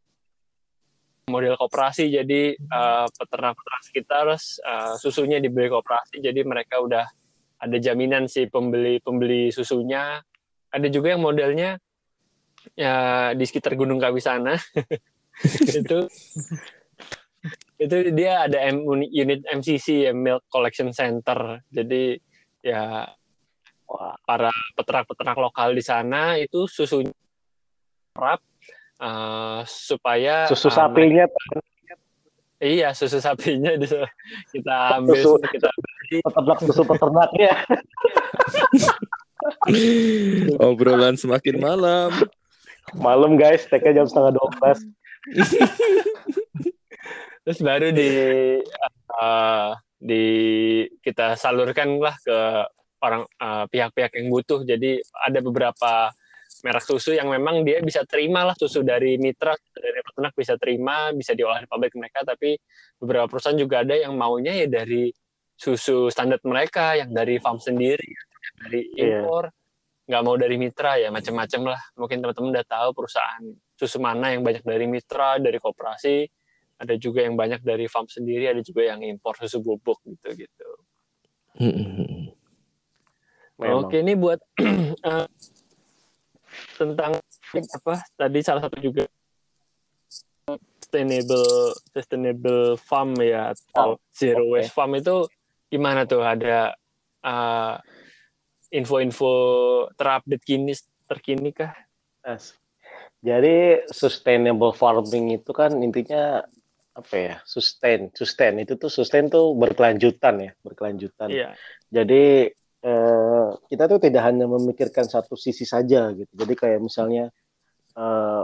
model 1.32 1.56
koperasi 1.56 2.12
jadi 2.12 2.60
uh, 2.60 3.08
peternak-peternak 3.08 3.82
sekitar 3.88 4.26
uh, 4.36 4.96
susunya 5.00 5.40
dibeli 5.40 5.72
koperasi 5.72 6.20
jadi 6.20 6.44
mereka 6.44 6.84
udah 6.84 7.08
ada 7.62 7.78
jaminan 7.78 8.26
si 8.28 8.50
pembeli 8.50 9.00
pembeli 9.00 9.54
susunya. 9.54 10.20
Ada 10.72 10.88
juga 10.88 11.16
yang 11.16 11.24
modelnya 11.24 11.80
ya 12.76 13.32
di 13.36 13.44
sekitar 13.48 13.76
Gunung 13.80 14.00
Kawi 14.02 14.20
sana. 14.20 14.56
Itu 15.80 16.10
itu 17.82 18.14
dia 18.14 18.46
ada 18.46 18.62
M- 18.70 18.86
unit 19.10 19.42
MCC 19.50 20.06
ya 20.06 20.14
Milk 20.14 20.46
Collection 20.54 20.94
Center 20.94 21.58
jadi 21.74 22.22
ya 22.62 23.10
para 24.24 24.54
peternak-peternak 24.78 25.38
lokal 25.42 25.74
di 25.74 25.82
sana 25.82 26.38
itu 26.38 26.70
susunya 26.70 27.10
rap 28.14 28.38
eh, 29.02 29.62
supaya 29.66 30.46
Susu 30.46 30.70
eh, 30.70 30.74
sapinya 30.78 31.26
iya 32.62 32.94
susu 32.94 33.18
sapinya 33.18 33.74
bisa 33.82 34.06
kita 34.54 35.02
ambil 35.02 35.26
Susu. 35.26 35.42
kita 35.50 35.70
peternak 36.20 36.60
susu 36.60 36.84
peternaknya. 36.84 37.56
Obrolan 40.60 41.16
semakin 41.16 41.56
malam. 41.56 42.12
Malam 43.00 43.40
guys, 43.40 43.64
take-nya 43.72 44.04
jam 44.04 44.12
setengah 44.12 44.36
12. 44.60 44.92
Terus 47.42 47.60
baru 47.62 47.88
di 47.90 48.10
eh, 49.12 49.72
di 50.02 50.26
kita 51.02 51.38
salurkan 51.38 51.98
lah 51.98 52.16
ke 52.22 52.38
orang 53.02 53.24
eh, 53.26 53.66
pihak-pihak 53.70 54.12
yang 54.18 54.28
butuh. 54.30 54.62
Jadi 54.66 55.02
ada 55.26 55.40
beberapa 55.42 56.14
merek 56.62 56.84
susu 56.86 57.16
yang 57.16 57.32
memang 57.32 57.66
dia 57.66 57.82
bisa 57.82 58.06
terima 58.06 58.46
lah 58.46 58.54
susu 58.54 58.86
dari 58.86 59.18
mitra 59.18 59.56
dari 59.74 60.04
peternak 60.04 60.34
bisa 60.38 60.54
terima 60.60 61.10
bisa 61.16 61.34
diolah 61.34 61.64
di 61.64 61.68
pabrik 61.68 61.96
mereka 61.98 62.22
tapi 62.22 62.60
beberapa 63.02 63.26
perusahaan 63.26 63.58
juga 63.58 63.82
ada 63.82 63.98
yang 63.98 64.14
maunya 64.14 64.54
ya 64.54 64.68
dari 64.70 65.10
susu 65.58 66.12
standar 66.14 66.38
mereka 66.46 67.00
yang 67.00 67.10
dari 67.10 67.42
farm 67.42 67.58
sendiri 67.58 68.06
yang 68.14 68.56
dari 68.68 68.82
Iya. 68.94 69.26
impor 69.26 69.50
nggak 70.06 70.22
mau 70.28 70.36
dari 70.36 70.56
mitra 70.60 71.00
ya 71.00 71.08
macam-macam 71.10 71.62
lah 71.72 71.82
mungkin 71.98 72.18
teman-teman 72.20 72.50
udah 72.52 72.66
tahu 72.68 72.90
perusahaan 72.94 73.44
susu 73.80 73.98
mana 73.98 74.36
yang 74.36 74.44
banyak 74.44 74.62
dari 74.62 74.86
mitra 74.86 75.40
dari 75.40 75.58
koperasi 75.58 76.28
ada 76.82 76.98
juga 76.98 77.22
yang 77.22 77.38
banyak 77.38 77.62
dari 77.62 77.86
farm 77.86 78.10
sendiri 78.10 78.50
ada 78.50 78.66
juga 78.66 78.90
yang 78.90 79.06
impor 79.06 79.38
susu 79.38 79.62
bubuk 79.62 80.02
gitu 80.02 80.34
gitu. 80.34 80.70
Memang. 83.62 83.86
Oke, 83.86 84.02
ini 84.02 84.18
buat 84.18 84.42
eh, 85.14 85.28
tentang 86.82 87.22
apa? 87.54 87.94
Tadi 88.18 88.40
salah 88.42 88.66
satu 88.66 88.82
juga 88.82 89.06
sustainable 90.50 91.78
sustainable 91.94 92.76
farm 92.82 93.14
ya 93.22 93.54
atau 93.54 94.02
zero 94.10 94.50
oke. 94.50 94.52
waste 94.58 94.74
farm 94.74 94.98
itu 94.98 95.30
gimana 95.70 96.10
tuh? 96.10 96.26
Ada 96.26 96.74
eh, 97.22 97.76
info-info 98.74 99.34
terupdate 99.94 100.42
kini 100.42 100.74
terkini 101.06 101.54
kah? 101.54 101.78
Yes. 102.26 102.58
Jadi 103.22 103.86
sustainable 103.94 104.74
farming 104.74 105.38
itu 105.38 105.54
kan 105.54 105.70
intinya 105.78 106.42
apa 106.92 107.16
ya? 107.16 107.36
Sustain, 107.48 108.12
sustain 108.12 108.60
itu 108.60 108.76
tuh 108.76 108.92
sustain 108.92 109.32
tuh 109.32 109.56
berkelanjutan 109.56 110.36
ya, 110.40 110.52
berkelanjutan. 110.64 111.28
Iya. 111.32 111.50
Jadi 111.88 112.52
eh, 112.82 113.50
kita 113.72 113.84
tuh 113.88 114.00
tidak 114.02 114.24
hanya 114.28 114.50
memikirkan 114.50 115.08
satu 115.08 115.40
sisi 115.40 115.64
saja 115.64 116.12
gitu. 116.12 116.32
Jadi 116.36 116.54
kayak 116.58 116.80
misalnya, 116.84 117.32
eh, 117.96 118.44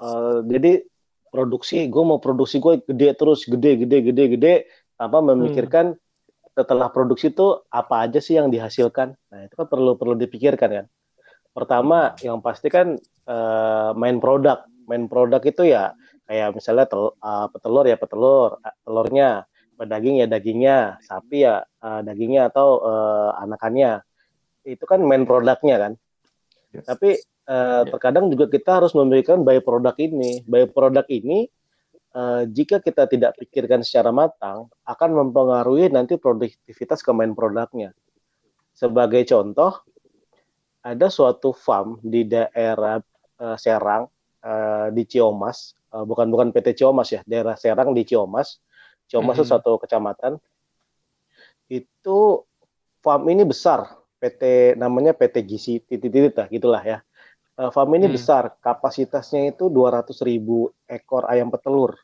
eh, 0.00 0.38
jadi 0.44 0.72
produksi, 1.32 1.90
gue 1.90 2.04
mau 2.06 2.22
produksi 2.22 2.62
gue 2.62 2.84
gede 2.86 3.08
terus, 3.18 3.42
gede, 3.48 3.82
gede, 3.82 3.98
gede, 4.12 4.24
gede, 4.38 4.54
tanpa 4.94 5.18
memikirkan 5.24 5.98
setelah 6.54 6.86
produksi 6.94 7.34
itu 7.34 7.66
apa 7.66 8.06
aja 8.06 8.22
sih 8.22 8.38
yang 8.38 8.46
dihasilkan. 8.46 9.18
Nah 9.34 9.40
itu 9.42 9.54
kan 9.58 9.66
perlu 9.66 9.98
perlu 9.98 10.14
dipikirkan 10.14 10.70
kan. 10.70 10.86
Pertama 11.50 12.14
yang 12.22 12.38
pasti 12.38 12.70
kan 12.70 12.94
eh, 13.26 13.90
main 13.98 14.22
produk, 14.22 14.62
main 14.86 15.10
produk 15.10 15.42
itu 15.42 15.66
ya 15.66 15.90
kayak 16.24 16.56
misalnya 16.56 16.86
tel, 16.88 17.12
eh, 17.16 17.46
petelur 17.52 17.84
ya 17.88 17.96
petelur, 18.00 18.60
eh, 18.64 18.76
telurnya 18.84 19.28
daging 19.82 20.22
ya 20.22 20.26
dagingnya, 20.30 20.78
sapi 21.02 21.42
ya 21.42 21.66
eh, 21.66 22.00
dagingnya 22.06 22.48
atau 22.48 22.68
eh, 22.86 23.30
anakannya. 23.42 24.00
Itu 24.64 24.86
kan 24.86 25.02
main 25.04 25.26
produknya 25.28 25.76
kan. 25.76 25.92
Yes. 26.72 26.86
Tapi 26.88 27.20
eh, 27.22 27.82
terkadang 27.90 28.30
juga 28.32 28.48
kita 28.48 28.80
harus 28.80 28.94
memberikan 28.96 29.42
by 29.42 29.60
produk 29.60 29.94
ini. 29.98 30.40
By 30.46 30.70
produk 30.70 31.04
ini 31.10 31.50
eh, 32.14 32.42
jika 32.48 32.80
kita 32.80 33.10
tidak 33.10 33.36
pikirkan 33.36 33.82
secara 33.82 34.14
matang 34.14 34.70
akan 34.86 35.10
mempengaruhi 35.20 35.90
nanti 35.92 36.16
produktivitas 36.16 37.02
ke 37.02 37.10
main 37.10 37.34
produknya. 37.36 37.92
Sebagai 38.74 39.22
contoh, 39.30 39.86
ada 40.82 41.06
suatu 41.06 41.54
farm 41.54 42.02
di 42.02 42.26
daerah 42.26 42.98
eh, 43.42 43.56
Serang 43.58 44.08
eh, 44.40 44.88
di 44.94 45.02
Ciomas, 45.04 45.76
eh, 45.94 46.04
bukan 46.04 46.26
bukan 46.28 46.50
PT 46.50 46.82
Ciomas 46.82 47.14
ya, 47.14 47.22
daerah 47.22 47.54
Serang 47.54 47.94
di 47.94 48.02
Ciomas. 48.02 48.58
Ciomas 49.06 49.38
itu 49.38 49.44
Mhm. 49.46 49.50
suatu 49.54 49.72
kecamatan. 49.78 50.32
Itu 51.70 52.44
farm 53.00 53.30
ini 53.30 53.46
besar, 53.46 53.86
PT 54.18 54.74
namanya 54.76 55.12
PT 55.14 55.44
Gizi 55.44 55.80
titik-titik 55.84 56.34
lah, 56.34 56.48
gitulah 56.50 56.82
ya. 56.82 56.98
Eh, 57.54 57.70
farm 57.70 57.94
ini 57.94 58.10
Hmm. 58.10 58.16
besar, 58.18 58.42
kapasitasnya 58.58 59.54
itu 59.54 59.70
200 59.70 60.18
ribu 60.26 60.74
ekor 60.90 61.28
ayam 61.30 61.54
petelur. 61.54 61.94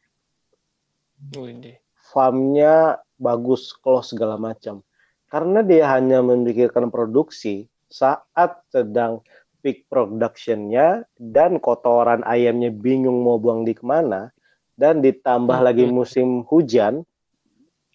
Farmnya 2.10 2.98
bagus, 3.20 3.74
close 3.76 4.14
segala 4.14 4.40
macam. 4.40 4.82
Karena 5.30 5.62
dia 5.62 5.86
hanya 5.94 6.22
memikirkan 6.22 6.90
produksi 6.90 7.70
saat 7.86 8.62
sedang 8.70 9.22
peak 9.60 9.86
productionnya 9.86 11.04
dan 11.16 11.60
kotoran 11.60 12.24
ayamnya 12.24 12.72
bingung 12.72 13.20
mau 13.20 13.36
buang 13.36 13.62
di 13.62 13.76
ke 13.76 13.84
mana 13.84 14.32
dan 14.74 15.04
ditambah 15.04 15.60
Hmm. 15.60 15.66
lagi 15.68 15.84
musim 15.84 16.42
hujan 16.48 17.04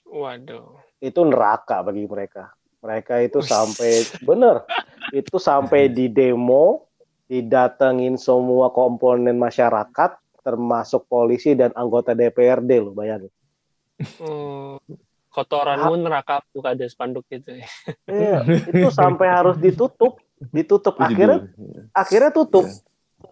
Waduh. 0.06 0.80
itu 1.02 1.22
neraka 1.26 1.82
bagi 1.82 2.06
mereka. 2.06 2.54
Mereka 2.80 3.26
itu 3.26 3.42
Wih. 3.42 3.50
sampai 3.50 3.92
bener 4.22 4.64
itu 5.10 5.36
sampai 5.42 5.90
di 5.90 6.06
demo 6.06 6.86
didatengin 7.26 8.16
semua 8.16 8.70
komponen 8.70 9.34
masyarakat 9.36 10.22
termasuk 10.46 11.10
polisi 11.10 11.58
dan 11.58 11.74
anggota 11.74 12.14
DPRD 12.14 12.72
loh 12.78 12.94
bayangin. 12.94 13.34
Hmm, 14.22 14.78
kotoranmu 15.34 15.98
neraka 15.98 16.46
buka 16.54 16.78
ada 16.78 16.86
spanduk 16.86 17.26
gitu 17.34 17.58
ya. 17.58 17.68
Iya, 18.06 18.40
itu 18.70 18.88
sampai 18.94 19.26
harus 19.26 19.58
ditutup, 19.58 20.22
ditutup 20.52 20.96
Itu 21.00 21.04
akhirnya 21.04 21.40
judul. 21.48 21.84
akhirnya 21.92 22.32
tutup. 22.32 22.66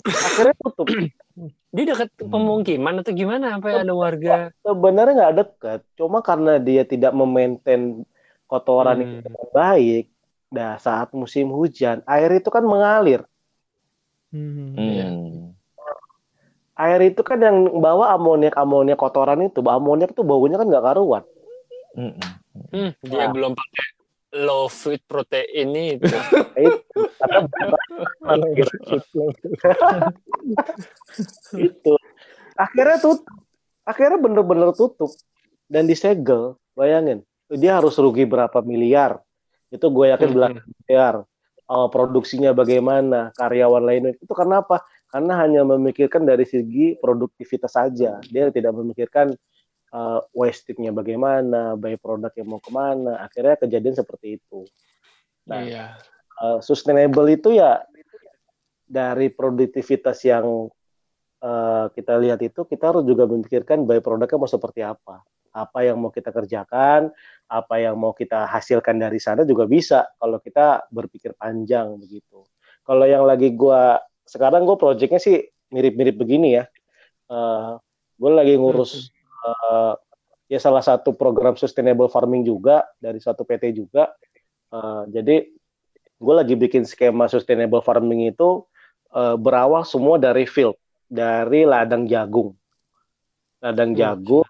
Akhirnya 0.03 0.55
tutup. 0.59 0.87
Di 1.75 1.81
dekat 1.89 2.13
Hmm. 2.21 2.29
pemukiman 2.29 3.01
atau 3.01 3.11
gimana 3.11 3.57
sampai 3.57 3.81
ada 3.81 3.93
warga 3.97 4.53
Sebenarnya 4.61 5.13
nggak 5.17 5.35
dekat, 5.41 5.79
cuma 5.97 6.21
karena 6.21 6.61
dia 6.61 6.85
tidak 6.85 7.11
memaintain 7.11 8.05
kotoran 8.45 9.01
itu 9.01 9.13
Hmm. 9.17 9.25
dengan 9.25 9.47
baik. 9.49 10.05
Nah, 10.53 10.77
saat 10.77 11.09
musim 11.17 11.49
hujan, 11.49 12.05
air 12.05 12.29
itu 12.37 12.53
kan 12.53 12.61
mengalir. 12.61 13.25
Hmm. 14.29 14.77
Hmm. 14.77 15.57
Air 16.73 17.13
itu 17.13 17.21
kan 17.21 17.37
yang 17.37 17.69
bawa 17.77 18.13
amoniak 18.17 18.57
amoniak 18.57 18.97
kotoran 18.97 19.45
itu, 19.45 19.61
amoniak 19.61 20.13
itu 20.13 20.21
baunya 20.25 20.57
kan 20.57 20.65
nggak 20.69 20.85
karuan. 20.85 21.23
Mm-mm. 21.93 22.29
Hmm, 22.73 22.89
dia 23.05 23.29
Nah. 23.29 23.33
belum 23.33 23.53
pakai 23.53 23.85
low 24.33 24.65
food 24.65 24.97
protein 25.05 25.45
ini 25.69 25.83
itu. 26.01 26.09
Itu. 31.57 31.93
Akhirnya 32.57 32.97
tutup 33.01 33.25
akhirnya 33.83 34.17
bener-bener 34.19 34.69
tutup 34.73 35.11
dan 35.67 35.85
disegel 35.85 36.57
bayangin. 36.73 37.21
Dia 37.53 37.77
harus 37.77 37.93
rugi 37.99 38.25
berapa 38.25 38.63
miliar? 38.65 39.21
Itu 39.69 39.89
gue 39.89 40.09
yakin 40.13 40.29
Hmm. 40.29 40.35
belasan 40.37 40.65
miliar. 40.85 41.15
Oh, 41.63 41.87
produksinya 41.89 42.51
bagaimana 42.51 43.31
karyawan 43.37 43.83
lainnya. 43.83 44.11
Itu 44.19 44.33
karena 44.35 44.61
apa 44.61 44.83
karena 45.09 45.37
hanya 45.45 45.61
memikirkan 45.65 46.25
dari 46.25 46.45
segi 46.45 46.97
produktivitas 46.97 47.73
saja. 47.77 48.17
Dia 48.29 48.49
tidak 48.49 48.73
memikirkan 48.73 49.33
uh, 49.93 50.19
wastage-nya 50.33 50.89
bagaimana 50.89 51.77
by 51.77 51.95
produk 52.01 52.33
yang 52.33 52.49
mau 52.49 52.59
ke 52.59 52.73
mana 52.73 53.21
akhirnya 53.21 53.55
kejadian 53.61 53.95
seperti 53.95 54.41
itu. 54.41 54.65
Nah, 55.47 55.61
Iya. 55.63 55.85
uh, 56.41 56.59
sustainable 56.59 57.29
itu 57.29 57.53
ya 57.55 57.85
dari 58.89 59.29
produktivitas 59.29 60.25
yang 60.25 60.67
uh, 61.45 61.85
kita 61.93 62.17
lihat 62.19 62.41
itu 62.41 62.65
kita 62.65 62.91
harus 62.91 63.05
juga 63.05 63.29
memikirkan 63.29 63.85
by 63.85 64.01
produknya 64.01 64.41
mau 64.41 64.49
seperti 64.49 64.81
apa. 64.81 65.21
Apa 65.53 65.85
yang 65.85 66.01
mau 66.01 66.09
kita 66.09 66.33
kerjakan 66.33 67.13
apa 67.45 67.75
yang 67.77 67.93
mau 67.93 68.09
kita 68.17 68.49
hasilkan 68.49 68.97
dari 68.97 69.21
sana 69.21 69.45
juga 69.45 69.69
bisa 69.69 70.09
kalau 70.17 70.41
kita 70.41 70.89
berpikir 70.89 71.37
panjang 71.37 71.93
begitu. 72.01 72.41
Kalau 72.81 73.05
yang 73.05 73.21
lagi 73.21 73.53
gua 73.53 74.01
sekarang 74.25 74.65
gue 74.65 74.73
proyeknya 74.81 75.21
sih 75.21 75.45
mirip-mirip 75.69 76.17
begini 76.17 76.57
ya. 76.57 76.65
Uh, 77.29 77.77
gue 78.17 78.31
lagi 78.33 78.57
ngurus 78.57 79.12
uh, 79.43 79.93
ya 80.47 80.59
salah 80.59 80.81
satu 80.81 81.11
program 81.15 81.59
sustainable 81.59 82.07
farming 82.07 82.47
juga 82.47 82.87
dari 82.99 83.19
satu 83.19 83.43
PT 83.43 83.75
juga 83.75 84.11
Uh, 84.73 85.05
jadi 85.13 85.45
gue 86.17 86.33
lagi 86.33 86.57
bikin 86.57 86.81
skema 86.81 87.29
sustainable 87.29 87.85
farming 87.85 88.33
itu 88.33 88.65
uh, 89.13 89.37
berawal 89.37 89.85
semua 89.85 90.17
dari 90.17 90.49
field, 90.49 90.73
dari 91.05 91.61
ladang 91.61 92.09
jagung. 92.09 92.57
Ladang 93.61 93.93
Hmm. 93.93 93.99
jagung 94.01 94.49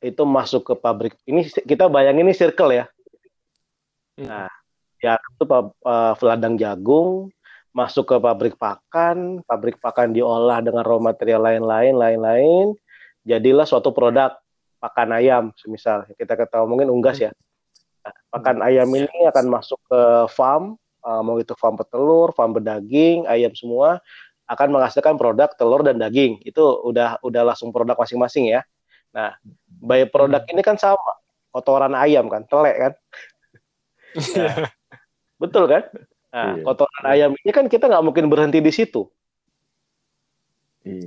itu 0.00 0.22
masuk 0.24 0.72
ke 0.72 0.74
pabrik. 0.80 1.12
Ini 1.28 1.44
kita 1.68 1.92
bayangin 1.92 2.24
ini 2.24 2.32
circle 2.32 2.72
ya. 2.72 2.84
Hmm. 4.16 4.24
Nah, 4.32 4.52
ya 5.04 5.20
itu 5.20 5.44
uh, 5.44 6.16
ladang 6.24 6.56
jagung 6.56 7.28
masuk 7.76 8.08
ke 8.08 8.16
pabrik 8.16 8.56
pakan, 8.56 9.44
pabrik 9.44 9.76
pakan 9.76 10.16
diolah 10.16 10.64
dengan 10.64 10.82
raw 10.88 10.96
material 10.96 11.44
lain-lain, 11.44 11.94
lain-lain, 11.94 12.66
jadilah 13.24 13.66
suatu 13.68 13.92
produk 13.92 14.36
pakan 14.80 15.12
ayam, 15.16 15.44
semisal 15.60 16.08
kita 16.16 16.34
ketahui 16.34 16.68
mungkin 16.68 16.88
unggas 16.88 17.20
ya. 17.20 17.30
Nah, 18.00 18.14
pakan 18.32 18.64
ayam 18.64 18.88
ini 18.96 19.28
akan 19.28 19.46
masuk 19.52 19.76
ke 19.84 20.00
farm, 20.32 20.80
uh, 21.04 21.20
mau 21.20 21.36
itu 21.36 21.52
farm 21.52 21.76
petelur, 21.76 22.32
farm 22.32 22.56
bedaging, 22.56 23.28
ayam 23.28 23.52
semua, 23.52 24.00
akan 24.48 24.68
menghasilkan 24.72 25.20
produk 25.20 25.52
telur 25.54 25.84
dan 25.84 26.00
daging. 26.00 26.40
Itu 26.42 26.80
udah 26.80 27.20
udah 27.20 27.52
langsung 27.52 27.70
produk 27.70 27.94
masing-masing 28.00 28.56
ya. 28.56 28.64
Nah, 29.12 29.36
by 29.68 30.08
produk 30.08 30.40
ini 30.48 30.64
kan 30.64 30.80
sama, 30.80 31.20
kotoran 31.52 31.92
ayam 31.92 32.26
kan, 32.32 32.46
telek 32.48 32.76
kan. 32.78 32.92
Nah, 34.34 34.66
betul 35.38 35.70
kan? 35.70 35.86
Nah, 36.34 36.58
Iya. 36.58 36.62
kotoran 36.66 37.04
ayam 37.06 37.30
ini 37.38 37.50
kan 37.54 37.66
kita 37.70 37.86
nggak 37.86 38.02
mungkin 38.06 38.26
berhenti 38.26 38.58
di 38.58 38.74
situ. 38.74 39.06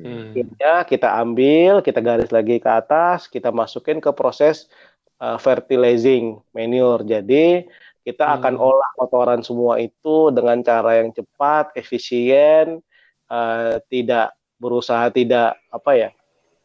Hmm. 0.04 0.86
Kita 0.88 1.10
ambil, 1.20 1.84
kita 1.84 2.00
garis 2.00 2.32
lagi 2.32 2.58
ke 2.62 2.70
atas, 2.70 3.28
kita 3.28 3.52
masukin 3.52 4.00
ke 4.00 4.10
proses 4.16 4.72
uh, 5.20 5.36
fertilizing 5.40 6.40
manure. 6.56 7.04
Jadi 7.04 7.68
kita 8.04 8.40
akan 8.40 8.60
Hmm. 8.60 8.68
olah 8.68 8.92
kotoran 9.00 9.42
semua 9.44 9.80
itu 9.80 10.32
dengan 10.36 10.60
cara 10.64 11.00
yang 11.00 11.16
cepat, 11.16 11.72
efisien, 11.80 12.84
uh, 13.32 13.80
tidak 13.88 14.36
berusaha 14.60 15.08
tidak 15.12 15.56
apa 15.72 15.92
ya, 15.96 16.10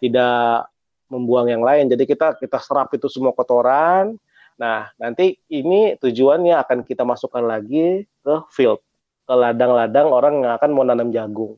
tidak 0.02 0.66
membuang 1.08 1.48
yang 1.50 1.62
lain. 1.62 1.86
Jadi 1.88 2.04
kita 2.06 2.36
kita 2.38 2.58
serap 2.58 2.90
itu 2.94 3.06
semua 3.06 3.34
kotoran. 3.34 4.18
Nah, 4.58 4.90
nanti 4.98 5.38
ini 5.46 5.94
tujuannya 6.02 6.58
akan 6.66 6.78
kita 6.82 7.06
masukkan 7.06 7.46
lagi 7.46 8.02
ke 8.02 8.34
field, 8.50 8.82
ke 9.22 9.34
ladang-ladang 9.34 10.10
orang 10.10 10.34
yang 10.42 10.52
akan 10.58 10.70
mau 10.74 10.82
nanam 10.82 11.14
jagung. 11.14 11.54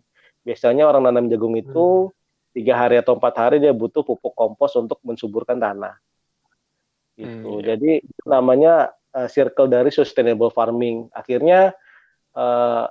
Biasanya 0.47 0.89
orang 0.89 1.09
nanam 1.09 1.29
jagung 1.29 1.55
itu 1.57 2.09
tiga 2.51 2.75
hari 2.75 2.99
atau 2.99 3.15
empat 3.15 3.35
hari 3.39 3.57
dia 3.63 3.71
butuh 3.71 4.03
pupuk 4.03 4.35
kompos 4.35 4.75
untuk 4.75 4.99
mensuburkan 5.07 5.61
tanah. 5.61 5.95
Gitu. 7.15 7.51
Hmm. 7.61 7.63
Jadi 7.63 8.01
itu 8.01 8.23
namanya 8.27 8.97
uh, 9.13 9.29
circle 9.29 9.69
dari 9.69 9.93
sustainable 9.93 10.51
farming. 10.51 11.13
Akhirnya 11.13 11.77
uh, 12.35 12.89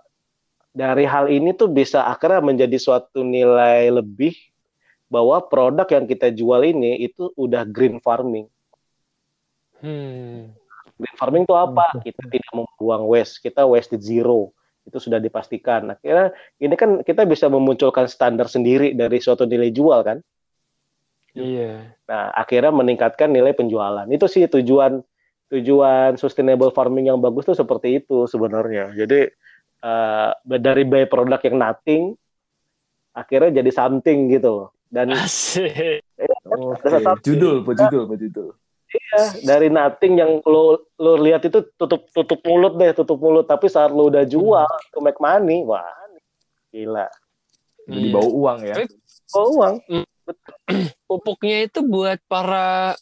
dari 0.70 1.04
hal 1.10 1.28
ini 1.28 1.52
tuh 1.58 1.68
bisa 1.68 2.06
akhirnya 2.06 2.40
menjadi 2.46 2.78
suatu 2.78 3.26
nilai 3.26 3.90
lebih 3.90 4.38
bahwa 5.10 5.42
produk 5.42 5.90
yang 5.90 6.06
kita 6.06 6.30
jual 6.30 6.62
ini 6.62 7.02
itu 7.02 7.34
udah 7.34 7.66
green 7.66 7.98
farming. 7.98 8.46
Hmm. 9.82 10.54
Green 11.00 11.16
farming 11.18 11.44
itu 11.50 11.56
apa? 11.58 11.98
Kita 12.06 12.22
tidak 12.30 12.52
membuang 12.54 13.10
waste, 13.10 13.42
kita 13.42 13.66
waste 13.66 13.98
zero. 13.98 14.54
Itu 14.90 14.98
sudah 14.98 15.22
dipastikan. 15.22 15.94
Akhirnya 15.94 16.34
ini 16.58 16.74
kan 16.74 17.06
kita 17.06 17.24
bisa 17.30 17.46
memunculkan 17.48 18.10
standar 18.10 18.50
sendiri 18.50 18.98
dari 18.98 19.22
suatu 19.22 19.46
nilai 19.46 19.70
jual 19.70 20.02
kan. 20.02 20.18
Iya. 21.38 21.94
Nah, 22.10 22.34
akhirnya 22.34 22.74
meningkatkan 22.74 23.30
nilai 23.30 23.54
penjualan. 23.54 24.10
Itu 24.10 24.26
sih 24.26 24.50
tujuan 24.50 25.00
tujuan 25.50 26.18
sustainable 26.18 26.74
farming 26.74 27.10
yang 27.14 27.22
bagus 27.22 27.46
tuh 27.46 27.58
seperti 27.58 28.02
itu 28.02 28.26
sebenarnya. 28.26 28.94
Jadi 28.98 29.30
eh, 29.86 30.30
dari 30.58 30.84
by 30.86 31.06
produk 31.06 31.40
yang 31.46 31.58
nothing 31.62 32.04
akhirnya 33.14 33.62
jadi 33.62 33.72
something 33.74 34.30
gitu 34.34 34.50
loh. 34.50 34.70
Dan 34.90 35.14
Asik. 35.14 36.02
Oke. 36.50 36.90
Ada 36.90 36.98
satu- 37.14 37.26
Judul, 37.30 37.62
pejudul, 37.62 38.04
pejudul. 38.90 39.46
dari 39.46 39.68
nothing 39.70 40.14
yang 40.18 40.32
lo 40.44 40.82
lo 40.98 41.14
lihat 41.22 41.46
itu 41.46 41.62
tutup 41.78 42.10
tutup 42.10 42.42
mulut 42.44 42.76
deh, 42.76 42.92
tutup 42.98 43.22
mulut. 43.22 43.46
Tapi 43.46 43.70
saat 43.70 43.94
lo 43.94 44.10
udah 44.10 44.26
jual 44.26 44.70
to 44.92 45.00
make 45.00 45.22
money, 45.22 45.62
wah 45.62 45.86
gila. 46.74 47.08
Jadi 47.90 48.06
Iya. 48.10 48.14
bau 48.14 48.30
uang 48.30 48.60
ya. 48.66 48.76
Oh 49.34 49.48
uang. 49.58 49.76
Pupuknya 51.10 51.66
itu 51.66 51.82
buat 51.82 52.22
para 52.30 52.94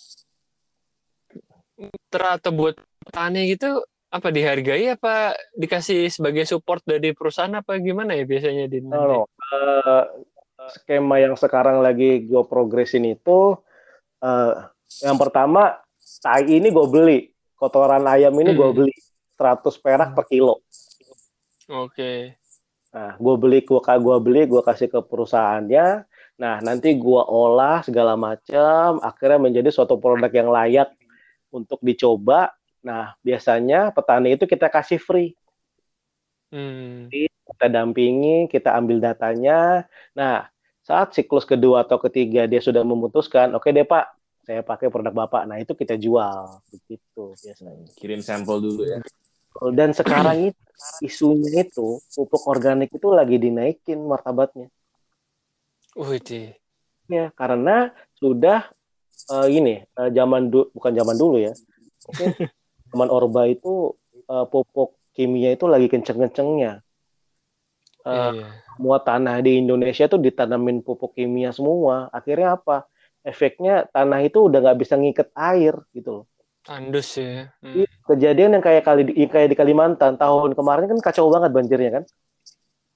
mitra 1.78 2.40
atau 2.40 2.52
buat 2.56 2.76
petani 3.04 3.52
gitu 3.54 3.84
apa 4.08 4.32
dihargai 4.32 4.96
apa 4.96 5.36
dikasih 5.54 6.08
sebagai 6.08 6.48
support 6.48 6.80
dari 6.88 7.12
perusahaan 7.12 7.52
apa 7.60 7.76
gimana 7.84 8.16
ya 8.16 8.24
biasanya 8.24 8.66
di 8.72 8.80
No, 8.80 9.04
no. 9.04 9.22
Eh, 9.28 10.04
skema 10.72 11.20
yang 11.20 11.36
sekarang 11.36 11.84
lagi 11.84 12.24
gue 12.26 12.44
progresin 12.48 13.04
itu 13.04 13.60
eh, 14.24 14.54
yang 15.04 15.18
pertama 15.20 15.78
tai 16.24 16.48
ini 16.48 16.72
gue 16.72 16.88
beli 16.88 17.20
kotoran 17.56 18.06
ayam 18.08 18.34
ini 18.38 18.52
gue 18.54 18.68
Hmm. 18.70 18.78
beli 18.84 18.96
100 19.38 19.78
perak 19.78 20.16
per 20.16 20.26
kilo 20.26 20.64
Oke. 21.68 22.38
nah 22.96 23.14
gue 23.20 23.36
beli 23.38 23.60
gue 23.62 23.80
gua 23.80 24.18
beli 24.18 24.48
gue 24.48 24.62
kasih 24.64 24.88
ke 24.88 25.00
perusahaannya 25.04 26.08
nah 26.38 26.56
nanti 26.62 26.94
gue 26.94 27.22
olah 27.22 27.82
segala 27.84 28.14
macam 28.16 29.02
akhirnya 29.02 29.40
menjadi 29.42 29.70
suatu 29.74 29.98
produk 29.98 30.30
yang 30.32 30.50
layak 30.50 30.90
untuk 31.52 31.82
dicoba 31.82 32.54
nah 32.82 33.14
biasanya 33.22 33.92
petani 33.92 34.38
itu 34.38 34.48
kita 34.48 34.72
kasih 34.72 34.98
free 34.98 35.36
Hmm. 36.48 37.12
kita 37.12 37.68
dampingi, 37.68 38.48
kita 38.48 38.72
ambil 38.72 39.04
datanya. 39.04 39.84
Nah, 40.16 40.48
saat 40.80 41.12
siklus 41.12 41.44
kedua 41.44 41.84
atau 41.84 42.00
ketiga 42.00 42.48
dia 42.48 42.64
sudah 42.64 42.88
memutuskan, 42.88 43.52
oke 43.52 43.68
deh 43.68 43.84
Pak, 43.84 44.16
saya 44.48 44.64
pakai 44.64 44.88
produk 44.88 45.12
Bapak. 45.12 45.44
Nah, 45.44 45.60
itu 45.60 45.76
kita 45.76 46.00
jual 46.00 46.64
begitu 46.72 47.36
biasanya. 47.36 47.84
Kirim 48.00 48.24
sampel 48.24 48.64
dulu 48.64 48.88
ya. 48.88 49.04
Dan 49.76 49.92
sekarang 49.92 50.56
itu 50.56 50.62
isunya 51.04 51.68
itu 51.68 52.00
pupuk 52.16 52.48
organik 52.48 52.88
itu 52.96 53.12
lagi 53.12 53.36
dinaikin 53.36 54.00
martabatnya. 54.08 54.72
Wih, 56.00 56.24
di. 56.24 56.56
Ya, 57.12 57.28
karena 57.36 57.92
sudah 58.16 58.72
eh, 59.28 59.48
ini 59.52 59.84
eh, 59.84 60.10
zaman 60.16 60.48
du- 60.48 60.72
bukan 60.72 60.96
zaman 60.96 61.20
dulu 61.20 61.44
ya. 61.44 61.52
Mungkin 62.08 62.30
zaman 62.96 63.10
Orba 63.12 63.52
itu 63.52 64.00
eh, 64.16 64.46
pupuk 64.48 64.96
kimia 65.12 65.52
itu 65.52 65.68
lagi 65.68 65.92
kenceng-kencengnya. 65.92 66.80
Eh, 68.08 68.32
Iya. 68.32 68.48
semua 68.78 69.02
tanah 69.04 69.42
di 69.44 69.60
Indonesia 69.60 70.08
tuh 70.08 70.22
ditanamin 70.24 70.86
pupuk 70.86 71.18
kimia 71.18 71.52
semua. 71.52 72.08
Akhirnya 72.16 72.56
apa? 72.56 72.88
Efeknya 73.28 73.84
tanah 73.92 74.24
itu 74.24 74.48
udah 74.48 74.64
nggak 74.64 74.80
bisa 74.80 74.96
ngiket 74.96 75.36
air 75.36 75.76
gitu 75.92 76.24
loh. 76.24 76.26
Tandus 76.64 77.20
ya. 77.20 77.52
Hmm. 77.60 77.76
Iya, 77.84 77.90
Kejadian 78.08 78.52
yang 78.60 78.64
kayak 78.64 78.84
kali 78.88 79.02
di, 79.08 79.14
kayak 79.28 79.52
di 79.52 79.58
Kalimantan 79.60 80.16
tahun 80.16 80.56
kemarin 80.56 80.88
kan 80.92 81.00
kacau 81.04 81.28
banget 81.28 81.52
banjirnya 81.52 81.92
kan. 82.00 82.04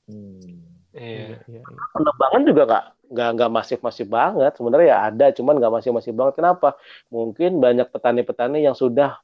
Hmm. 0.08 0.72
Iya. 0.92 1.40
iya, 1.48 1.60
iya. 1.60 1.62
Penebangan 1.96 2.42
juga 2.44 2.62
nggak 2.68 2.86
nggak 3.12 3.30
nggak 3.36 3.52
masif-masif 3.52 4.08
banget. 4.08 4.52
Sebenarnya 4.60 4.88
ya 4.88 4.98
ada, 5.08 5.26
cuman 5.36 5.54
nggak 5.60 5.74
masif-masif 5.80 6.14
banget. 6.16 6.34
Kenapa? 6.40 6.76
Mungkin 7.08 7.60
banyak 7.64 7.88
petani-petani 7.92 8.60
yang 8.64 8.76
sudah 8.76 9.20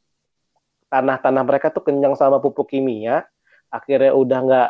tanah-tanah 0.88 1.44
mereka 1.44 1.68
tuh 1.72 1.84
kenyang 1.84 2.16
sama 2.16 2.40
pupuk 2.40 2.72
kimia, 2.72 3.28
akhirnya 3.68 4.16
udah 4.16 4.40
nggak 4.48 4.70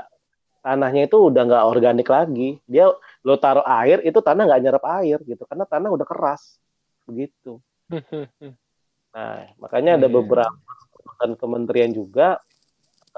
tanahnya 0.65 1.01
itu 1.05 1.17
udah 1.29 1.41
nggak 1.45 1.63
organik 1.69 2.07
lagi. 2.09 2.57
Dia 2.65 2.89
lo 3.25 3.35
taruh 3.41 3.65
air 3.65 4.01
itu 4.05 4.19
tanah 4.21 4.45
nggak 4.45 4.61
nyerap 4.61 4.83
air 5.01 5.17
gitu, 5.25 5.43
karena 5.49 5.65
tanah 5.65 5.89
udah 5.93 6.05
keras 6.05 6.61
begitu. 7.07 7.57
Nah, 9.15 9.49
makanya 9.57 9.97
ada 9.97 10.07
Iya. 10.11 10.15
beberapa 10.19 10.53
perusahaan 10.93 11.33
kementerian 11.39 11.91
juga 11.95 12.37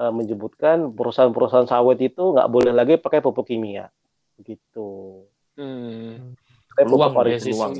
eh, 0.00 0.08
menyebutkan 0.08 0.88
perusahaan-perusahaan 0.96 1.68
sawit 1.68 2.00
itu 2.00 2.32
nggak 2.32 2.48
boleh 2.48 2.72
lagi 2.72 2.96
pakai 2.96 3.20
pupuk 3.20 3.44
kimia, 3.52 3.92
gitu. 4.40 5.28
Hmm. 5.60 6.32
Pupuk 6.72 6.88
Peluang 6.88 7.12
ya, 7.12 7.18
organik. 7.20 7.44
peluang. 7.44 7.74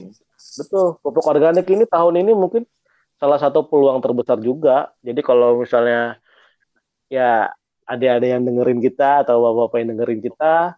Betul, 0.60 0.86
pupuk 1.00 1.24
organik 1.24 1.66
ini 1.72 1.84
tahun 1.88 2.20
ini 2.20 2.36
mungkin 2.36 2.68
salah 3.16 3.40
satu 3.40 3.64
peluang 3.64 4.04
terbesar 4.04 4.36
juga. 4.36 4.92
Jadi 5.00 5.20
kalau 5.24 5.64
misalnya 5.64 6.20
ya 7.08 7.48
ada-ada 7.88 8.26
yang 8.28 8.44
dengerin 8.44 8.84
kita 8.84 9.24
atau 9.24 9.40
bapak-bapak 9.40 9.76
yang 9.80 9.88
dengerin 9.96 10.20
kita, 10.20 10.76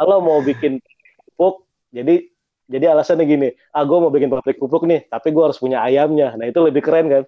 kalau 0.00 0.24
mau 0.24 0.40
bikin 0.40 0.80
pupuk, 1.28 1.68
jadi 1.92 2.24
jadi 2.64 2.84
alasannya 2.88 3.26
gini, 3.26 3.48
ah 3.70 3.84
gue 3.84 3.98
mau 3.98 4.08
bikin 4.08 4.32
pabrik 4.32 4.56
pupuk 4.56 4.88
nih, 4.88 5.04
tapi 5.04 5.28
gue 5.28 5.42
harus 5.44 5.58
punya 5.58 5.84
ayamnya. 5.84 6.32
Nah 6.34 6.48
itu 6.48 6.56
lebih 6.58 6.80
keren 6.80 7.06
kan? 7.06 7.22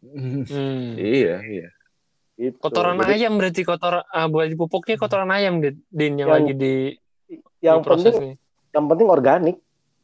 Hmm. 0.00 0.96
Iya, 0.96 1.36
iya. 1.44 1.68
Gitu. 2.34 2.56
Kotoran 2.56 2.96
Jadi 2.96 3.20
ayam 3.20 3.36
berarti 3.36 3.60
kotor 3.60 4.00
ah, 4.00 4.26
buat 4.26 4.48
pupuknya 4.56 4.96
kotoran 4.96 5.28
ayam 5.28 5.60
Din, 5.60 5.76
Din, 5.92 6.16
yang, 6.16 6.24
Yang- 6.24 6.32
lagi 6.32 6.52
di, 6.56 6.74
yang 7.60 7.78
di 7.78 7.84
proses 7.84 8.14
penting 8.16 8.32
nih. 8.32 8.34
yang 8.72 8.84
penting 8.88 9.08
organik. 9.08 9.56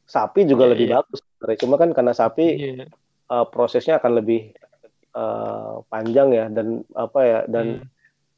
Sapi 0.04 0.44
juga 0.44 0.68
Iya, 0.68 0.72
lebih 0.76 0.86
iya. 0.86 0.94
bagus. 1.00 1.18
sebenarnya. 1.24 1.58
Cuma 1.64 1.74
kan 1.76 1.88
karena 1.90 2.12
sapi 2.12 2.46
Iya. 2.54 2.86
eh, 3.26 3.46
prosesnya 3.48 3.96
akan 3.96 4.12
lebih 4.20 4.52
eh, 5.16 5.74
panjang 5.88 6.28
ya 6.28 6.44
dan 6.52 6.84
apa 6.92 7.20
ya 7.24 7.40
dan 7.48 7.80
Hmm. 7.80 7.88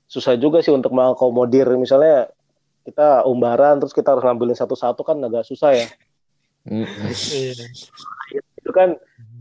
susah 0.06 0.38
juga 0.38 0.62
sih 0.62 0.70
untuk 0.70 0.94
mengakomodir 0.94 1.66
misalnya 1.74 2.30
kita 2.88 3.28
umbaran 3.28 3.76
terus 3.76 3.92
kita 3.92 4.16
harus 4.16 4.24
ngambilin 4.24 4.56
satu-satu 4.56 5.04
kan 5.04 5.20
agak 5.20 5.44
susah 5.44 5.76
ya 5.76 5.86
Iya. 6.68 7.64
itu 8.60 8.70
kan 8.72 8.96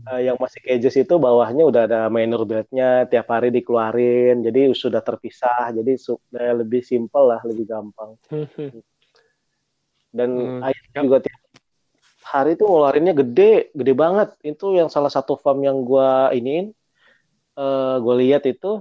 eh, 0.08 0.20
yang 0.24 0.40
masih 0.40 0.60
cages 0.60 0.96
itu 0.96 1.14
bawahnya 1.16 1.64
udah 1.64 1.82
ada 1.84 2.00
minor 2.08 2.44
bednya 2.44 3.04
tiap 3.04 3.28
hari 3.28 3.48
dikeluarin 3.48 4.40
jadi 4.40 4.72
sudah 4.72 5.00
terpisah 5.00 5.68
jadi 5.72 5.92
sudah 5.96 6.56
lebih 6.56 6.80
simpel 6.80 7.28
lah 7.28 7.40
lebih 7.44 7.68
gampang 7.68 8.16
dan 10.08 10.30
Hmm. 10.32 10.64
Yap. 10.64 11.04
juga 11.04 11.18
tiap 11.20 11.40
hari 12.24 12.56
itu 12.56 12.64
ngeluarinnya 12.64 13.12
gede 13.14 13.52
gede 13.72 13.92
banget 13.92 14.32
itu 14.40 14.72
yang 14.72 14.88
salah 14.88 15.12
satu 15.12 15.36
farm 15.36 15.64
yang 15.64 15.84
gua 15.84 16.32
iniin 16.32 16.72
eh 17.58 17.96
gue 17.98 18.14
lihat 18.24 18.46
itu 18.46 18.80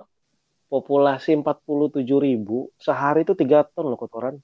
populasi 0.67 1.33
47.000 1.35 1.99
ribu 2.21 2.69
sehari 2.77 3.23
itu 3.23 3.33
tiga 3.33 3.63
ton 3.65 3.87
loh 3.87 3.97
kotoran 3.97 4.39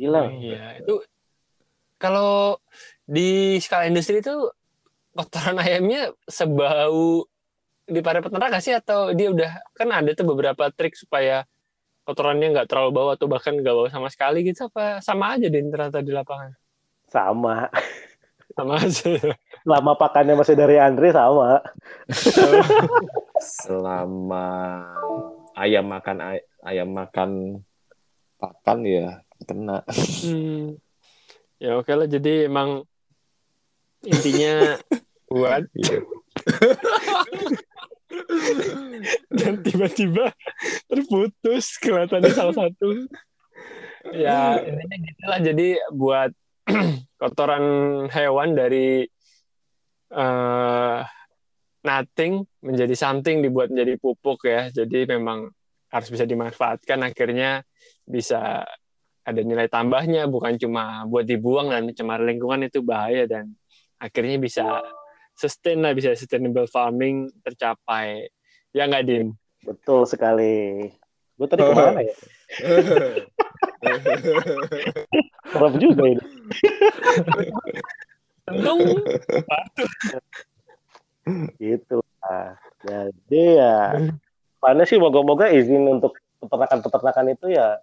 Hilang. 0.00 0.40
Iya, 0.40 0.80
itu 0.80 1.04
kalau 2.00 2.56
di 3.04 3.60
skala 3.60 3.90
industri 3.90 4.24
itu 4.24 4.48
kotoran 5.12 5.60
ayamnya 5.64 6.14
sebau 6.24 7.26
di 7.90 8.00
para 8.00 8.22
peternak 8.22 8.62
sih 8.62 8.72
atau 8.72 9.10
dia 9.10 9.34
udah 9.34 9.50
kan 9.74 9.90
ada 9.90 10.14
tuh 10.14 10.22
beberapa 10.30 10.70
trik 10.70 10.94
supaya 10.94 11.42
kotorannya 12.06 12.54
nggak 12.54 12.68
terlalu 12.70 12.90
bau 12.94 13.08
atau 13.10 13.26
bahkan 13.26 13.58
nggak 13.58 13.74
bau 13.74 13.90
sama 13.90 14.06
sekali 14.06 14.46
gitu 14.46 14.70
apa 14.70 15.02
sama 15.02 15.34
aja 15.34 15.50
deh 15.50 15.58
ternyata 15.58 15.98
di 15.98 16.14
lapangan 16.14 16.54
Sama. 17.10 17.66
sama 18.56 18.78
aja 18.78 19.34
Selama 19.60 19.92
pakannya 19.92 20.34
masih 20.40 20.56
dari 20.56 20.80
Andre 20.80 21.12
sama. 21.12 21.60
Selama 23.36 24.48
ayam 25.52 25.84
makan 25.84 26.16
ay- 26.24 26.46
ayam 26.64 26.88
makan 26.96 27.60
pakan 28.40 28.88
ya 28.88 29.20
kena. 29.44 29.84
Hmm. 30.24 30.80
Ya 31.60 31.76
oke 31.76 31.92
lah 31.92 32.08
jadi 32.08 32.48
emang 32.48 32.88
intinya 34.00 34.80
buat 35.30 35.68
dan 39.30 39.54
tiba-tiba 39.62 40.34
terputus 40.88 41.76
kelihatannya 41.78 42.32
salah 42.32 42.56
satu. 42.56 43.06
Ya 44.16 44.56
intinya 44.64 44.96
gitulah 45.04 45.40
jadi 45.44 45.68
buat 45.92 46.30
kotoran 47.20 47.64
hewan 48.08 48.56
dari 48.56 49.04
eh 50.10 51.00
nothing 51.80 52.44
menjadi 52.60 52.92
something 52.92 53.40
dibuat 53.44 53.68
menjadi 53.72 54.00
pupuk 54.00 54.48
ya. 54.48 54.72
Jadi 54.72 55.06
memang 55.06 55.52
harus 55.90 56.08
bisa 56.08 56.24
dimanfaatkan 56.24 57.02
akhirnya 57.02 57.66
bisa 58.10 58.66
ada 59.22 59.40
nilai 59.40 59.70
tambahnya 59.70 60.26
bukan 60.26 60.58
cuma 60.58 61.06
buat 61.06 61.22
dibuang 61.22 61.70
dan 61.70 61.86
mencemar 61.86 62.18
lingkungan 62.20 62.66
itu 62.66 62.82
bahaya 62.82 63.30
dan 63.30 63.54
akhirnya 64.02 64.36
bisa 64.42 64.82
sustain 65.38 65.78
lah 65.80 65.94
bisa 65.94 66.12
sustainable 66.18 66.66
farming 66.66 67.30
tercapai 67.46 68.26
ya 68.74 68.90
nggak 68.90 69.06
din 69.06 69.30
Betul 69.64 70.08
sekali. 70.08 70.88
Gue 71.36 71.46
tadi 71.48 71.64
ke 71.64 71.72
mana 71.72 72.00
ya? 72.00 72.14
Serem 75.52 75.74
juga 75.80 76.04
ini. 76.08 76.24
untung 78.50 78.80
Gitu 81.60 81.96
lah. 82.20 82.56
Jadi 82.80 83.42
ya, 83.56 83.94
mana 84.60 84.82
sih 84.88 84.96
moga-moga 84.96 85.52
izin 85.52 86.00
untuk 86.00 86.16
peternakan-peternakan 86.40 87.36
itu 87.36 87.52
ya 87.52 87.76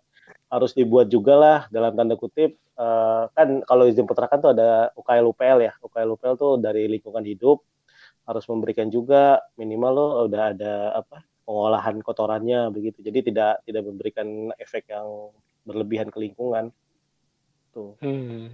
harus 0.48 0.72
dibuat 0.72 1.12
juga 1.12 1.34
lah 1.36 1.60
dalam 1.68 1.92
tanda 1.96 2.16
kutip 2.16 2.56
eh, 2.56 3.24
kan 3.36 3.48
kalau 3.68 3.84
izin 3.88 4.08
peternakan 4.08 4.40
tuh 4.40 4.52
ada 4.56 4.92
UKL 4.96 5.26
UPL 5.32 5.60
ya. 5.64 5.74
UKL 5.84 6.10
UPL 6.16 6.36
tuh 6.40 6.54
dari 6.60 6.88
lingkungan 6.88 7.24
hidup 7.24 7.64
harus 8.28 8.44
memberikan 8.52 8.92
juga 8.92 9.40
minimal 9.56 9.92
lo 9.96 10.08
udah 10.28 10.44
ada 10.52 10.74
apa 11.00 11.24
pengolahan 11.48 12.00
kotorannya 12.04 12.72
begitu. 12.72 13.00
Jadi 13.00 13.32
tidak 13.32 13.64
tidak 13.64 13.84
memberikan 13.88 14.52
efek 14.60 14.92
yang 14.92 15.32
berlebihan 15.64 16.08
ke 16.12 16.20
lingkungan. 16.20 16.72
Tuh. 17.72 17.96
Hmm. 18.02 18.52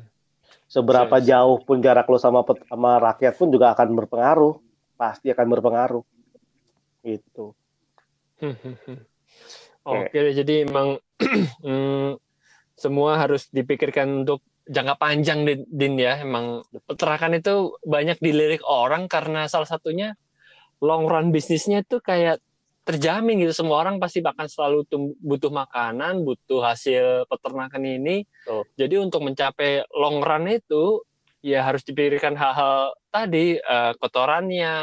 seberapa 0.69 1.17
Yes. 1.17 1.33
jauh 1.33 1.57
pun 1.65 1.81
jarak 1.81 2.05
lo 2.05 2.19
sama 2.19 2.45
pet- 2.45 2.67
sama 2.69 2.99
rakyat 3.01 3.33
pun 3.39 3.49
juga 3.49 3.73
akan 3.73 3.95
berpengaruh. 3.95 4.59
Pasti 4.93 5.33
akan 5.33 5.47
berpengaruh. 5.49 6.03
Gitu 7.01 7.55
Oke, 9.83 10.31
jadi 10.31 10.63
emang 10.63 10.95
hmm, 11.65 12.15
semua 12.79 13.19
harus 13.19 13.51
dipikirkan 13.51 14.23
untuk 14.23 14.39
jangka 14.63 14.95
panjang 14.95 15.43
Din, 15.43 15.61
Din 15.67 15.95
ya. 15.99 16.23
Emang 16.23 16.63
peternakan 16.87 17.39
itu 17.39 17.75
banyak 17.83 18.17
dilirik 18.23 18.63
orang 18.63 19.11
karena 19.11 19.47
salah 19.51 19.67
satunya 19.67 20.15
long 20.79 21.07
run 21.07 21.35
bisnisnya 21.35 21.83
itu 21.83 21.99
kayak 21.99 22.39
terjamin 22.83 23.43
gitu. 23.43 23.51
Semua 23.55 23.83
orang 23.83 23.99
pasti 23.99 24.19
bahkan 24.19 24.47
selalu 24.47 24.87
butuh 25.19 25.51
makanan, 25.51 26.23
butuh 26.23 26.63
hasil 26.63 27.27
peternakan 27.27 27.83
ini. 27.83 28.23
Betul. 28.23 28.63
Jadi 28.79 28.95
untuk 28.99 29.21
mencapai 29.23 29.83
long 29.95 30.23
run 30.23 30.47
itu 30.47 31.03
ya 31.43 31.63
harus 31.67 31.83
dipikirkan 31.83 32.39
hal-hal 32.39 32.95
tadi 33.11 33.59
eh, 33.59 33.91
kotorannya, 33.99 34.75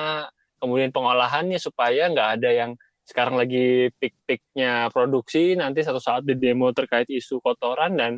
kemudian 0.60 0.92
pengolahannya 0.92 1.56
supaya 1.56 2.12
nggak 2.12 2.28
ada 2.40 2.50
yang 2.52 2.70
sekarang 3.10 3.34
lagi 3.34 3.90
pik-piknya 3.98 4.86
produksi 4.94 5.58
nanti 5.58 5.82
satu 5.82 5.98
saat 5.98 6.22
di 6.22 6.38
demo 6.38 6.70
terkait 6.70 7.10
isu 7.10 7.42
kotoran 7.42 7.98
dan 7.98 8.12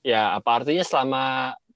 ya 0.00 0.32
apa 0.32 0.64
artinya 0.64 0.80
selama 0.80 1.22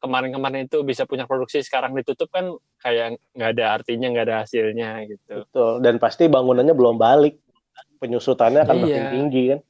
kemarin-kemarin 0.00 0.64
itu 0.64 0.80
bisa 0.80 1.04
punya 1.04 1.28
produksi 1.28 1.60
sekarang 1.60 1.92
ditutup 1.92 2.32
kan 2.32 2.48
kayak 2.80 3.20
nggak 3.36 3.50
ada 3.56 3.64
artinya 3.76 4.08
nggak 4.12 4.26
ada 4.26 4.36
hasilnya 4.44 5.04
gitu 5.04 5.44
betul 5.44 5.70
dan 5.84 6.00
pasti 6.00 6.26
bangunannya 6.26 6.72
belum 6.72 6.96
balik 6.96 7.36
penyusutannya 8.00 8.64
akan 8.64 8.76
makin 8.82 9.02
Iya. 9.04 9.12
tinggi 9.12 9.44
kan 9.52 9.60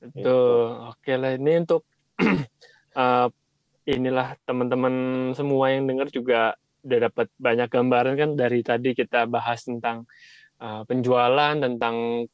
Betul. 0.00 0.64
Oke 0.96 1.12
lah 1.12 1.36
ini 1.36 1.60
untuk 1.60 1.84
eh, 2.96 3.28
inilah 3.84 4.32
teman-teman 4.48 4.94
semua 5.36 5.68
yang 5.72 5.84
dengar 5.84 6.08
juga 6.08 6.56
udah 6.80 6.98
dapat 7.12 7.28
banyak 7.36 7.68
gambaran 7.68 8.14
kan 8.16 8.30
dari 8.32 8.64
tadi 8.64 8.96
kita 8.96 9.28
bahas 9.28 9.60
tentang 9.60 10.08
eh, 10.60 10.82
penjualan 10.84 11.56
tentang 11.56 12.28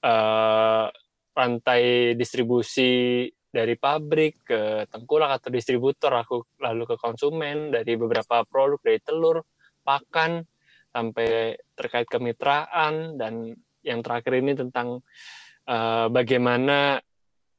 eh, 0.00 0.86
rantai 1.30 2.14
distribusi 2.14 3.26
dari 3.50 3.74
pabrik 3.74 4.46
ke 4.46 4.86
tengkulak 4.86 5.42
atau 5.42 5.50
distributor. 5.50 6.14
Aku 6.22 6.46
lalu 6.62 6.86
ke 6.86 6.96
konsumen 6.96 7.74
dari 7.74 7.98
beberapa 7.98 8.46
produk 8.46 8.78
dari 8.78 9.02
telur 9.02 9.42
pakan 9.82 10.46
sampai 10.94 11.58
terkait 11.74 12.06
kemitraan. 12.06 13.18
Dan 13.18 13.54
yang 13.82 14.00
terakhir 14.00 14.38
ini 14.38 14.54
tentang 14.54 15.02
eh, 15.66 16.06
bagaimana 16.08 17.02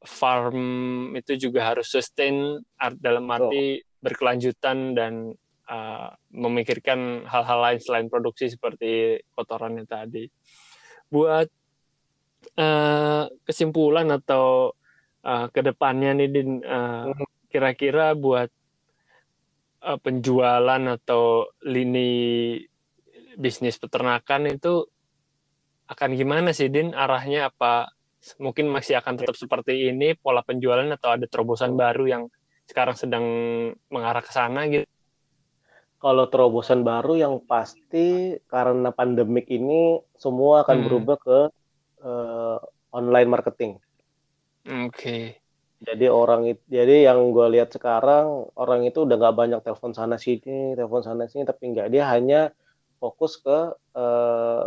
farm 0.02 1.14
itu 1.14 1.38
juga 1.38 1.74
harus 1.74 1.86
sustain 1.86 2.58
art- 2.82 2.98
dalam 2.98 3.30
arti 3.30 3.78
berkelanjutan 4.02 4.98
dan 4.98 5.30
eh, 5.72 6.10
memikirkan 6.36 7.24
hal-hal 7.26 7.60
lain 7.64 7.80
selain 7.80 8.08
produksi 8.12 8.52
seperti 8.52 9.24
kotorannya 9.32 9.88
tadi. 9.88 10.28
Buat 11.08 11.48
eh, 12.60 13.24
kesimpulan 13.48 14.08
atau 14.12 14.76
eh, 15.24 15.48
ke 15.50 15.62
depannya 15.64 16.12
nih 16.20 16.30
Din, 16.30 16.52
eh, 16.60 17.06
kira-kira 17.48 18.14
buat 18.16 18.50
eh, 19.88 20.00
penjualan 20.04 20.84
atau 21.00 21.48
lini 21.64 22.12
bisnis 23.40 23.80
peternakan 23.80 24.52
itu 24.52 24.84
akan 25.88 26.10
gimana 26.16 26.52
sih 26.52 26.68
Din? 26.68 26.92
Arahnya 26.92 27.52
apa? 27.52 27.92
Mungkin 28.38 28.70
masih 28.70 29.02
akan 29.02 29.18
tetap 29.18 29.34
seperti 29.34 29.90
ini 29.90 30.14
pola 30.14 30.46
penjualan 30.46 30.86
atau 30.94 31.10
ada 31.18 31.26
terobosan 31.26 31.74
baru 31.74 32.06
yang 32.06 32.24
sekarang 32.70 32.96
sedang 32.96 33.26
mengarah 33.90 34.24
ke 34.24 34.32
sana 34.32 34.70
gitu 34.70 34.86
kalau 36.04 36.26
terobosan 36.32 36.82
baru 36.90 37.12
yang 37.24 37.36
pasti 37.52 38.08
karena 38.54 38.90
pandemik 39.00 39.46
ini 39.58 39.74
semua 40.24 40.54
akan 40.64 40.78
Hmm. 40.78 40.86
berubah 40.86 41.18
ke 41.26 41.38
eh, 42.08 42.58
online 42.98 43.30
marketing 43.36 43.72
oke 44.66 45.18
jadi 45.88 46.06
orang 46.22 46.42
itu 46.52 46.62
jadi 46.78 46.94
yang 47.10 47.20
gue 47.36 47.46
lihat 47.58 47.70
sekarang 47.76 48.26
orang 48.62 48.82
itu 48.88 48.98
udah 49.06 49.16
nggak 49.20 49.36
banyak 49.42 49.60
telepon 49.66 49.94
sana 50.00 50.16
sini 50.24 50.78
telepon 50.78 51.02
sana 51.08 51.24
sini 51.32 51.44
tapi 51.50 51.64
nggak 51.74 51.88
dia 51.94 52.04
hanya 52.14 52.38
fokus 53.02 53.32
ke 53.46 53.58
eh, 53.98 54.64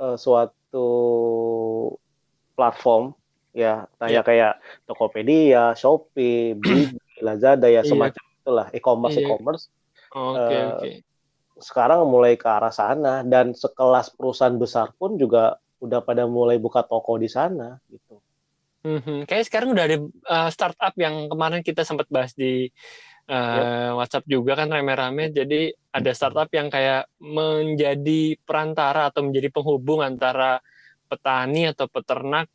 eh, 0.00 0.16
suatu 0.24 0.78
platform 2.56 3.04
ya 3.62 3.68
kayak 4.00 4.22
kayak 4.28 4.50
Tokopedia, 4.88 5.58
Shopee, 5.80 6.56
Blibli, 6.56 6.98
Lazada 7.26 7.66
ya 7.76 7.82
Iya. 7.82 7.90
semacam 7.90 8.24
itulah 8.40 8.66
e-commerce 8.76 9.16
Iya. 9.16 9.20
e-commerce 9.20 9.64
oke 10.12 10.54
Eh, 10.54 10.66
oke 10.72 10.90
sekarang 11.62 12.02
mulai 12.10 12.34
ke 12.34 12.48
arah 12.50 12.74
sana 12.74 13.22
dan 13.22 13.54
sekelas 13.54 14.18
perusahaan 14.18 14.58
besar 14.58 14.90
pun 14.98 15.14
juga 15.14 15.62
udah 15.78 16.02
pada 16.02 16.26
mulai 16.26 16.58
buka 16.58 16.82
toko 16.82 17.14
di 17.18 17.30
sana 17.30 17.78
gitu. 17.86 18.18
Mhm. 18.82 19.30
Kayaknya 19.30 19.46
sekarang 19.46 19.68
udah 19.78 19.84
ada 19.86 19.98
uh, 20.26 20.50
startup 20.50 20.94
yang 20.98 21.30
kemarin 21.30 21.62
kita 21.62 21.86
sempat 21.86 22.10
bahas 22.10 22.34
di 22.34 22.66
uh, 23.30 23.94
WhatsApp 23.94 24.26
juga 24.26 24.58
kan 24.58 24.74
rame-rame. 24.74 25.30
Jadi 25.30 25.70
ada 25.94 26.10
startup 26.10 26.50
yang 26.50 26.66
kayak 26.66 27.06
menjadi 27.22 28.34
perantara 28.42 29.10
atau 29.10 29.22
menjadi 29.22 29.54
penghubung 29.54 30.02
antara 30.02 30.58
petani 31.06 31.70
atau 31.70 31.86
peternak 31.86 32.50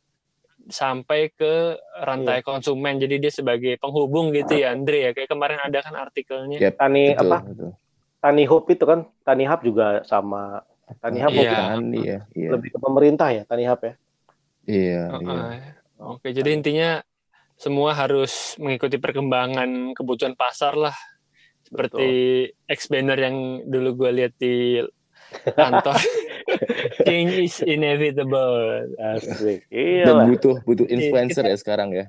sampai 0.68 1.32
ke 1.32 1.76
rantai 2.04 2.44
konsumen. 2.44 3.00
Jadi 3.00 3.18
dia 3.18 3.32
sebagai 3.32 3.80
penghubung 3.80 4.30
gitu 4.36 4.60
ya, 4.60 4.76
Andre 4.76 5.08
ya. 5.08 5.10
Kayak 5.16 5.32
kemarin 5.32 5.58
ada 5.64 5.78
kan 5.80 5.94
artikelnya. 5.96 6.60
Yep, 6.60 6.74
Tani 6.76 7.04
betul, 7.16 7.24
apa? 7.26 7.38
betul. 7.42 7.70
Tani 8.18 8.44
Hub 8.46 8.64
itu 8.68 8.84
kan, 8.84 9.00
Tani 9.24 9.44
Hub 9.48 9.60
juga 9.64 9.86
sama 10.04 10.60
Tani 11.00 11.18
Hub 11.22 11.32
Iya. 11.32 11.40
mungkin 11.40 11.56
Tani 11.56 12.00
ya, 12.02 12.20
iya. 12.34 12.50
lebih 12.56 12.68
ke 12.74 12.78
pemerintah 12.78 13.28
ya 13.32 13.42
Tani 13.48 13.64
Hub 13.64 13.80
ya. 13.80 13.94
Iya, 14.68 15.02
Uh-uh. 15.16 15.22
iya. 15.24 15.72
Oke, 15.98 16.28
jadi 16.30 16.50
intinya 16.54 16.90
semua 17.58 17.90
harus 17.96 18.54
mengikuti 18.62 19.00
perkembangan 19.00 19.96
kebutuhan 19.96 20.38
pasar 20.38 20.78
lah. 20.78 20.94
Seperti 21.66 22.08
X 22.64 22.88
banner 22.88 23.18
yang 23.18 23.36
dulu 23.66 24.04
gue 24.04 24.10
lihat 24.22 24.32
di 24.40 24.80
kantor. 25.52 25.98
Change 27.02 27.34
is 27.40 27.56
inevitable. 27.60 28.88
Asik. 28.96 29.64
Dan 29.68 30.16
Iya. 30.16 30.24
butuh 30.26 30.56
butuh 30.62 30.86
influencer 30.86 31.44
ya 31.44 31.56
sekarang 31.56 31.92
ya. 31.92 32.06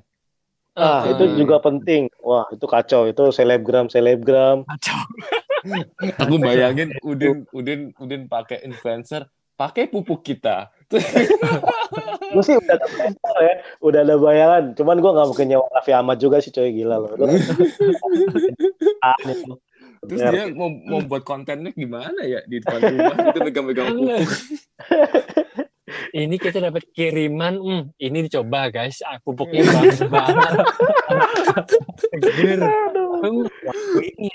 Ah, 0.72 1.02
Uh, 1.02 1.12
itu 1.12 1.24
juga 1.36 1.58
penting. 1.58 2.06
Wah, 2.22 2.46
itu 2.48 2.62
kacau. 2.64 3.04
Itu 3.04 3.34
selebgram, 3.34 3.90
selebgram. 3.90 4.62
kacau. 4.64 4.98
Aku 6.24 6.40
bayangin 6.40 6.94
Udin 7.02 7.44
Udin 7.52 7.92
Udin 7.98 8.24
pakai 8.24 8.64
influencer, 8.64 9.28
pakai 9.54 9.90
pupuk 9.90 10.24
kita. 10.24 10.72
Gue 12.32 12.42
sih 12.46 12.54
udah 12.54 12.74
ada 12.78 12.86
ya, 13.42 13.54
udah 13.82 14.00
ada 14.00 14.14
bayangan. 14.16 14.62
Cuman 14.72 15.02
gue 15.02 15.10
nggak 15.10 15.28
mungkin 15.28 15.46
nyewa 15.50 15.66
Raffi 15.68 15.92
Ahmad 15.92 16.16
juga 16.16 16.38
sih, 16.38 16.48
coy 16.48 16.70
gila 16.70 16.96
loh. 17.02 17.12
Terus 20.00 20.20
dia 20.32 20.44
mau, 20.50 20.72
mau 20.72 21.00
buat 21.04 21.22
kontennya 21.22 21.70
gimana 21.70 22.24
ya 22.24 22.40
di 22.48 22.56
depan 22.58 22.80
rumah 22.80 23.14
itu 23.28 23.38
megang-megang 23.40 23.88
pupuk. 23.96 24.28
ini 26.12 26.36
kita 26.36 26.58
dapat 26.62 26.86
kiriman, 26.90 27.54
hmm, 27.58 27.82
ini 27.98 28.18
dicoba 28.24 28.70
guys, 28.70 29.02
aku 29.04 29.34
pupuknya 29.34 29.66
bagus 29.68 30.00
banget. 30.08 30.52
Seger. 32.00 32.60
Wah, 32.64 33.68
ini 34.00 34.30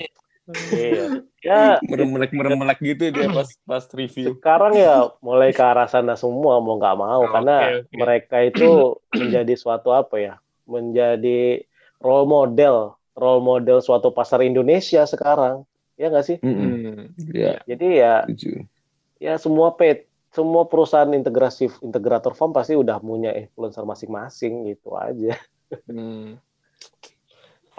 Iya. 0.45 1.26
Ya, 1.41 1.82
Meremelek 1.82 2.30
meremelek 2.30 2.78
gitu 2.78 3.09
dia 3.09 3.26
pas 3.34 3.49
pas 3.66 3.82
review. 3.97 4.38
sekarang 4.38 4.78
ya 4.78 5.09
mulai 5.18 5.49
ke 5.49 5.61
arah 5.61 5.89
sana 5.89 6.13
semua 6.13 6.61
mau 6.61 6.78
nggak 6.78 6.97
mau 6.97 7.26
Oke, 7.26 7.34
karena 7.34 7.55
oke. 7.82 7.97
mereka 7.97 8.38
itu 8.45 8.70
menjadi 9.09 9.53
suatu 9.57 9.89
apa 9.89 10.22
ya? 10.22 10.34
Menjadi 10.70 11.66
role 11.97 12.30
model, 12.30 12.93
role 13.16 13.41
model 13.41 13.80
suatu 13.80 14.11
pasar 14.11 14.43
Indonesia 14.43 15.07
sekarang. 15.07 15.63
Ya 15.95 16.11
nggak 16.11 16.26
sih? 16.28 16.38
Mm-mm. 16.43 16.72
Hmm. 17.16 17.32
Ya, 17.32 17.63
Jadi 17.63 17.88
ya 18.03 18.28
setuju. 18.28 18.51
ya 19.18 19.34
semua 19.39 19.72
pet 19.80 20.11
semua 20.36 20.68
perusahaan 20.68 21.07
integrasi 21.16 21.72
integrator 21.80 22.36
farm 22.36 22.51
pasti 22.51 22.76
udah 22.76 22.99
punya 22.99 23.32
influencer 23.32 23.88
masing-masing 23.88 24.68
gitu 24.68 24.91
aja. 24.99 25.39
Hmm. 25.88 26.36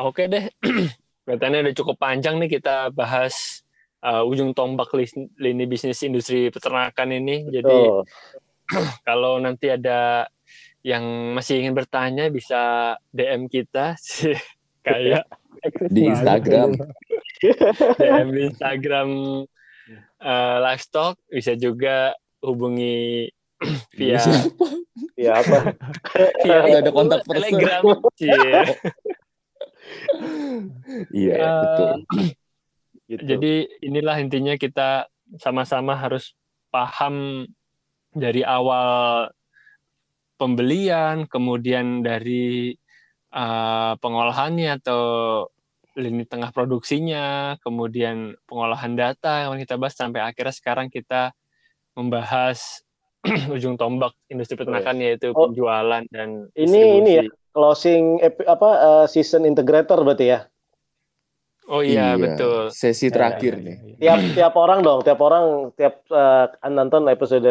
Oke 0.00 0.24
deh, 0.24 0.48
kelihatannya 1.28 1.68
udah 1.68 1.74
cukup 1.76 1.96
panjang 2.00 2.40
nih 2.40 2.56
kita 2.56 2.88
bahas 2.96 3.60
uh, 4.00 4.24
ujung 4.24 4.56
tombak 4.56 4.88
lini 5.36 5.64
bisnis 5.68 6.00
industri 6.00 6.48
peternakan 6.48 7.12
ini. 7.12 7.44
Jadi 7.52 7.76
Tuh. 7.76 8.08
kalau 9.08 9.36
nanti 9.36 9.68
ada 9.68 10.24
yang 10.86 11.34
masih 11.34 11.60
ingin 11.60 11.74
bertanya 11.74 12.30
bisa 12.30 12.94
DM 13.10 13.50
kita 13.50 13.98
sih 13.98 14.32
kayak 14.86 15.24
Di 15.94 16.06
Instagram. 16.06 16.78
DM 17.98 18.28
di 18.30 18.40
Instagram 18.54 19.10
uh, 20.22 20.56
livestock 20.62 21.18
bisa 21.26 21.58
juga 21.58 22.14
hubungi 22.38 23.26
via 23.98 24.22
Ya 25.18 25.42
apa? 25.42 25.74
via 26.46 26.58
Udah 26.70 26.78
ada 26.86 26.92
kontak 26.94 27.20
person. 27.26 27.58
Telegram. 27.58 27.82
Iya, 31.14 31.34
Eh, 31.34 31.58
betul. 31.62 31.90
Gitu. 33.06 33.22
Jadi 33.22 33.52
inilah 33.86 34.18
intinya 34.18 34.58
kita 34.58 35.06
sama-sama 35.38 35.94
harus 35.94 36.34
paham 36.74 37.46
dari 38.10 38.42
awal 38.42 39.30
pembelian, 40.34 41.22
kemudian 41.30 42.02
dari 42.02 42.74
uh, 43.36 43.92
pengolahannya 44.00 44.80
atau 44.80 45.02
lini 45.96 46.24
tengah 46.28 46.52
produksinya, 46.52 47.56
kemudian 47.64 48.36
pengolahan 48.44 48.92
data 48.96 49.48
yang 49.48 49.56
kita 49.56 49.76
bahas 49.76 49.96
sampai 49.96 50.20
akhirnya 50.20 50.52
sekarang 50.52 50.88
kita 50.88 51.32
membahas 51.96 52.84
ujung 53.54 53.80
tombak 53.80 54.12
industri 54.28 54.56
peternakan 54.56 55.00
yaitu 55.00 55.32
Oh. 55.32 55.48
penjualan 55.48 56.04
dan 56.12 56.52
Ini- 56.52 57.00
ini 57.00 57.12
ya? 57.20 57.24
distribusi. 57.24 57.44
closing 57.56 58.04
apa 58.44 58.70
eh, 58.76 59.04
season 59.08 59.48
integrator 59.48 59.96
berarti 60.04 60.28
ya? 60.28 60.44
Oh 61.66 61.82
iya, 61.82 62.14
betul. 62.14 62.70
Sesi 62.70 63.10
terakhir 63.10 63.58
Iya, 63.58 63.64
nih. 63.64 63.76
iya, 63.76 63.86
iya. 63.88 63.96
Tiap 63.98 64.20
tiap 64.34 64.54
orang 64.54 64.80
dong, 64.80 65.02
tiap 65.02 65.18
orang 65.18 65.44
tiap 65.74 65.98
eh, 66.06 66.46
nonton 66.68 67.10
episode 67.10 67.50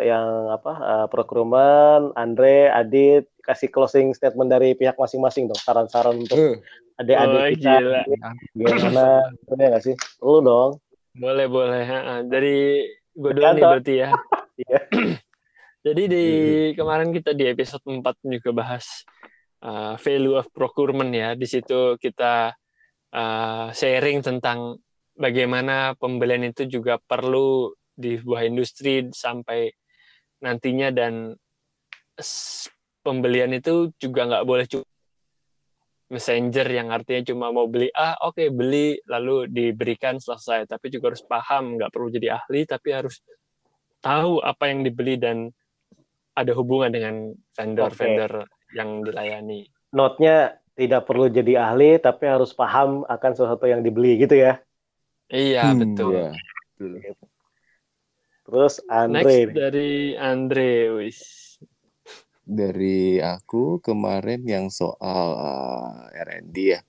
yang 0.00 0.52
apa 0.52 0.72
eh, 0.76 1.06
procurement, 1.08 2.12
Andre, 2.12 2.68
Adit 2.68 3.32
kasih 3.40 3.68
closing 3.68 4.12
statement 4.12 4.48
dari 4.48 4.72
pihak 4.72 4.96
masing-masing 4.96 5.48
dong, 5.48 5.56
saran-saran 5.56 6.16
untuk 6.18 6.36
Eh, 6.36 6.56
adik-adik 6.96 7.34
Oh, 7.34 7.48
kita 7.56 7.72
gila. 7.80 8.02
gimana, 8.52 9.04
bener 9.48 9.66
nggak 9.72 9.84
sih? 9.84 9.96
Lu 10.20 10.40
dong. 10.40 10.76
Boleh, 11.14 11.46
boleh. 11.46 11.84
Dari 12.24 12.84
gue 13.12 13.30
dulu 13.32 13.48
nih 13.48 13.64
berarti 13.64 13.94
ya. 13.96 14.10
Iya. 14.54 14.78
Jadi 15.84 16.02
di 16.06 16.26
kemarin 16.72 17.10
kita 17.10 17.34
di 17.34 17.44
episode 17.44 17.82
4 17.82 18.00
juga 18.22 18.50
bahas 18.54 19.02
uh, 19.60 19.98
value 19.98 20.38
of 20.38 20.46
procurement 20.54 21.10
ya. 21.10 21.34
Di 21.34 21.42
situ 21.44 21.98
kita 21.98 22.54
uh, 23.14 23.70
sharing 23.70 24.20
tentang 24.20 24.82
bagaimana 25.14 25.94
pembelian 25.94 26.42
itu 26.44 26.66
juga 26.66 26.98
perlu 26.98 27.70
di 27.94 28.18
sebuah 28.18 28.42
industri 28.50 29.06
sampai 29.14 29.70
nantinya 30.42 30.90
dan 30.90 31.32
pembelian 33.06 33.54
itu 33.54 33.94
juga 34.02 34.26
nggak 34.26 34.44
boleh 34.44 34.66
cuma 34.66 34.86
messenger 36.12 36.68
yang 36.68 36.92
artinya 36.92 37.32
cuma 37.32 37.48
mau 37.50 37.66
beli 37.66 37.88
ah 37.96 38.14
oke 38.22 38.52
beli 38.52 38.98
lalu 39.08 39.48
diberikan 39.48 40.20
selesai. 40.20 40.68
Tapi 40.68 40.86
juga 40.92 41.14
harus 41.14 41.24
paham 41.24 41.80
nggak 41.80 41.90
perlu 41.90 42.12
jadi 42.12 42.38
ahli 42.38 42.68
tapi 42.68 42.92
harus 42.92 43.24
tahu 44.04 44.42
apa 44.44 44.68
yang 44.68 44.84
dibeli 44.84 45.16
dan 45.16 45.48
ada 46.34 46.52
hubungan 46.52 46.90
dengan 46.90 47.14
vendor-vendor 47.54 48.46
yang 48.74 49.00
dilayani. 49.06 49.70
Note-nya 49.94 50.58
tidak 50.74 51.06
perlu 51.06 51.30
jadi 51.30 51.70
ahli, 51.70 52.02
tapi 52.02 52.26
harus 52.26 52.50
paham 52.50 53.06
akan 53.06 53.30
sesuatu 53.34 53.66
yang 53.70 53.80
dibeli 53.80 54.18
gitu 54.18 54.34
ya. 54.34 54.58
iya 55.32 55.72
hmm, 55.72 55.78
betul 55.80 56.12
iya. 56.14 56.30
Betul. 56.74 56.92
Terus 58.44 58.74
Andre, 58.92 59.24
next 59.24 59.56
dari 59.56 59.92
Andre 60.20 60.72
wis 61.00 61.20
Dari 62.44 63.16
aku 63.24 63.80
kemarin 63.80 64.44
yang 64.44 64.68
soal 64.68 65.26
uh, 65.32 66.12
R&D 66.12 66.76
ya. 66.76 66.84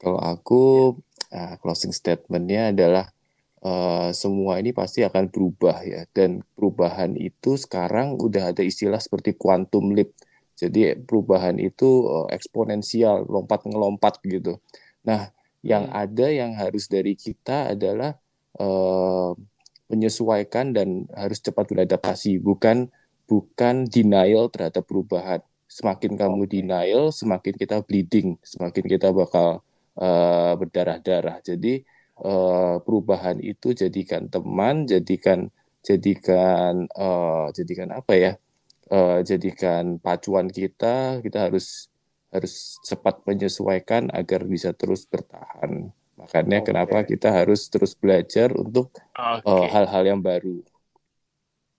Kalau 0.00 0.16
aku 0.16 0.96
uh, 1.28 1.54
closing 1.60 1.92
statementnya 1.92 2.72
adalah 2.72 3.12
uh, 3.60 4.08
semua 4.16 4.56
ini 4.64 4.72
pasti 4.72 5.04
akan 5.04 5.28
berubah 5.28 5.84
ya. 5.84 6.08
Dan 6.08 6.40
perubahan 6.56 7.20
itu 7.20 7.60
sekarang 7.60 8.16
udah 8.16 8.56
ada 8.56 8.64
istilah 8.64 8.96
seperti 8.96 9.36
quantum 9.36 9.92
leap. 9.92 10.16
Jadi 10.54 10.94
perubahan 11.02 11.58
itu 11.58 12.06
uh, 12.06 12.26
eksponensial, 12.30 13.26
lompat 13.26 13.66
ngelompat 13.66 14.22
gitu. 14.22 14.58
Nah, 15.06 15.30
yang 15.64 15.88
Hmm. 15.90 16.02
ada 16.02 16.26
yang 16.30 16.52
harus 16.54 16.86
dari 16.86 17.16
kita 17.18 17.72
adalah 17.74 18.14
uh, 18.60 19.32
menyesuaikan 19.90 20.72
dan 20.76 21.08
harus 21.12 21.40
cepat 21.40 21.68
beradaptasi, 21.68 22.40
bukan 22.40 22.88
bukan 23.28 23.88
denial 23.88 24.48
terhadap 24.52 24.84
perubahan. 24.84 25.40
Semakin 25.68 26.14
kamu 26.14 26.46
denial, 26.46 27.10
semakin 27.10 27.54
kita 27.56 27.80
bleeding, 27.82 28.36
semakin 28.44 28.84
kita 28.84 29.10
bakal 29.10 29.64
uh, 29.98 30.52
berdarah-darah. 30.60 31.40
Jadi 31.42 31.82
uh, 32.20 32.78
perubahan 32.84 33.40
itu 33.42 33.74
jadikan 33.74 34.28
teman, 34.30 34.86
jadikan 34.86 35.50
jadikan 35.84 36.86
uh, 36.94 37.48
jadikan 37.56 37.90
apa 37.92 38.12
ya? 38.16 38.32
Uh, 38.90 39.24
jadikan 39.24 39.96
pacuan 39.96 40.46
kita. 40.46 41.18
Kita 41.20 41.48
harus 41.48 41.88
harus 42.28 42.76
cepat 42.82 43.22
menyesuaikan 43.24 44.10
agar 44.10 44.42
bisa 44.44 44.74
terus 44.74 45.06
bertahan. 45.06 45.88
Makanya 46.14 46.62
Oke. 46.62 46.66
kenapa 46.70 46.98
kita 47.02 47.30
harus 47.30 47.66
terus 47.66 47.94
belajar 47.94 48.54
untuk 48.54 48.90
uh, 49.16 49.66
hal-hal 49.66 50.02
yang 50.04 50.20
baru. 50.20 50.60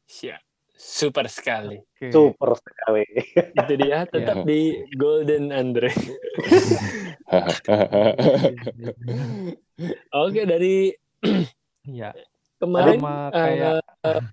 siap 0.06 0.38
super 0.76 1.26
sekali 1.26 1.82
Oke. 1.82 2.14
super 2.14 2.52
sekali. 2.62 3.06
itu 3.64 3.74
dia 3.74 4.06
tetap 4.06 4.38
Ya. 4.38 4.46
di 4.46 4.62
Golden 4.94 5.50
Andre 5.50 5.90
oke 10.14 10.42
dari 10.46 10.94
Iya, 11.86 12.14
kemarin 12.66 13.00
sama 13.00 13.14
eh, 13.30 13.40
kayak 13.40 13.74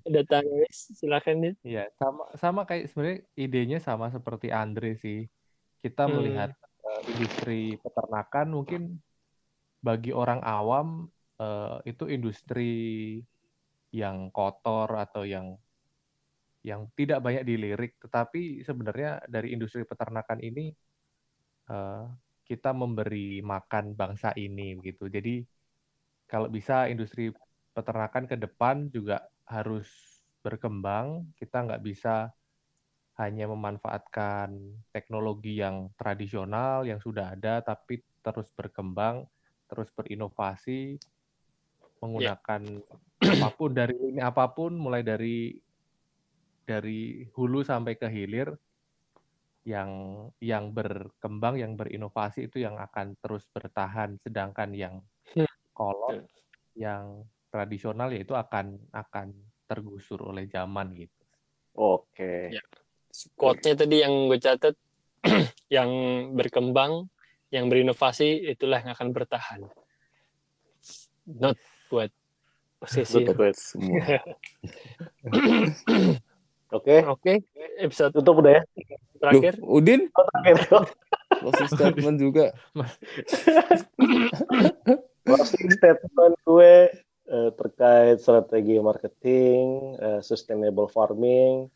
datang 0.09 0.45
silakan 0.73 1.37
Dit. 1.45 1.57
Iya, 1.63 1.85
sama 2.01 2.23
sama 2.35 2.61
kayak 2.67 2.85
sebenarnya 2.91 3.21
idenya 3.39 3.79
sama 3.79 4.11
seperti 4.11 4.49
Andre 4.51 4.99
sih. 4.99 5.29
Kita 5.85 6.09
Hmm. 6.09 6.17
melihat 6.19 6.51
eh, 6.83 7.01
industri 7.13 7.61
peternakan 7.79 8.47
mungkin 8.51 8.83
bagi 9.83 10.11
orang 10.11 10.41
awam 10.43 11.07
eh, 11.39 11.77
itu 11.91 12.05
industri 12.11 12.71
yang 13.93 14.33
kotor 14.33 14.89
atau 14.97 15.23
yang 15.29 15.55
yang 16.63 16.87
tidak 16.95 17.19
banyak 17.27 17.43
dilirik, 17.43 17.93
tetapi 17.99 18.63
sebenarnya 18.63 19.19
dari 19.27 19.51
industri 19.55 19.83
peternakan 19.83 20.39
ini 20.43 20.71
eh, 21.71 22.05
kita 22.47 22.71
memberi 22.75 23.43
makan 23.43 23.95
bangsa 23.95 24.35
ini 24.39 24.75
begitu. 24.79 25.07
Jadi 25.11 25.43
kalau 26.31 26.49
bisa 26.49 26.87
industri 26.89 27.31
peternakan 27.73 28.29
ke 28.29 28.37
depan 28.37 28.89
juga 28.93 29.29
harus 29.49 29.89
berkembang. 30.45 31.33
Kita 31.37 31.65
nggak 31.65 31.83
bisa 31.85 32.31
hanya 33.21 33.45
memanfaatkan 33.49 34.57
teknologi 34.89 35.61
yang 35.61 35.93
tradisional 36.01 36.89
yang 36.89 37.01
sudah 37.01 37.37
ada, 37.37 37.61
tapi 37.61 38.01
terus 38.25 38.49
berkembang, 38.57 39.29
terus 39.69 39.93
berinovasi, 39.93 40.97
menggunakan 42.01 42.63
apa 43.37 43.49
pun 43.53 43.71
dari 43.77 43.97
ini 44.01 44.21
apa 44.21 44.49
pun, 44.51 44.73
mulai 44.75 45.05
dari 45.05 45.53
dari 46.63 47.27
hulu 47.37 47.61
sampai 47.67 47.99
ke 47.99 48.09
hilir, 48.09 48.55
yang 49.63 49.91
yang 50.43 50.75
berkembang, 50.75 51.61
yang 51.61 51.79
berinovasi 51.79 52.51
itu 52.51 52.65
yang 52.65 52.81
akan 52.81 53.15
terus 53.23 53.47
bertahan, 53.51 54.19
sedangkan 54.23 54.73
yang 54.75 54.95
Hmm. 55.33 55.49
kolot, 55.73 56.29
yang 56.77 57.25
tradisional 57.53 58.09
yaitu 58.09 58.33
akan 58.33 58.81
akan 58.97 59.37
tergusur 59.69 60.25
oleh 60.25 60.49
zaman 60.49 60.97
gitu. 60.97 61.23
Oke. 61.77 62.57
Ya. 62.57 62.65
quote-nya 63.37 63.77
tadi 63.77 64.01
yang 64.01 64.33
gue 64.33 64.41
catat 64.41 64.73
yang 65.77 65.91
berkembang 66.33 67.13
yang 67.53 67.69
berinovasi 67.69 68.49
itulah 68.49 68.81
yang 68.81 68.97
akan 68.97 69.13
bertahan 69.13 69.61
not 71.29 71.61
buat 71.93 72.09
posisi 72.81 73.21
buat 73.29 73.53
semua. 73.53 74.17
Oke. 76.73 77.05
oke 77.05 77.45
episode 77.85 78.17
Tutup 78.17 78.41
udah 78.41 78.57
ya. 78.57 78.63
terakhir 79.21 79.61
Loh, 79.61 79.77
Udin 79.77 80.09
Oh, 80.17 80.25
terakhir. 80.25 80.89
closing 81.37 81.69
statement 81.69 82.17
juga. 82.17 82.57
Closing 85.29 85.69
statement 85.77 86.35
gue 86.49 86.75
eh, 87.29 87.51
terkait 87.55 88.19
strategi 88.19 88.79
marketing, 88.83 89.95
eh, 89.99 90.21
sustainable 90.25 90.91
farming. 90.91 91.71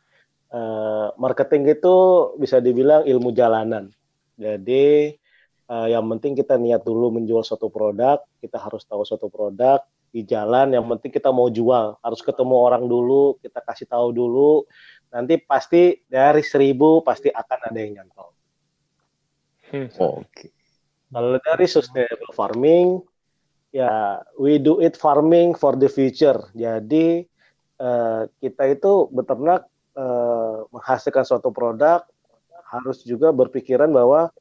Eh, 0.47 1.09
marketing 1.19 1.67
itu 1.75 1.97
bisa 2.39 2.63
dibilang 2.63 3.03
ilmu 3.07 3.35
jalanan. 3.35 3.91
Jadi 4.39 5.15
eh, 5.67 5.87
yang 5.91 6.07
penting 6.17 6.39
kita 6.39 6.55
niat 6.59 6.87
dulu 6.87 7.15
menjual 7.15 7.43
suatu 7.43 7.67
produk, 7.71 8.23
kita 8.39 8.59
harus 8.59 8.87
tahu 8.87 9.03
suatu 9.03 9.27
produk 9.27 9.83
di 10.15 10.23
jalan. 10.23 10.73
Yang 10.75 10.87
penting 10.97 11.11
kita 11.13 11.31
mau 11.35 11.51
jual, 11.51 11.99
harus 12.01 12.21
ketemu 12.23 12.55
orang 12.55 12.85
dulu, 12.87 13.37
kita 13.43 13.61
kasih 13.63 13.87
tahu 13.91 14.15
dulu. 14.15 14.65
Nanti 15.11 15.39
pasti 15.41 16.03
dari 16.07 16.43
seribu 16.43 17.01
pasti 17.03 17.31
akan 17.31 17.59
ada 17.71 17.79
yang 17.79 18.03
nyantol. 18.03 18.31
Hmm. 19.71 19.89
Oke. 20.23 20.55
Kalau 21.07 21.39
dari 21.39 21.67
sustainable 21.71 22.35
farming, 22.35 23.03
ya 23.77 24.25
we 24.41 24.57
do 24.57 24.81
it 24.81 24.97
farming 24.97 25.53
for 25.53 25.77
the 25.77 25.93
future. 25.93 26.41
Jadi 26.57 27.29
eh, 27.77 28.23
kita 28.41 28.63
itu 28.73 29.13
beternak 29.13 29.69
eh, 29.93 30.59
menghasilkan 30.73 31.29
suatu 31.29 31.53
produk 31.53 32.01
harus 32.73 33.05
juga 33.05 33.31
berpikiran 33.37 33.93
bahwa 33.93 34.33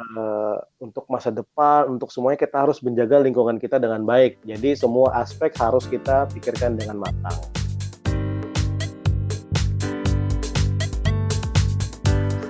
eh, 0.00 0.56
untuk 0.80 1.04
masa 1.12 1.28
depan, 1.28 1.92
untuk 1.92 2.08
semuanya 2.08 2.40
kita 2.40 2.56
harus 2.64 2.80
menjaga 2.80 3.20
lingkungan 3.20 3.60
kita 3.60 3.76
dengan 3.76 4.00
baik. 4.08 4.40
Jadi 4.48 4.72
semua 4.80 5.12
aspek 5.20 5.52
harus 5.60 5.84
kita 5.84 6.24
pikirkan 6.32 6.80
dengan 6.80 7.04
matang. 7.04 7.59